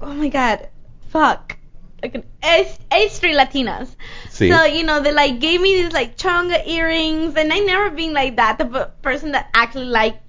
[0.00, 0.68] oh my god,
[1.08, 1.55] fuck,
[2.02, 3.94] like an 8th Street Latinas.
[4.30, 4.50] See.
[4.50, 8.12] So you know they like gave me these like chonga earrings, and I never been
[8.12, 10.20] like that the person that actually like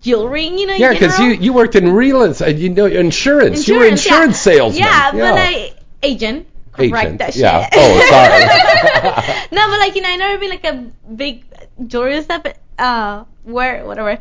[0.00, 0.46] jewelry.
[0.46, 0.74] You know.
[0.74, 3.68] Yeah, because you, you worked in real estate, you know, insurance.
[3.68, 4.12] you were Insurance, yeah.
[4.12, 4.82] insurance salesman.
[4.82, 5.72] Yeah, but I
[6.02, 6.48] agent.
[6.72, 7.62] Correct Agent, that yeah.
[7.62, 7.72] shit.
[7.76, 9.46] Oh, sorry.
[9.52, 11.44] no, but like you know, I never been like a big
[11.86, 12.44] jewelry stuff.
[12.76, 14.18] Uh, wear whatever.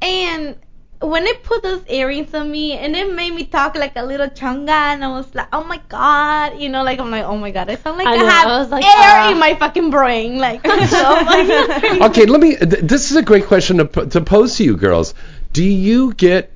[0.00, 0.56] And
[1.00, 4.28] when they put those earrings on me, and it made me talk like a little
[4.28, 7.50] chonga, and I was like, oh my god, you know, like I'm like, oh my
[7.52, 9.30] god, I sound like I I, know, have I was like, air ah.
[9.32, 10.66] in my fucking brain, like.
[10.88, 12.56] so okay, let me.
[12.56, 15.14] Th- this is a great question to, p- to pose to you girls.
[15.52, 16.52] Do you get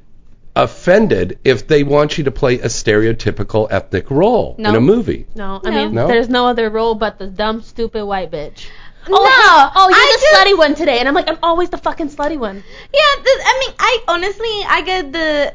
[0.54, 5.26] offended if they want you to play a stereotypical ethnic role in a movie?
[5.34, 5.76] No, I No.
[5.76, 6.06] mean, No?
[6.08, 8.66] there's no other role but the dumb, stupid white bitch.
[9.08, 11.70] No, oh, oh, you're I the just- slutty one today, and I'm like, I'm always
[11.70, 12.56] the fucking slutty one.
[12.56, 15.54] Yeah, th- I mean, I honestly, I get the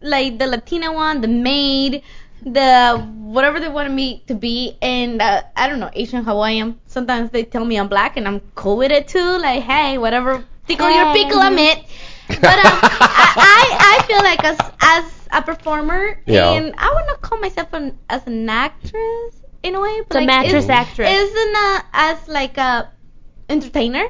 [0.00, 2.02] like the Latina one, the maid,
[2.42, 6.78] the whatever they want me to be, and uh, I don't know, Asian Hawaiian.
[6.86, 9.38] Sometimes they tell me I'm black, and I'm cool with it too.
[9.38, 11.84] Like, hey, whatever, tickle your pickle, I'm it.
[12.28, 16.52] But um, I, I I feel like as as a performer, Yeah.
[16.52, 20.14] and I would not call myself an as an actress in a way, but The
[20.20, 21.08] like, mattress it's- actress.
[21.10, 22.90] Isn't uh, as like a
[23.48, 24.06] entertainer.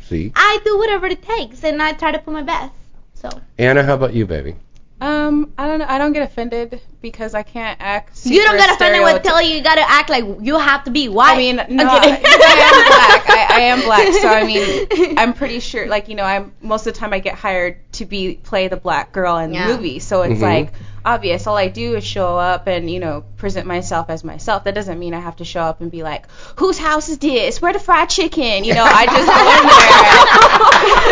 [0.00, 2.72] See, I do whatever it takes, and I try to put my best.
[3.14, 3.28] So.
[3.58, 4.54] Anna, how about you, baby?
[5.00, 5.86] Um, I don't know.
[5.88, 8.24] I don't get offended because I can't act.
[8.24, 10.90] you don't get offended with stereotyp- telling you you gotta act like you have to
[10.90, 11.34] be white.
[11.34, 12.24] I mean, no, I'm I, kidding.
[12.24, 13.30] I am black.
[13.30, 15.86] I, I am black, so I mean, I'm pretty sure.
[15.86, 18.76] Like, you know, I'm most of the time I get hired to be play the
[18.78, 19.66] black girl in Yeah.
[19.68, 20.42] the movie, so it's Mhm.
[20.42, 20.72] like
[21.06, 21.46] obvious.
[21.46, 24.64] All I do is show up and you know present myself as myself.
[24.64, 26.28] That doesn't mean I have to show up and be like,
[26.58, 27.62] whose house is this?
[27.62, 28.64] Where the fried chicken?
[28.64, 31.06] You know, I just go in there.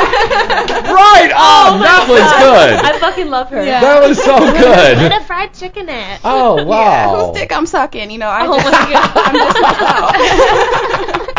[0.95, 1.81] Right oh on.
[1.81, 2.85] that was good.
[2.85, 3.65] I fucking love her.
[3.65, 3.81] Yeah.
[3.81, 4.97] That was so good.
[4.99, 6.21] Where the fried chicken at?
[6.25, 7.27] Oh Yeah, wow.
[7.27, 8.11] whose dick I'm sucking?
[8.11, 8.67] You know, I Oh just.
[9.17, 11.31] I'm just myself.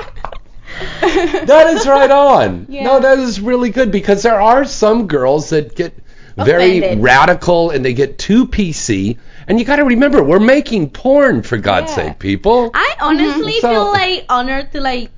[1.07, 1.45] Oh.
[1.45, 2.65] that is right on.
[2.69, 2.83] Yeah.
[2.83, 5.93] No, that is really good because there are some girls that get
[6.37, 7.03] very Offended.
[7.03, 9.17] radical and they get too PC.
[9.47, 12.09] And you got to remember, we're making porn for God's Yeah.
[12.11, 12.71] sake, people.
[12.73, 15.11] I honestly So- feel like honored to like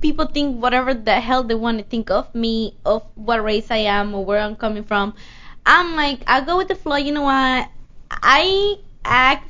[0.00, 3.78] people think whatever the hell they want to think of me, of what race I
[3.88, 5.14] am or where I'm coming from.
[5.64, 6.96] I'm like I go with the flow.
[6.96, 7.68] You know what?
[8.10, 9.48] I act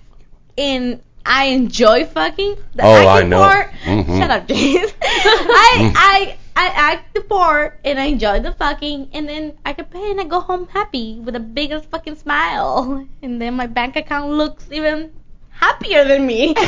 [0.57, 1.01] in.
[1.29, 3.43] I enjoy fucking the Oh, acting I know.
[3.43, 3.71] part.
[3.85, 4.19] Mhm.
[4.19, 4.93] Shut up, James.
[5.03, 9.91] I I I act the part and I enjoy the fucking, and then I get
[9.91, 13.97] paid and I go home happy with the biggest fucking smile, and then my bank
[13.97, 15.13] account looks even
[15.51, 16.55] happier than me.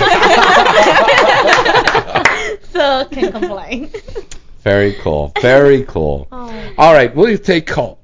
[2.70, 3.90] so can't complain.
[4.62, 5.32] Very cool.
[5.40, 6.28] Very cool.
[6.30, 6.74] Oh.
[6.76, 7.98] All right, we'll take call.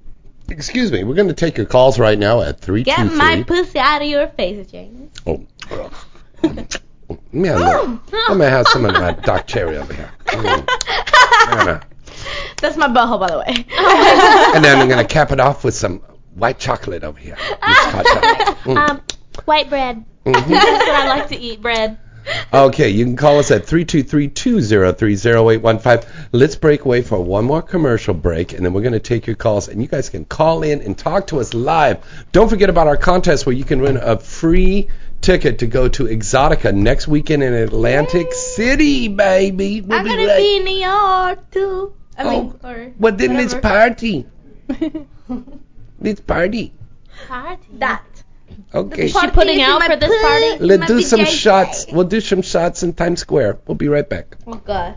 [0.48, 1.05] Excuse me.
[1.05, 4.09] We're going to take your calls right now at three Get my pussy out of
[4.09, 5.11] your face, James.
[5.27, 5.44] Oh.
[7.10, 8.01] I'm
[8.39, 10.10] gonna have some of that dark Cherry over here.
[11.44, 11.82] Mm.
[12.60, 13.44] That's my butthole, by the way.
[14.55, 15.98] And then I'm gonna cap it off with some
[16.35, 17.36] white chocolate over here.
[18.64, 18.76] Mm.
[18.78, 19.02] Um,
[19.44, 20.02] white bread.
[20.24, 20.48] Mhm.
[20.48, 21.60] That's what I like to eat.
[21.60, 21.98] Bread.
[22.55, 26.06] Okay, you can call us at 323-203-0815.
[26.32, 29.36] Let's break away for one more commercial break, and then we're going to take your
[29.36, 31.98] calls, and you guys can call in and talk to us live.
[32.32, 34.89] Don't forget about our contest where you can win a free
[35.25, 39.81] ticket to go to Exotica next weekend in Atlantic City, baby.
[39.81, 41.95] We'll I'm be gonna right- be in New York too.
[42.17, 44.27] I mean, oh, or Well, then let's party.
[46.01, 46.73] let's party.
[47.29, 47.69] Party.
[47.75, 48.05] That.
[48.73, 49.07] Okay.
[49.07, 50.65] Is she putting out for this party?
[50.65, 51.87] Let's do some shots.
[51.91, 53.59] We'll do some shots in Times Square.
[53.67, 54.37] We'll be right back.
[54.47, 54.95] Oh God.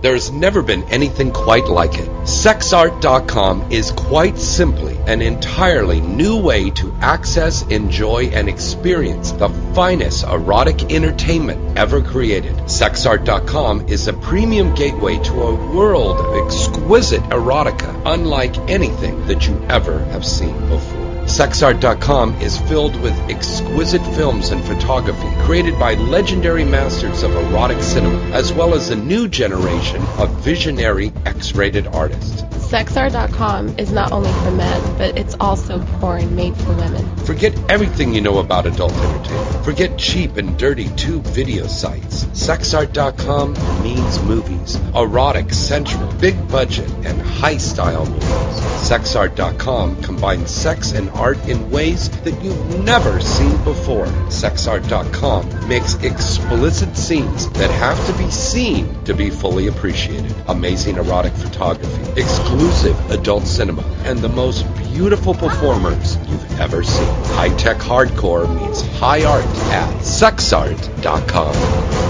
[0.00, 2.08] There's never been anything quite like it.
[2.22, 10.24] Sexart.com is quite simply an entirely new way to access, enjoy, and experience the finest
[10.24, 12.54] erotic entertainment ever created.
[12.66, 19.60] Sexart.com is a premium gateway to a world of exquisite erotica unlike anything that you
[19.68, 21.07] ever have seen before.
[21.28, 28.18] Sexart.com is filled with exquisite films and photography created by legendary masters of erotic cinema,
[28.30, 32.42] as well as a new generation of visionary X-rated artists.
[32.68, 37.16] SexArt.com is not only for men, but it's also porn made for women.
[37.18, 39.64] Forget everything you know about adult entertainment.
[39.64, 42.24] Forget cheap and dirty tube video sites.
[42.24, 44.76] Sexart.com means movies.
[44.94, 48.28] Erotic, sensual, big budget, and high style movies.
[48.86, 54.06] Sexart.com combines sex and art in ways that you've never seen before.
[54.28, 60.34] Sexart.com makes explicit scenes that have to be seen to be fully appreciated.
[60.46, 67.06] Amazing erotic photography, exclusive adult cinema, and the most beautiful performers you've ever seen.
[67.34, 72.07] High tech hardcore meets high art at sexart.com.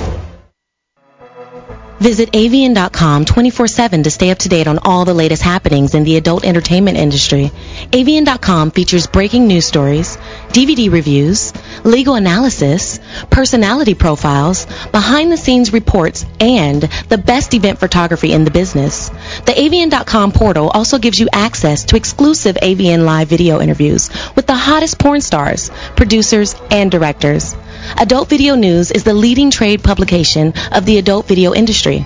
[2.00, 6.16] Visit avn.com 24-7 to stay up to date on all the latest happenings in the
[6.16, 7.50] adult entertainment industry.
[7.90, 10.16] avn.com features breaking news stories,
[10.48, 11.52] DVD reviews,
[11.84, 13.00] legal analysis,
[13.30, 19.08] personality profiles, behind-the-scenes reports, and the best event photography in the business.
[19.46, 24.54] The avn.com portal also gives you access to exclusive AVN Live video interviews with the
[24.54, 27.56] hottest porn stars, producers, and directors.
[27.96, 32.04] Adult Video News is the leading trade publication of the adult video industry.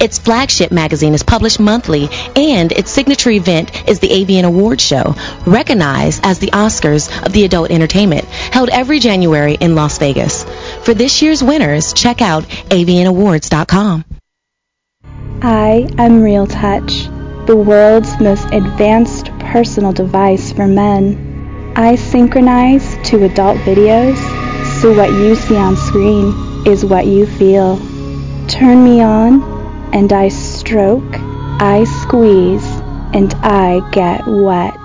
[0.00, 5.14] Its flagship magazine is published monthly, and its signature event is the AVN Awards Show,
[5.46, 10.44] recognized as the Oscars of the adult entertainment, held every January in Las Vegas.
[10.82, 14.04] For this year's winners, check out avnawards.com.
[15.42, 17.04] I am Real Touch,
[17.46, 21.72] the world's most advanced personal device for men.
[21.76, 24.16] I synchronize to adult videos,
[24.84, 26.34] so what you see on screen
[26.66, 27.78] is what you feel.
[28.48, 29.42] Turn me on,
[29.94, 31.10] and I stroke,
[31.58, 32.66] I squeeze,
[33.14, 34.76] and I get wet.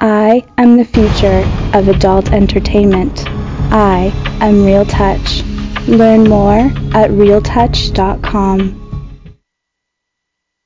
[0.00, 1.44] I am the future
[1.76, 3.24] of adult entertainment.
[3.70, 5.42] I am Real Touch.
[5.86, 6.60] Learn more
[6.96, 8.60] at realtouch.com.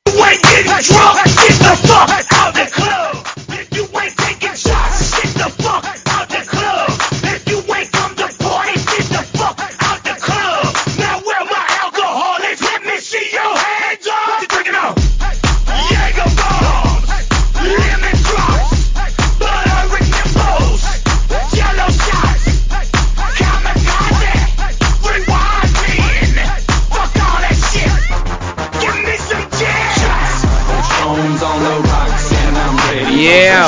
[0.06, 2.27] Ain't getting drunk, get the fuck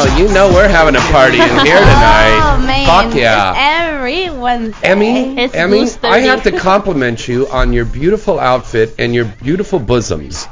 [0.05, 2.41] Yeah, you know we're having a party in here tonight.
[2.43, 2.87] Oh man.
[2.87, 3.51] Fuck yeah.
[3.51, 3.59] It's
[3.93, 4.89] every Wednesday.
[4.89, 9.79] Emmy, It's Emmy, I have to compliment you on your beautiful outfit and your beautiful
[9.79, 10.47] bosoms.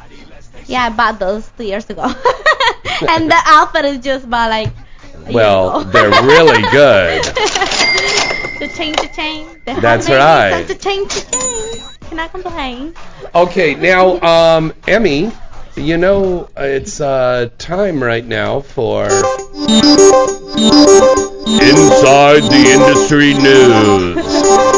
[0.66, 2.03] Yeah, I bought those two years ago.
[3.09, 4.69] and the outfit is just about like.
[4.69, 5.91] a year Well, ago.
[5.91, 7.25] they're really good.
[8.61, 9.47] the chain to chain.
[9.65, 10.19] The That's handmade
[10.59, 10.69] right.
[10.69, 11.85] The chain to chain.
[12.03, 12.95] Cannot complain.
[13.35, 15.31] Okay, now, um, Emmy,
[15.79, 19.05] you know it's uh, time right now for
[21.47, 24.19] Inside the Industry News.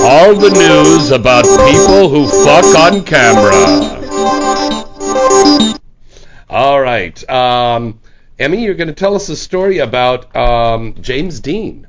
[0.02, 3.98] All the news about people who fuck on camera.
[6.48, 8.00] All right, um,
[8.38, 11.86] Emmy, you're going to tell us a story about um, James Dean.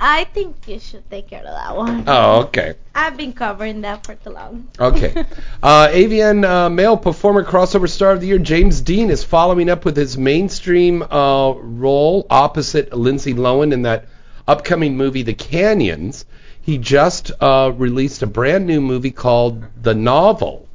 [0.00, 2.04] I think you should take care of that one.
[2.06, 2.74] Oh, okay.
[2.94, 4.68] I've been covering that for too long.
[4.78, 5.24] Okay.
[5.60, 9.84] Uh, AVN uh, male performer crossover star of the year James Dean is following up
[9.84, 14.06] with his mainstream uh, role opposite Lindsay Lohan in that
[14.46, 16.26] upcoming movie The Canyons.
[16.62, 20.68] He just uh, released a brand new movie called The Novel.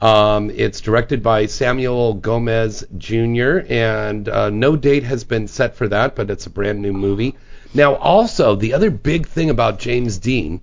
[0.00, 3.60] Um, it's directed by Samuel Gomez Jr.
[3.68, 7.34] and uh, no date has been set for that, but it's a brand new movie.
[7.74, 10.60] Now, also the other big thing about James Dean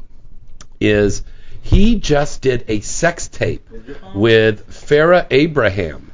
[0.80, 1.24] is
[1.62, 3.68] he just did a sex tape
[4.16, 6.08] with Farrah Abraham.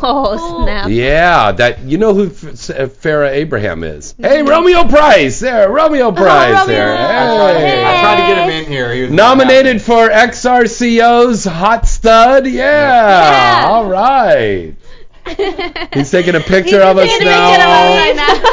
[0.00, 0.88] Oh snap!
[0.88, 4.14] Yeah, that you know who F- S- uh, Farrah Abraham is.
[4.16, 6.96] Hey, Romeo Price there, Romeo Price there.
[6.96, 7.84] Hey.
[7.84, 8.94] I tried to get him in here.
[8.94, 12.46] He was Nominated for XRCO's Hot Stud.
[12.46, 13.64] Yeah.
[13.66, 14.74] All right.
[15.94, 18.12] He's taking a picture of us now.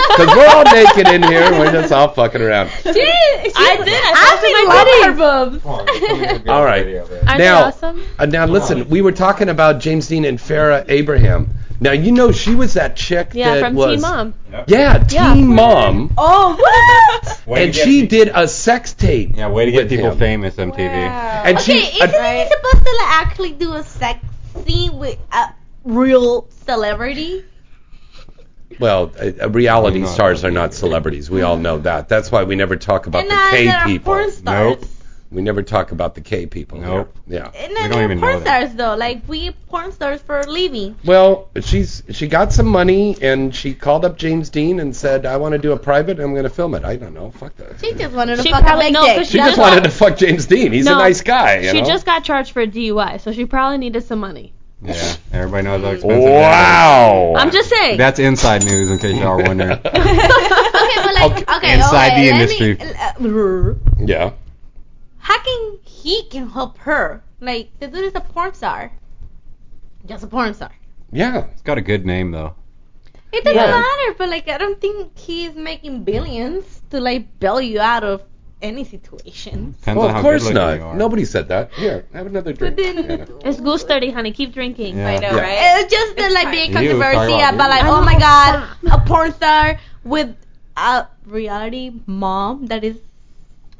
[0.09, 1.51] Because we're all naked in here.
[1.51, 2.69] We're just all fucking around.
[2.85, 2.91] I
[3.83, 4.01] did.
[4.03, 5.65] I love her boobs.
[6.47, 6.85] All right.
[6.97, 8.03] Aren't they now, awesome?
[8.19, 8.87] uh, now listen.
[8.89, 11.49] We were talking about James Dean and Farrah Abraham.
[11.81, 14.33] Now you know she was that chick Yeah, that from was Teen Mom.
[14.67, 15.33] yeah, Yeah.
[15.33, 16.57] Teen Mom, Oh,
[17.45, 17.57] what?
[17.57, 19.31] And she pe- did a sex tape.
[19.37, 20.19] Yeah, way to get people him.
[20.19, 20.77] famous, MTV.
[20.77, 24.19] And okay, she, isn't he supposed to like, actually do a sex
[24.65, 25.53] scene with a
[25.83, 27.43] real celebrity?
[28.79, 30.07] well, uh, uh, reality No.
[30.07, 31.29] stars are not celebrities.
[31.29, 32.07] We all know that.
[32.07, 34.13] That's why we never talk about And the K there are people.
[34.13, 34.79] porn stars.
[34.81, 34.85] Nope.
[35.31, 36.79] We never talk about the K people.
[36.79, 37.15] Nope.
[37.27, 37.39] here.
[37.39, 37.51] Yeah.
[37.53, 38.45] And We don't they're even porn know that.
[38.69, 38.95] stars though.
[38.95, 40.95] Like we porn stars for a living.
[41.05, 45.37] Well, she's she got some money and she called up James Dean and said, "I
[45.37, 46.17] want to do a private.
[46.17, 47.29] and I'm going to film it." I don't know.
[47.31, 47.79] Fuck that.
[47.79, 49.17] She just wanted to She fuck a probably- big no, dick.
[49.17, 50.71] 'cause She just wanted to fuck James Dean.
[50.71, 51.57] He's a No, nice guy.
[51.59, 51.87] You she know?
[51.87, 54.53] just got charged for DUI, so she probably needed some money.
[54.81, 57.33] Yeah, everybody knows how expensive that Wow.
[57.35, 57.97] I'm just saying.
[57.97, 59.71] That's inside news, in case y'all are wondering.
[59.85, 62.75] okay, but like okay, Inside okay, the industry.
[62.75, 63.73] Me, uh,
[64.05, 64.31] yeah.
[65.17, 67.21] how can he can help her?
[67.41, 68.91] Like the dude is a porn star.
[70.05, 70.71] Just a porn star.
[71.11, 71.47] Yeah.
[71.51, 72.55] It's got a good name though.
[73.33, 73.71] It doesn't Yeah.
[73.81, 78.23] matter, but like I don't think he's making billions to like bail you out of
[78.61, 79.75] any situation.
[79.79, 80.95] Depends well, of course good looking you not.
[80.97, 81.71] Nobody said that.
[81.73, 82.75] Here, have another drink.
[82.75, 83.49] But then Yeah.
[83.49, 84.31] It's Goose 30, honey.
[84.31, 84.97] Keep drinking.
[84.97, 85.07] Yeah.
[85.07, 85.41] I know, Yeah.
[85.41, 85.81] right?
[85.81, 88.99] it's just the, like being Ew, talk controversy about about like oh my god a
[89.07, 90.35] porn star with
[90.77, 92.97] a reality mom that is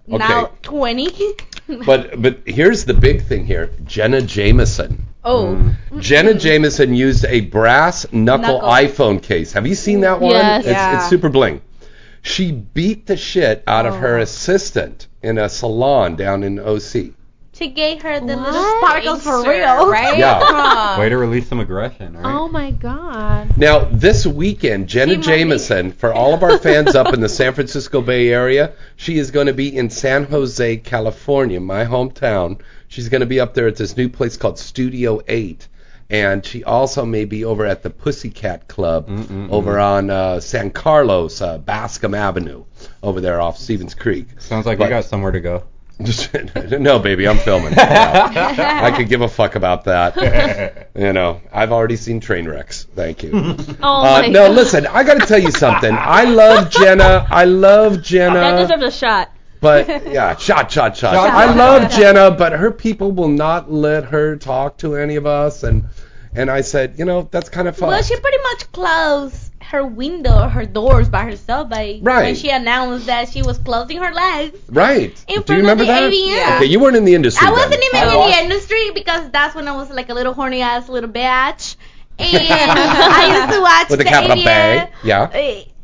[0.08, 1.08] now 20.
[1.86, 3.70] But but here's the big thing here.
[3.86, 5.06] Jenna Jameson.
[5.24, 5.56] oh
[5.92, 6.02] mm.
[6.02, 8.70] Jenna Jameson used a brass knuckle, Knuckle.
[8.70, 9.54] iPhone case.
[9.54, 10.32] Have you seen that one?
[10.32, 10.66] Yes.
[10.66, 10.98] It's, Yeah.
[10.98, 11.62] it's super bling.
[12.22, 14.22] She beat the shit out of her oh.
[14.22, 17.14] assistant in a salon down in OC.
[17.54, 19.04] she gave her the little What?
[19.04, 20.18] sparkles for real right?
[20.18, 20.98] Yeah.
[21.00, 22.34] Way to release some aggression, right?
[22.36, 23.58] Oh my god.
[23.58, 27.54] Now, this weekend, Jenna Team Jameson, for all of our fans up in the San
[27.54, 32.62] Francisco Bay Area, she is going to be in San Jose, California, my hometown.
[32.88, 35.68] She's going to be up there at this new place called Studio 8.
[36.10, 39.52] And she also may be over at the Pussycat Club Mm-mm-mm.
[39.52, 42.64] over on uh, San Carlos, uh, Bascom Avenue,
[43.04, 44.28] over there off Stevens Creek.
[44.40, 45.64] Sounds like But- you got somewhere to go.
[46.80, 47.74] No, baby, I'm filming.
[47.78, 50.88] I could give a fuck about that.
[50.96, 52.86] You know, I've already seen train wrecks.
[52.96, 53.32] Thank you.
[53.34, 54.56] Oh Uh, my no, god.
[54.56, 55.94] listen, I got to tell you something.
[55.94, 57.26] I love Jenna.
[57.30, 58.34] I love Jenna.
[58.40, 59.30] That deserves a shot.
[59.62, 61.14] But yeah, shot, shot, shot.
[61.14, 61.92] Shot, I love shot.
[62.00, 65.64] Jenna, but her people will not let her talk to any of us.
[65.64, 65.86] And
[66.36, 67.90] and I said, you know, that's kind of fun.
[67.90, 72.24] well she pretty much closed her window her doors by herself by Right.
[72.24, 75.14] when she announced that she was closing her legs right.
[75.28, 76.12] in Do you remember of the that?
[76.12, 76.56] AVN.
[76.58, 77.46] Okay, you weren't in the industry.
[77.48, 78.34] I wasn't even I in was.
[78.36, 81.76] the industry because that's when I was like a little horny ass little bitch.
[82.18, 85.22] And I used to watch With a the capital AVN, Bay, yeah.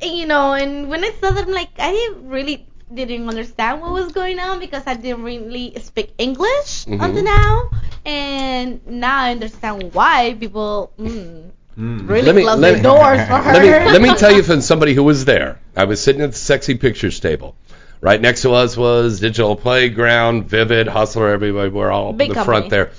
[0.02, 3.82] uh, You know, and when I saw that, I'm like, I didn't really didn't understand
[3.82, 7.04] what was going on because I didn't really speak English Mhm.
[7.04, 7.70] until now,
[8.06, 10.92] and now I understand why people.
[11.00, 13.52] Mm, Really Let me- close let the me- doors for her.
[13.54, 15.60] let me let me tell you from somebody who was there.
[15.76, 17.56] I was sitting at the sexy pictures table.
[18.00, 21.28] Right next to us was Digital Playground, Vivid, Hustler.
[21.30, 22.60] Everybody We're all up Big in the company.
[22.60, 22.92] front there.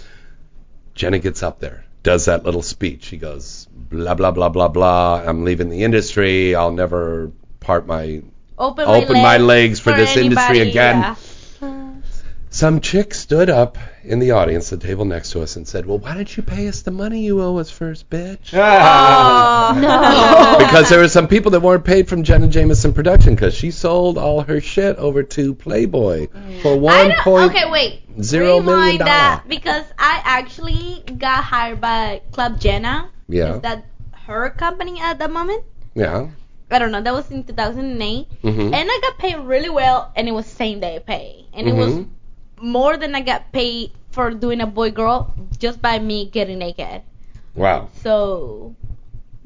[0.95, 3.05] Jenna gets up there, does that little speech.
[3.05, 5.23] She goes, blah blah blah blah blah.
[5.27, 6.55] I'm leaving the industry.
[6.55, 8.23] I'll never part my
[8.59, 10.99] Open, open my legs for, this industry again.
[11.01, 11.15] yeah.
[12.49, 15.99] Some chick stood up in the audience, the table next to us, and said, "Well,
[15.99, 18.53] why don't you pay us the money you owe us first, bitch?"
[19.69, 23.71] Oh, because there were some people that weren't paid from Jenna Jameson Production because she
[23.71, 26.29] sold all her shit over to Playboy
[26.63, 28.01] for I one point okay, wait.
[28.23, 29.11] zero million Rewind dollar.
[29.11, 33.11] that because I actually got hired by Club Jenna.
[33.29, 33.85] Yeah, Is that
[34.27, 35.65] her company at the moment?
[35.95, 36.29] yeah.
[36.71, 37.01] I don't know.
[37.01, 38.73] That was in 2008, Mhm.
[38.75, 41.93] and I got paid really well, and it was same day pay, and it was
[41.95, 42.07] Mhm.
[42.61, 47.03] more than I got paid for doing a boy girl just by me getting naked.
[47.55, 47.89] Wow.
[48.03, 48.75] So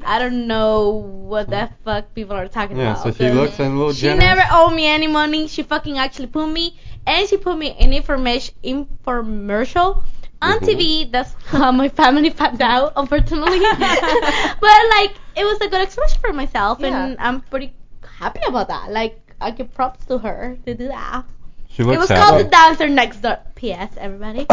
[0.03, 0.89] I don't know
[1.29, 3.05] what the fuck people are talking Yeah, about.
[3.05, 4.25] Yeah, so she looks a little She generous.
[4.25, 5.47] never owed me any money.
[5.49, 6.75] She fucking actually put me,
[7.07, 10.03] and she put me in information infomercial
[10.43, 10.65] on Mm-hmm.
[10.65, 11.11] TV.
[11.11, 13.59] That's how my family found out, unfortunately.
[13.71, 17.73] but like, it was a good expression for myself, and I'm pretty
[18.19, 18.91] happy about that.
[18.91, 21.25] Like, I give props to her to do that.
[21.69, 22.21] She looks It was happy.
[22.21, 23.39] called the dancer next door.
[23.55, 23.93] P.S.
[23.97, 24.47] Everybody,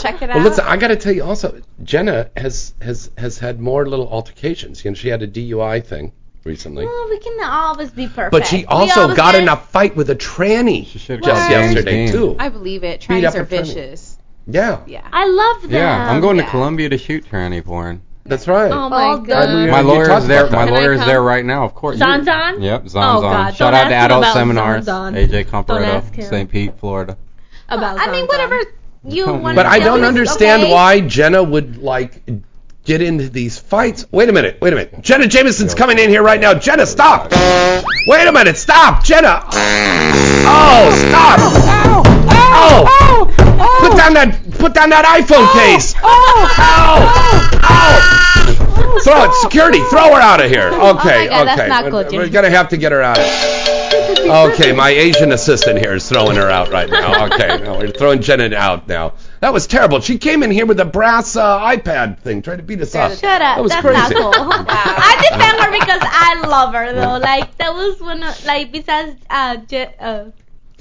[0.00, 0.36] check it out.
[0.36, 4.08] Well, listen, I got to tell you also, Jenna has has has had more little
[4.08, 4.84] altercations.
[4.84, 6.12] You know, she had a DUI thing
[6.44, 6.86] recently.
[6.86, 8.32] Well, we can always be perfect.
[8.32, 12.36] But she also got get- in a fight with a tranny just got yesterday too.
[12.38, 13.00] I believe it.
[13.02, 13.66] Trannies are a friend.
[13.66, 14.15] vicious.
[14.46, 15.02] Yeah, Yeah.
[15.12, 15.72] I love them.
[15.72, 16.44] Yeah, I'm going Yeah.
[16.44, 18.02] to Colombia to shoot tranny porn.
[18.24, 18.70] that's right.
[18.72, 19.26] Oh my All god.
[19.46, 19.70] done.
[19.70, 20.44] My you lawyer's there.
[20.44, 20.50] My that.
[20.66, 21.96] Can I lawyer's there right now, of course.
[21.98, 22.60] Zon Zon?
[22.62, 23.32] Yep, Zon Oh, Zon.
[23.32, 23.54] God.
[23.54, 25.22] Shout Don't out ask to Adult Seminars, Zon Zon.
[25.22, 26.24] AJ Don't Comparetto, ask him.
[26.24, 26.50] St.
[26.50, 27.16] Pete, Florida.
[27.68, 28.72] About I mean, Zon whatever Zon.
[29.04, 29.56] you oh, Come want.
[29.56, 32.22] But I don't understand why Jenna would like
[32.84, 34.06] get into these fights.
[34.12, 35.00] Wait a minute, wait a minute.
[35.02, 36.54] Jenna Jameson's coming in here right now.
[36.54, 37.30] Jenna, stop!
[37.32, 39.42] Wait a minute, stop, Jenna!
[40.48, 41.38] Oh, stop!
[42.88, 43.45] Oh!
[43.56, 45.94] Put down that put down that iPhone case!
[46.02, 46.48] Oh!
[47.68, 49.00] Oh!
[49.04, 50.68] Throw it, security, throw her out of here.
[50.68, 51.68] Okay, Oh my God, that's okay.
[51.68, 54.32] not We're- We're gonna have to get her out of here.
[54.32, 57.26] Okay, my Asian assistant here is throwing her out right now.
[57.26, 59.12] Okay, no, we're throwing Jenna out now.
[59.40, 60.00] That was terrible.
[60.00, 63.12] She came in here with a brass uh, iPad thing, trying to beat us up.
[63.12, 63.56] Shut up.
[63.56, 63.96] That was That's crazy.
[64.00, 64.32] not cool.
[64.68, 67.18] I defend her because I love her though.
[67.18, 70.24] Like that was one of like besides uh, Je- uh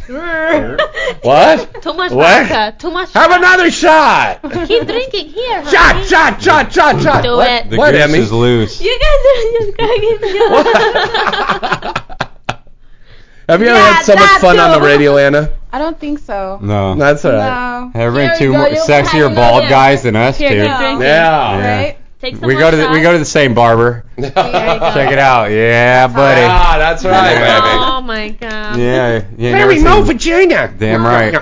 [0.07, 1.81] What?
[1.81, 2.47] Too much What?
[2.47, 2.75] vodka.
[2.77, 3.11] Too much.
[3.13, 4.41] Have another shot.
[4.67, 5.65] Keep drinking here.
[5.65, 6.05] Shot, honey.
[6.07, 7.23] shot, shot, shot, shot.
[7.23, 7.49] Do what?
[7.49, 7.69] it.
[7.71, 8.19] The What, grease Emmy?
[8.19, 8.81] is loose.
[8.81, 12.11] You guys are just cracking me up.
[13.49, 15.51] Have you ever Yeah, had so much that fun on the radio, Anna?
[15.71, 16.57] I don't think so.
[16.61, 16.95] No.
[16.95, 17.81] That's all right.
[17.81, 17.91] No.
[17.93, 20.55] Having Here two you go, more you sexier bald guys than us Here, two.
[20.57, 20.99] Yeah.
[20.99, 21.77] Yeah.
[21.77, 21.97] Right?
[22.25, 24.03] Take some We go to the, we go to the same barber.
[24.15, 24.93] There you go.
[24.93, 25.51] Check it out.
[25.51, 26.41] Yeah, buddy.
[26.41, 27.67] Ah, that's right, baby.
[27.85, 28.79] Oh my god.
[28.79, 29.25] Yeah.
[29.37, 30.73] yeah Mary never Mo seen- Virginia.
[30.75, 31.35] Damn right.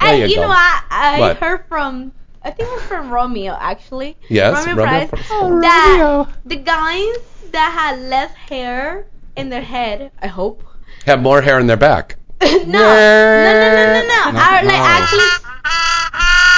[0.00, 0.84] And you you, know what?
[0.90, 1.38] I What?
[1.38, 4.16] heard from I think it was from Romeo actually.
[4.28, 5.26] Yes, Romeo, Romeo Price.
[5.26, 5.60] Price.
[5.62, 7.16] that the guys
[7.50, 10.62] that had less hair in their head, I hope.
[11.06, 12.16] Have more hair in their back.
[12.42, 14.30] no, no, no, no, no, no.
[14.30, 14.94] No, Are like no.
[14.94, 15.30] actually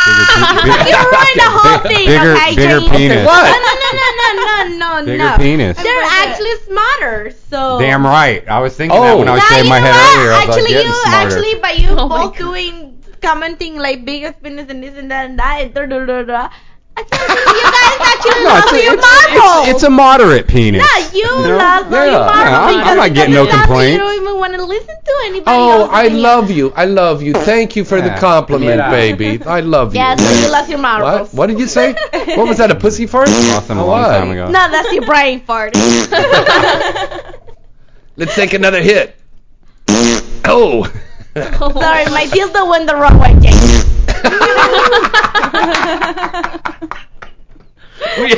[0.07, 2.91] Bigger, you ruined the whole big- thing, bigger, okay, bigger Jenny?
[2.91, 3.27] penis.
[3.27, 3.45] What?
[3.47, 5.37] No, no, no, no, no, no, no, Bigger no.
[5.37, 5.77] penis.
[5.83, 7.79] They're actually smarter, so.
[7.79, 8.47] Damn right.
[8.49, 9.03] I was thinking Oh.
[9.03, 10.19] that when I was Nah, shaving my head what?
[10.19, 10.33] earlier.
[10.33, 11.27] I was like, actually, getting you smarter.
[11.37, 15.39] actually, by you Oh both doing commenting like biggest penis and this and that and
[15.39, 16.49] that, and da, da, da, da.
[16.97, 19.63] I can't you No, love it's, your it's, model.
[19.63, 20.83] it's, it's a moderate penis.
[20.83, 21.57] yeah, you No?
[21.57, 22.05] love Yeah.
[22.05, 22.51] your model.
[22.51, 23.93] Yeah, I'm- I'm not getting no it's something complaints.
[23.93, 26.23] You don't even want to listen to anybody Oh, else's I opinion.
[26.23, 26.73] love you.
[26.77, 27.33] I love you.
[27.33, 29.41] Thank you for the compliment, baby.
[29.45, 30.01] I love you.
[30.01, 31.07] Yes, you love your model.
[31.07, 31.35] What?
[31.35, 31.95] What did you say?
[32.37, 32.71] What was that?
[32.71, 33.29] A pussy fart?
[33.29, 34.47] Lost them a long time ago.
[34.47, 35.75] No, that's your brain fart.
[38.17, 39.15] Let's take another hit.
[40.49, 40.85] Oh.
[41.35, 43.85] Sorry, my dildo went the wrong way, James.
[48.19, 48.35] We-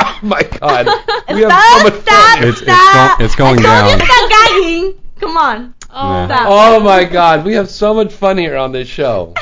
[0.00, 0.86] oh my God.
[1.32, 2.48] We have Stop, so much stop, fun.
[2.48, 3.18] It's, it's, stop.
[3.18, 3.98] go, it's going I told down.
[4.00, 4.94] you stop gagging.
[5.20, 5.62] Come on.
[5.62, 5.86] Yeah.
[5.92, 6.46] Oh, stop.
[6.48, 9.34] Oh my God, we have so much fun here on this show.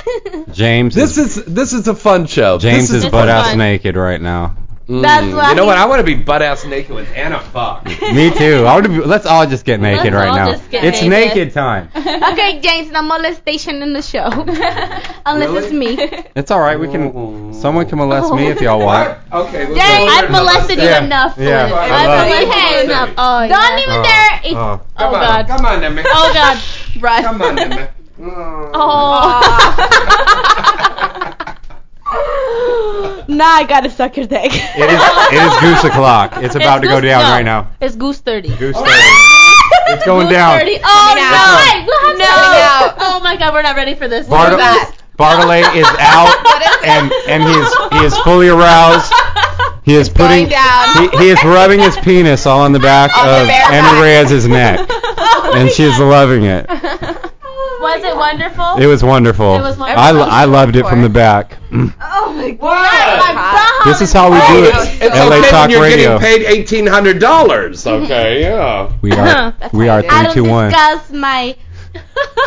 [0.53, 2.59] James This is, is this is a fun show.
[2.59, 4.57] James this is It's butt ass naked right now.
[4.89, 5.77] Mm, That's why You know what?
[5.77, 7.41] I want to be butt ass naked with Anna.
[7.41, 7.85] Fuck.
[8.15, 8.65] Me too.
[8.67, 10.53] I would be, let's all just get naked Let's right all now.
[10.53, 11.37] just get It's naked.
[11.37, 11.91] naked time.
[12.33, 14.25] Okay, James, no molestation in the show.
[15.27, 15.97] Unless it's me.
[16.35, 16.79] It's all right.
[16.81, 17.53] We can.
[17.53, 19.19] Someone can molest me if y'all want.
[19.33, 19.67] Okay.
[19.67, 21.37] We'll James, I've molested you Yeah, enough.
[21.39, 23.11] yeah, I've I love molested you enough.
[23.19, 23.79] Oh, Don't yeah.
[23.85, 24.41] even Oh, dare.
[24.45, 24.81] It's, oh.
[24.97, 25.47] Come on, God.
[25.49, 26.03] Come on, Emma.
[26.07, 26.57] Oh god.
[27.03, 27.25] Right.
[27.25, 27.89] Come on, Emma.
[28.75, 30.65] Oh.
[33.29, 34.51] Now I gotta suck your dick.
[34.53, 35.01] It is,
[35.31, 36.33] it is goose o'clock.
[36.39, 37.71] It's about to go down no, right now.
[37.81, 38.49] It's goose 30.
[38.57, 38.91] Goose 30.
[39.91, 40.59] It's going Goose down.
[40.59, 40.79] 30.
[40.83, 41.45] Oh, Coming no.
[41.61, 42.97] Wait, we'll have No.
[42.97, 44.27] to Oh, my God, we're not ready for this.
[44.27, 46.33] Bartle- We're Bartley is out,
[46.87, 49.13] and and he is he is fully aroused.
[49.85, 51.11] He is putting down.
[51.11, 54.03] He, he is rubbing his penis all on the back On of bare Annie back.
[54.31, 56.67] Reyes' neck, oh, and she's loving it.
[57.97, 58.77] Was it wonderful?
[58.83, 59.55] It was wonderful.
[59.57, 60.23] It was wonderful.
[60.23, 61.57] I, I loved it from the back.
[61.73, 62.61] Oh my god.
[62.61, 63.33] My
[63.85, 63.91] bra.
[63.93, 64.75] This is how we do it.
[65.03, 66.19] It's LA okay Talk when you're Radio.
[66.19, 67.87] getting paid eighteen hundred dollars.
[67.99, 68.93] Okay, yeah.
[69.03, 70.71] We are we are I don't two one.
[70.71, 71.57] discuss my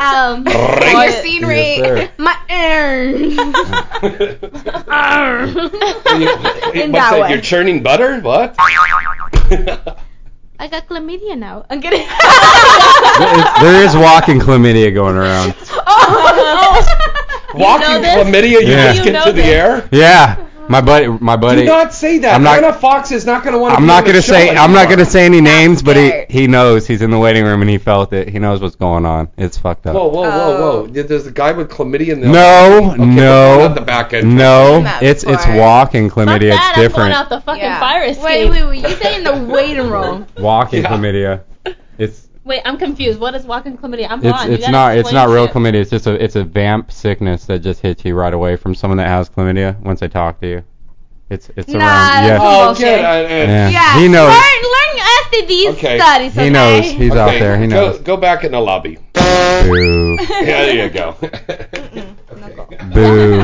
[0.01, 1.77] um Your scenery.
[1.77, 2.35] Yes, my
[6.17, 6.29] You-
[6.81, 7.19] In what's that that?
[7.21, 7.29] way.
[7.31, 8.19] You're churning butter?
[8.21, 8.55] What?
[10.61, 11.65] I got chlamydia now.
[11.69, 12.05] I'm kidding.
[13.19, 15.55] There- there is walking chlamydia going around.
[15.93, 16.97] Oh.
[17.53, 18.15] Walking this?
[18.15, 18.85] chlamydia, you Yeah.
[18.93, 19.87] just You get know to the air?
[19.91, 20.35] Yeah,
[20.69, 21.61] my buddy, my buddy.
[21.61, 22.35] Do not say that.
[22.35, 23.75] I'm not- Anna Fox is not going to want to.
[23.77, 26.47] I'm be not gonna show say I'm not gonna say any names, but he he
[26.47, 28.29] knows he's in the waiting room and he felt it.
[28.29, 29.29] He knows what's going on.
[29.37, 29.95] It's fucked up.
[29.95, 30.81] Whoa, whoa, whoa, Oh.
[30.83, 30.87] whoa!
[30.87, 32.27] There's a guy with chlamydia in the.
[32.27, 34.35] No, Okay, no, not the back end.
[34.37, 34.75] no.
[34.75, 36.51] Seen that It's it's walking chlamydia.
[36.51, 37.13] that, It's I'm going different.
[37.15, 37.79] out the fucking Yeah.
[37.79, 38.23] fire escape.
[38.23, 38.89] wait, wait, wait.
[38.89, 40.25] You say in the waiting room?
[40.37, 40.89] Walking Yeah.
[40.89, 41.41] chlamydia.
[41.97, 43.19] It's Wait, I'm confused.
[43.19, 44.07] What is walking chlamydia?
[44.09, 44.59] I'm it's blind.
[44.61, 45.55] You not it's not real shit.
[45.55, 45.75] chlamydia.
[45.75, 48.97] It's just a it's a vamp sickness that just hits you right away from someone
[48.97, 50.63] that has chlamydia once they talk to you.
[51.29, 52.25] It's it's Nah, around.
[52.25, 52.37] Yeah.
[52.41, 52.81] Oh, Bullshit.
[52.83, 52.99] good.
[53.05, 53.69] I- I- yeah.
[53.69, 53.99] Yeah.
[53.99, 54.29] He knows.
[54.29, 55.97] Learn, learn STD Okay.
[55.99, 56.33] studies.
[56.33, 56.79] He knows.
[56.79, 56.93] okay?
[56.95, 57.57] He's out there.
[57.57, 57.99] He go- knows.
[57.99, 58.97] Go, back in the lobby.
[59.13, 60.17] Boo.
[60.29, 61.15] Yeah, there you go.
[62.93, 63.37] Boo.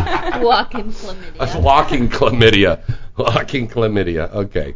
[0.44, 1.62] Walking chlamydia.
[1.62, 2.82] Walking chlamydia.
[3.18, 4.32] Walking chlamydia.
[4.34, 4.76] Okay.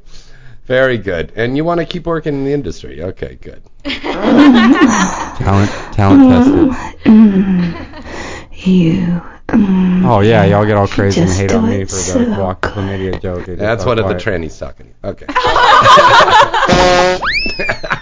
[0.66, 1.32] Very good.
[1.36, 3.02] And you want to keep working in the industry.
[3.02, 3.64] Okay, good.
[3.84, 6.74] Talent talent
[7.04, 7.88] tested.
[8.54, 9.22] You.
[9.50, 12.62] Um, oh yeah, y'all get all crazy and hate on me for so the walk
[12.62, 13.46] chlamydia joke.
[13.46, 14.42] That's just one of the quiet.
[14.42, 14.94] trannies talking.
[15.04, 15.26] Okay.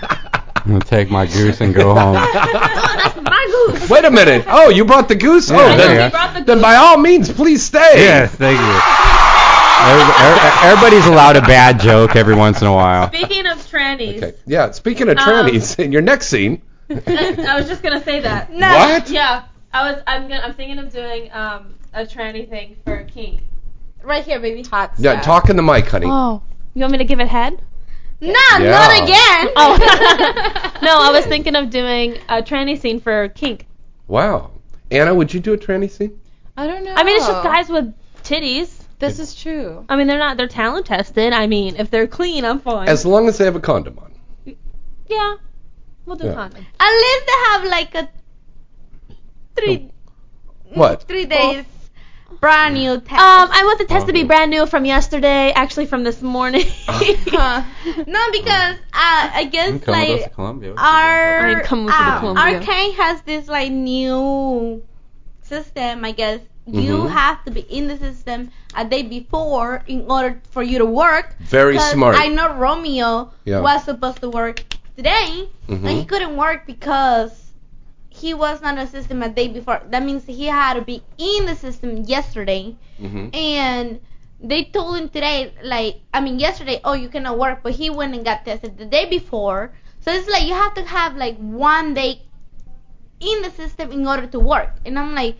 [0.69, 2.13] I'm gonna take my goose and go home.
[3.23, 3.89] My goose.
[3.89, 4.45] Wait a minute.
[4.47, 5.49] Oh, you brought the goose?
[5.49, 7.93] Yeah, oh, then, you the then by all means, please stay.
[7.95, 9.58] Yes, thank you.
[9.81, 13.07] Every- every- Everybody's allowed a bad joke every once in a while.
[13.07, 14.33] Speaking of trannies, Okay.
[14.45, 16.61] Yeah, speaking of Um, trannies, in your next scene.
[16.89, 18.51] I was just gonna say that.
[18.51, 18.67] No.
[18.67, 19.09] What?
[19.09, 19.43] Yeah,
[19.73, 20.01] I was.
[20.07, 20.41] I'm gonna.
[20.43, 23.41] I'm thinking of doing um a tranny thing for kink.
[24.03, 24.63] Right here, baby.
[24.63, 25.25] Hot Yeah, stuff.
[25.25, 26.07] talk in the mic, honey.
[26.09, 26.41] Oh,
[26.73, 27.61] you want me to give it head?
[28.21, 28.29] No,
[28.59, 28.71] Yeah.
[28.71, 29.53] not again.
[29.55, 33.65] Oh, no, I was thinking of doing a tranny scene for kink.
[34.07, 34.51] Wow.
[34.91, 36.19] Anna, would you do a tranny scene?
[36.57, 36.93] I don't know.
[36.95, 37.93] I mean, it's just guys with
[38.23, 38.78] titties.
[38.99, 39.85] This is true.
[39.89, 40.37] I mean, they're not.
[40.37, 41.33] They're talent tested.
[41.33, 42.87] I mean, if they're clean, I'm fine.
[42.89, 44.13] As long as they have a condom on.
[45.07, 45.35] yeah,
[46.05, 46.33] we'll do Yeah.
[46.33, 46.65] condom.
[46.79, 48.09] At least they have like a
[49.55, 49.91] three
[50.73, 51.03] What?
[51.03, 51.65] three days
[52.41, 53.11] brand new test.
[53.19, 56.65] Um, I want the test to be brand new from yesterday, actually from this morning.
[57.31, 57.63] Huh.
[58.07, 60.73] no, because uh, I guess I'm coming with us like to Colombia.
[60.77, 62.43] our I'm coming with you to um, Colombia.
[62.57, 64.83] our kind has this like new
[65.43, 66.03] system.
[66.03, 66.39] I guess
[66.73, 67.09] you Mhm.
[67.09, 71.35] have to be in the system a day before in order for you to work.
[71.39, 72.15] Very smart.
[72.17, 73.59] I know Romeo Yeah.
[73.61, 74.63] was supposed to work
[74.95, 75.49] today,
[75.83, 77.51] and he couldn't work because
[78.09, 79.81] he was not in the system a day before.
[79.89, 83.27] That means he had to be in the system yesterday, Mm-hmm.
[83.33, 83.99] and
[84.41, 88.13] they told him today, like, I mean, yesterday, oh, you cannot work, but he went
[88.15, 89.71] and got tested the day before.
[90.01, 92.21] So it's like you have to have like one day
[93.19, 94.75] in the system in order to work.
[94.85, 95.37] And I'm like,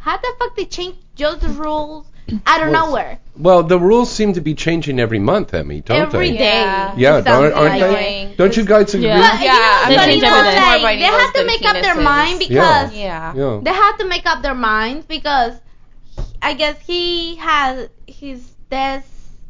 [0.00, 2.06] how the fuck they change just the rules
[2.46, 6.00] out of Well, nowhere Well, the rules seem to be changing every month, Emmy, don't
[6.02, 6.36] every they?
[6.38, 6.60] day?
[6.62, 6.94] Yeah.
[6.96, 8.22] Yeah, don't, aren't like they?
[8.32, 8.36] it.
[8.38, 9.06] Don't you guys agree?
[9.08, 9.30] Yeah.
[9.30, 10.82] But Yeah, you know, I They but change you know, every day.
[10.88, 13.34] like, they have to make up their mind because Yeah.
[13.34, 13.60] Yeah.
[13.62, 15.54] they have to make up their minds because
[16.42, 18.40] I guess he has his
[18.70, 19.08] test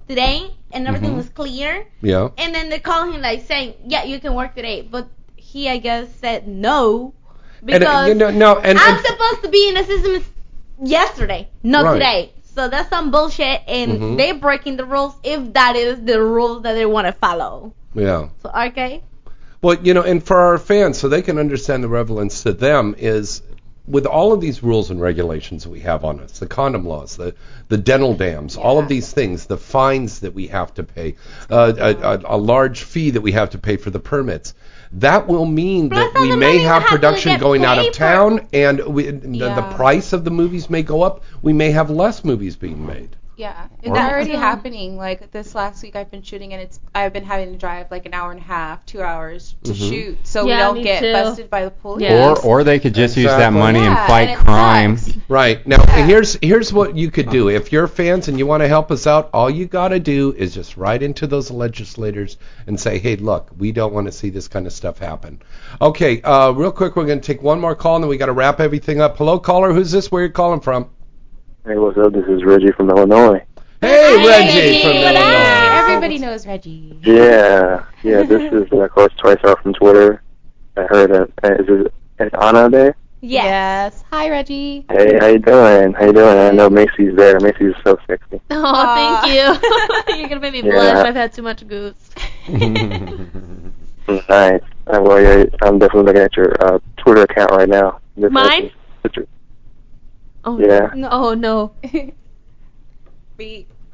[0.09, 1.17] today and everything Mhm.
[1.23, 1.87] was clear.
[2.03, 2.29] Yeah.
[2.39, 5.07] And then they call him like saying, "Yeah, you can work today," but
[5.37, 7.13] he I guess said no
[7.61, 10.25] And, because uh, you know, no, and, I'm and supposed to be in the system
[10.83, 11.95] yesterday, not Right.
[11.95, 12.33] today.
[12.55, 14.17] So that's some bullshit, and Mhm.
[14.19, 17.73] they're breaking the rules if that is the rules that they want to follow.
[17.95, 18.29] yeah.
[18.43, 19.03] So okay.
[19.63, 22.95] Well, you know, and for our fans, so they can understand the relevance to them
[22.99, 23.43] is
[23.87, 27.35] with all of these rules and regulations we have on us, the condom laws, the
[27.69, 31.17] the dental dams, all of these things, the fines that we have to pay,
[31.51, 34.55] uh, a, a, a large fee that we have to pay for the permits.
[34.93, 39.55] That will mean that we may have production going out of town, and we, the,
[39.55, 41.23] the price of the movies may go up.
[41.43, 43.17] We may have less movies being made.
[43.41, 44.39] Yeah, it's Or- already Yeah.
[44.41, 44.99] happening.
[44.99, 48.05] Like this last week, I've been shooting, and it's I've been having to drive like
[48.05, 49.89] an hour and a half, two hours to Mhm.
[49.89, 51.13] shoot, so Yeah, we don't get too.
[51.15, 52.11] busted by the police.
[52.13, 53.59] Or or they could just use that Exactly.
[53.59, 54.97] money and fight and crime.
[54.99, 55.17] sucks.
[55.31, 55.67] Right.
[55.67, 57.49] Now, here's here's what you could do.
[57.49, 60.35] If you're fans and you want to help us out, all you got to do
[60.37, 62.37] is just write into those legislators
[62.67, 65.41] and say, "Hey, look, we don't want to see this kind of stuff happen."
[65.81, 68.27] Okay, uh, real quick, we're going to take one more call and then we got
[68.27, 69.17] to wrap everything up.
[69.17, 69.73] Hello, caller.
[69.73, 70.13] Who's this?
[70.13, 70.91] Where you calling from?
[71.67, 72.13] Hey, what's up?
[72.13, 73.45] This is Reggie from Illinois.
[73.81, 75.81] Hey, Reggie from Illinois.
[75.87, 76.99] Everybody knows Reggie.
[77.03, 78.23] Yeah, yeah.
[78.23, 80.23] This is of course twice out from Twitter.
[80.77, 81.33] I heard it.
[81.43, 82.97] Uh, Is it is Anna there?
[83.23, 84.03] Yes.
[84.11, 84.87] Hi, Reggie.
[84.91, 85.93] Hey, how you doing?
[85.93, 86.39] How you doing?
[86.39, 87.39] I know Macy's there.
[87.41, 88.41] Macy's so sexy.
[88.51, 90.15] Oh, thank you.
[90.19, 90.73] You're gonna make me Yeah.
[90.73, 91.07] blush.
[91.07, 92.11] I've had too much goose.
[94.29, 94.61] Nice.
[94.89, 98.01] Uh, well, yeah, I'm definitely looking at your uh, Twitter account right now.
[98.17, 98.73] This Mine?
[100.45, 100.91] Is- picture- Oh Yeah.
[100.95, 101.09] no.
[101.11, 101.73] Oh no.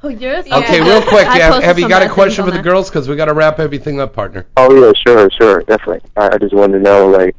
[0.03, 0.47] Oh, yours?
[0.47, 1.27] Okay, real quick.
[1.27, 2.89] I Have, posted have you some got a bad question things for on the girls?
[2.91, 4.47] Because we got to wrap everything up, partner.
[4.57, 6.09] Oh yeah, sure, sure, definitely.
[6.17, 7.35] I, I just wanted to know like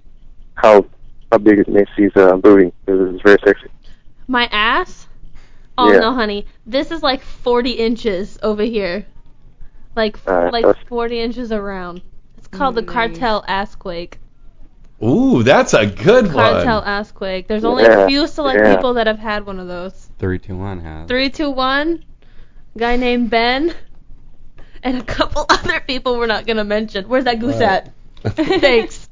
[0.56, 0.86] how
[1.32, 2.74] how big is Macy's uh, booty?
[2.86, 3.68] Because it's very sexy.
[4.28, 5.08] My ass?
[5.78, 6.00] Oh Yeah.
[6.00, 6.46] no, honey.
[6.66, 9.06] This is like 40 inches over here.
[9.96, 12.02] Like Uh, like that's- 40 inches around.
[12.38, 14.16] It's called the cartel assquake.
[15.04, 16.88] Ooh, that's a good Cartel one.
[16.88, 17.48] assquake.
[17.48, 18.76] There's only Yeah, a few select yeah.
[18.76, 20.10] people that have had one of those.
[20.18, 21.08] Three, two, one has.
[21.08, 22.04] Three, two, one.
[22.78, 23.74] Guy named Ben,
[24.84, 27.08] and a couple other people we're not gonna mention.
[27.08, 27.64] Where's that goose Right.
[27.64, 27.92] at?
[28.36, 29.10] Thanks.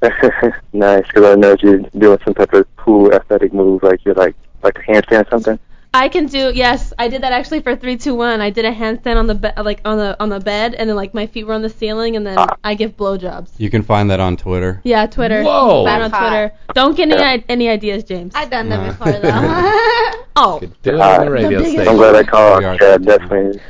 [0.72, 4.36] nice, because I know you're doing some type of cool athletic move, like you're like
[4.62, 5.58] like a handstand or something.
[5.94, 6.92] I can do yes.
[6.98, 8.40] I did that actually for three, two, one.
[8.40, 10.96] I did a handstand on the be- like on the on the bed, and then
[10.96, 13.52] like my feet were on the ceiling, and then I give blowjobs.
[13.58, 14.80] You can find that on Twitter.
[14.84, 15.42] Yeah, Twitter.
[15.42, 15.84] Whoa.
[15.86, 16.52] Find on That's Twitter.
[16.74, 18.34] Don't get any i- any ideas, James.
[18.34, 18.88] I've done that No.
[18.92, 20.22] before though.
[20.36, 20.60] oh.
[20.82, 21.88] Do it on the radio biggest- station.
[21.88, 22.62] I'm glad I called.
[22.62, 23.60] Yeah, definitely.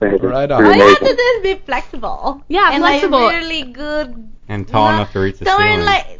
[0.00, 2.42] right All you have to do is be flexible.
[2.48, 3.18] Yeah, and flexible.
[3.18, 4.30] Like really good.
[4.48, 5.84] And tall enough to reach the Somewhere ceiling.
[5.84, 6.17] like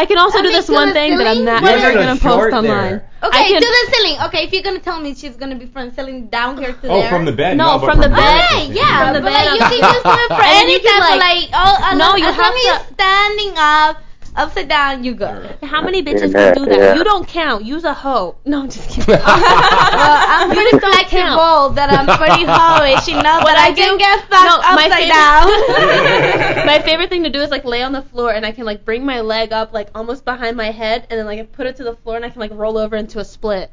[0.00, 1.44] I can also I do this to one the thing that I'm ceiling?
[1.44, 2.94] not What ever is gonna post Short online.
[3.28, 4.16] okay I can- to the ceiling.
[4.26, 6.88] Okay, if you're gonna tell me she's gonna be from the ceiling down here to
[6.88, 7.10] Oh, there.
[7.10, 7.56] from the bed.
[7.56, 8.44] No, No, but from the from bed.
[8.46, 9.92] Okay, yeah, From the but bed like on you can top.
[9.94, 12.26] just do it for And any you can, type of like- like oh No, you
[12.30, 13.94] as have long to- standing up,
[14.38, 15.58] upside down, you good.
[15.62, 16.78] How many bitches can do that?
[16.78, 16.94] yeah.
[16.94, 17.64] You don't count.
[17.64, 18.36] Use a hoe.
[18.44, 19.14] No, I'm just kidding.
[19.14, 23.68] well, I'm You pretty just don't flexible that I'm pretty hoish enough What that I,
[23.68, 26.66] I can do- get fucked no, my upside favorite- down.
[26.66, 28.84] my favorite thing to do is like lay on the floor and I can like
[28.84, 31.76] bring my leg up like almost behind my head and then like I put it
[31.76, 33.70] to the floor and I can like roll over into a split.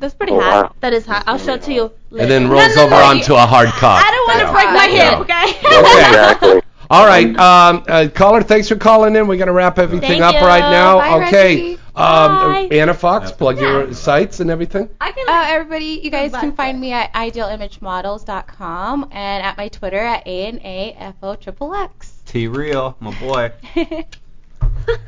[0.00, 0.64] That's pretty Oh, hot.
[0.64, 0.74] wow.
[0.80, 1.24] That is hot.
[1.26, 1.92] I'll show it to you.
[2.10, 2.54] And then later.
[2.54, 4.02] rolls over onto a hard cock.
[4.04, 4.52] I don't want to Yeah.
[4.52, 5.10] break my Yeah.
[5.10, 6.50] hip, okay?
[6.50, 6.60] exactly.
[6.90, 9.26] All right, um, uh, caller, thanks for calling in.
[9.26, 10.40] We're going to wrap everything Thank up you.
[10.40, 10.98] right now.
[10.98, 11.54] Bye, okay.
[11.54, 11.74] Reggie.
[11.74, 12.68] Um, Bye.
[12.72, 14.90] Anna Fox, plug your sites and everything.
[15.00, 15.28] I can.
[15.28, 20.46] Uh, everybody, you guys can find me at idealimagemodels.com and at my Twitter at A
[20.46, 22.20] N A F O triple X.
[22.26, 23.52] T real, my boy.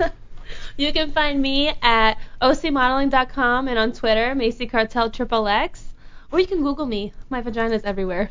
[0.77, 5.95] You can find me at ocmodeling.com and on Twitter, Macy Cartel Triple X.
[6.31, 7.13] Or you can Google me.
[7.31, 8.31] My vagina's everywhere.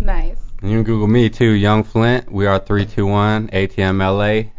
[0.00, 0.43] Nice.
[0.64, 2.32] And you can Google me too, Young Flint.
[2.32, 4.50] We are three two one ATM LA.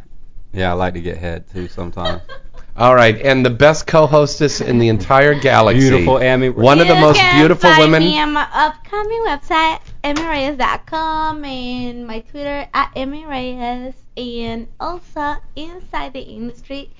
[0.53, 2.22] Yeah, I like to get head too sometimes.
[2.77, 5.80] All right, and the best co-hostess in the entire galaxy.
[5.80, 6.49] Beautiful Amy.
[6.49, 8.03] One of the You most can beautiful find women.
[8.03, 16.22] me on my upcoming website, emmyreyes.com, and my Twitter at emmyreyes, and also inside the
[16.22, 16.91] industry.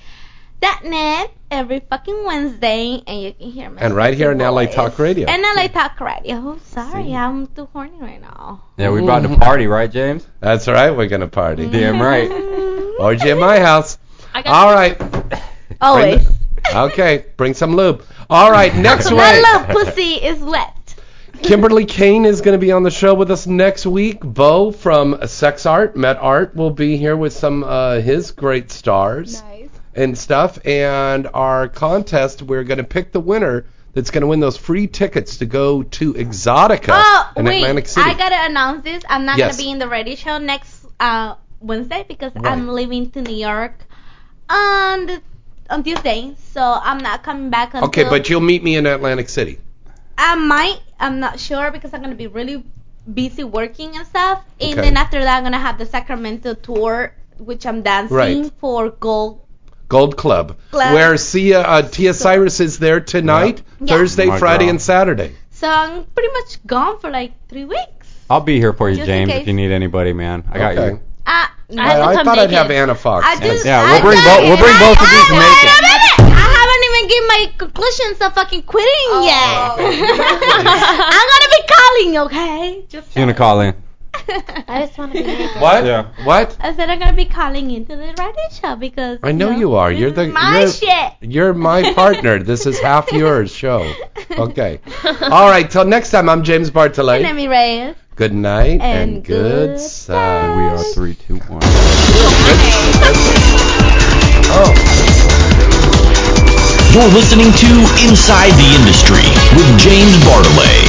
[0.62, 3.78] .net every fucking Wednesday, and you can hear me.
[3.80, 4.66] And right here in sexy LA.
[4.66, 5.28] Talk Radio.
[5.28, 6.58] And LA Talk Radio.
[6.64, 8.64] Sorry, I'm too horny right now.
[8.78, 10.28] Yeah, we're about to party, right, James?
[10.40, 11.68] That's right, we're going to party.
[11.70, 12.30] Damn right.
[13.00, 13.98] Orgy at my house.
[14.34, 15.42] I got All right.
[15.82, 16.28] Always.
[16.74, 18.04] Okay, bring some lube.
[18.30, 19.18] All right, next week.
[19.18, 20.72] My little pussy is wet.
[21.44, 24.22] Kimberly Kane is going to be on the show with us next week.
[24.22, 29.44] Bo from Sex Art, Met Art, will be here with some uh, his great stars
[29.44, 29.70] Nice.
[29.96, 30.60] And stuff.
[30.66, 34.88] And our contest, we're going to pick the winner that's going to win those free
[34.88, 37.56] tickets to go to Exotica Oh, in wait.
[37.58, 38.10] Atlantic City.
[38.10, 39.04] I gotta announce this.
[39.10, 39.56] I'm not Yes.
[39.56, 42.46] gonna be in the radio show next uh, Wednesday because Right.
[42.52, 43.86] I'm leaving to New York
[44.50, 45.22] on the,
[45.70, 46.36] on Tuesday.
[46.52, 47.88] So I'm not coming back until.
[47.88, 49.60] okay, but you'll meet me in Atlantic City.
[50.18, 50.80] I might.
[51.00, 52.64] I'm not sure because I'm gonna be really
[53.14, 54.44] busy working and stuff.
[54.60, 54.82] And Okay.
[54.82, 58.52] then after that, I'm gonna have the Sacramento tour, which I'm dancing Right.
[58.60, 59.40] for Gold.
[59.88, 60.94] Gold Club, Club.
[60.94, 63.96] where Sia, uh, Tia Cyrus is there tonight, Yeah.
[63.98, 64.70] Thursday, My Friday, girl.
[64.72, 65.36] and Saturday.
[65.52, 68.08] So I'm pretty much gone for like three weeks.
[68.30, 69.42] I'll be here for you, Just in James, case.
[69.42, 70.44] if you need anybody, man.
[70.52, 70.88] I got Okay.
[70.88, 71.00] you.
[71.28, 72.58] Uh, I I, have to I come thought I'd naked.
[72.58, 73.26] have Anna Fox.
[73.28, 74.42] I just, Yeah, we'll bring both.
[74.42, 75.70] We'll bring both of I- these wait naked.
[75.70, 76.36] a minute.
[76.38, 79.26] I haven't even given my conclusions of fucking quitting Oh.
[79.26, 79.78] yet.
[81.16, 82.86] I'm gonna be calling, okay?
[82.90, 83.74] Just She's gonna call in.
[84.68, 85.62] I just want to be able.
[85.62, 85.86] What?
[85.86, 86.12] Yeah.
[86.24, 86.58] What?
[86.60, 89.92] I said I'm gonna be calling into the radio show because I know you are.
[89.92, 91.14] You're the my you're, shit.
[91.22, 92.42] you're my partner.
[92.42, 93.92] this is half yours show.
[94.38, 94.80] Okay.
[95.22, 95.70] All right.
[95.70, 96.28] Till next time.
[96.28, 97.18] I'm James Bartholet.
[97.18, 97.96] And Emmy Reyes.
[98.16, 100.56] Good night And good good sight.
[100.58, 101.62] We are three, two, one.
[104.52, 104.72] Oh.
[106.92, 107.70] You're listening to
[108.08, 110.88] Inside the Industry with James Bartholet,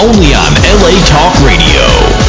[0.00, 2.27] only on LA Talk Radio.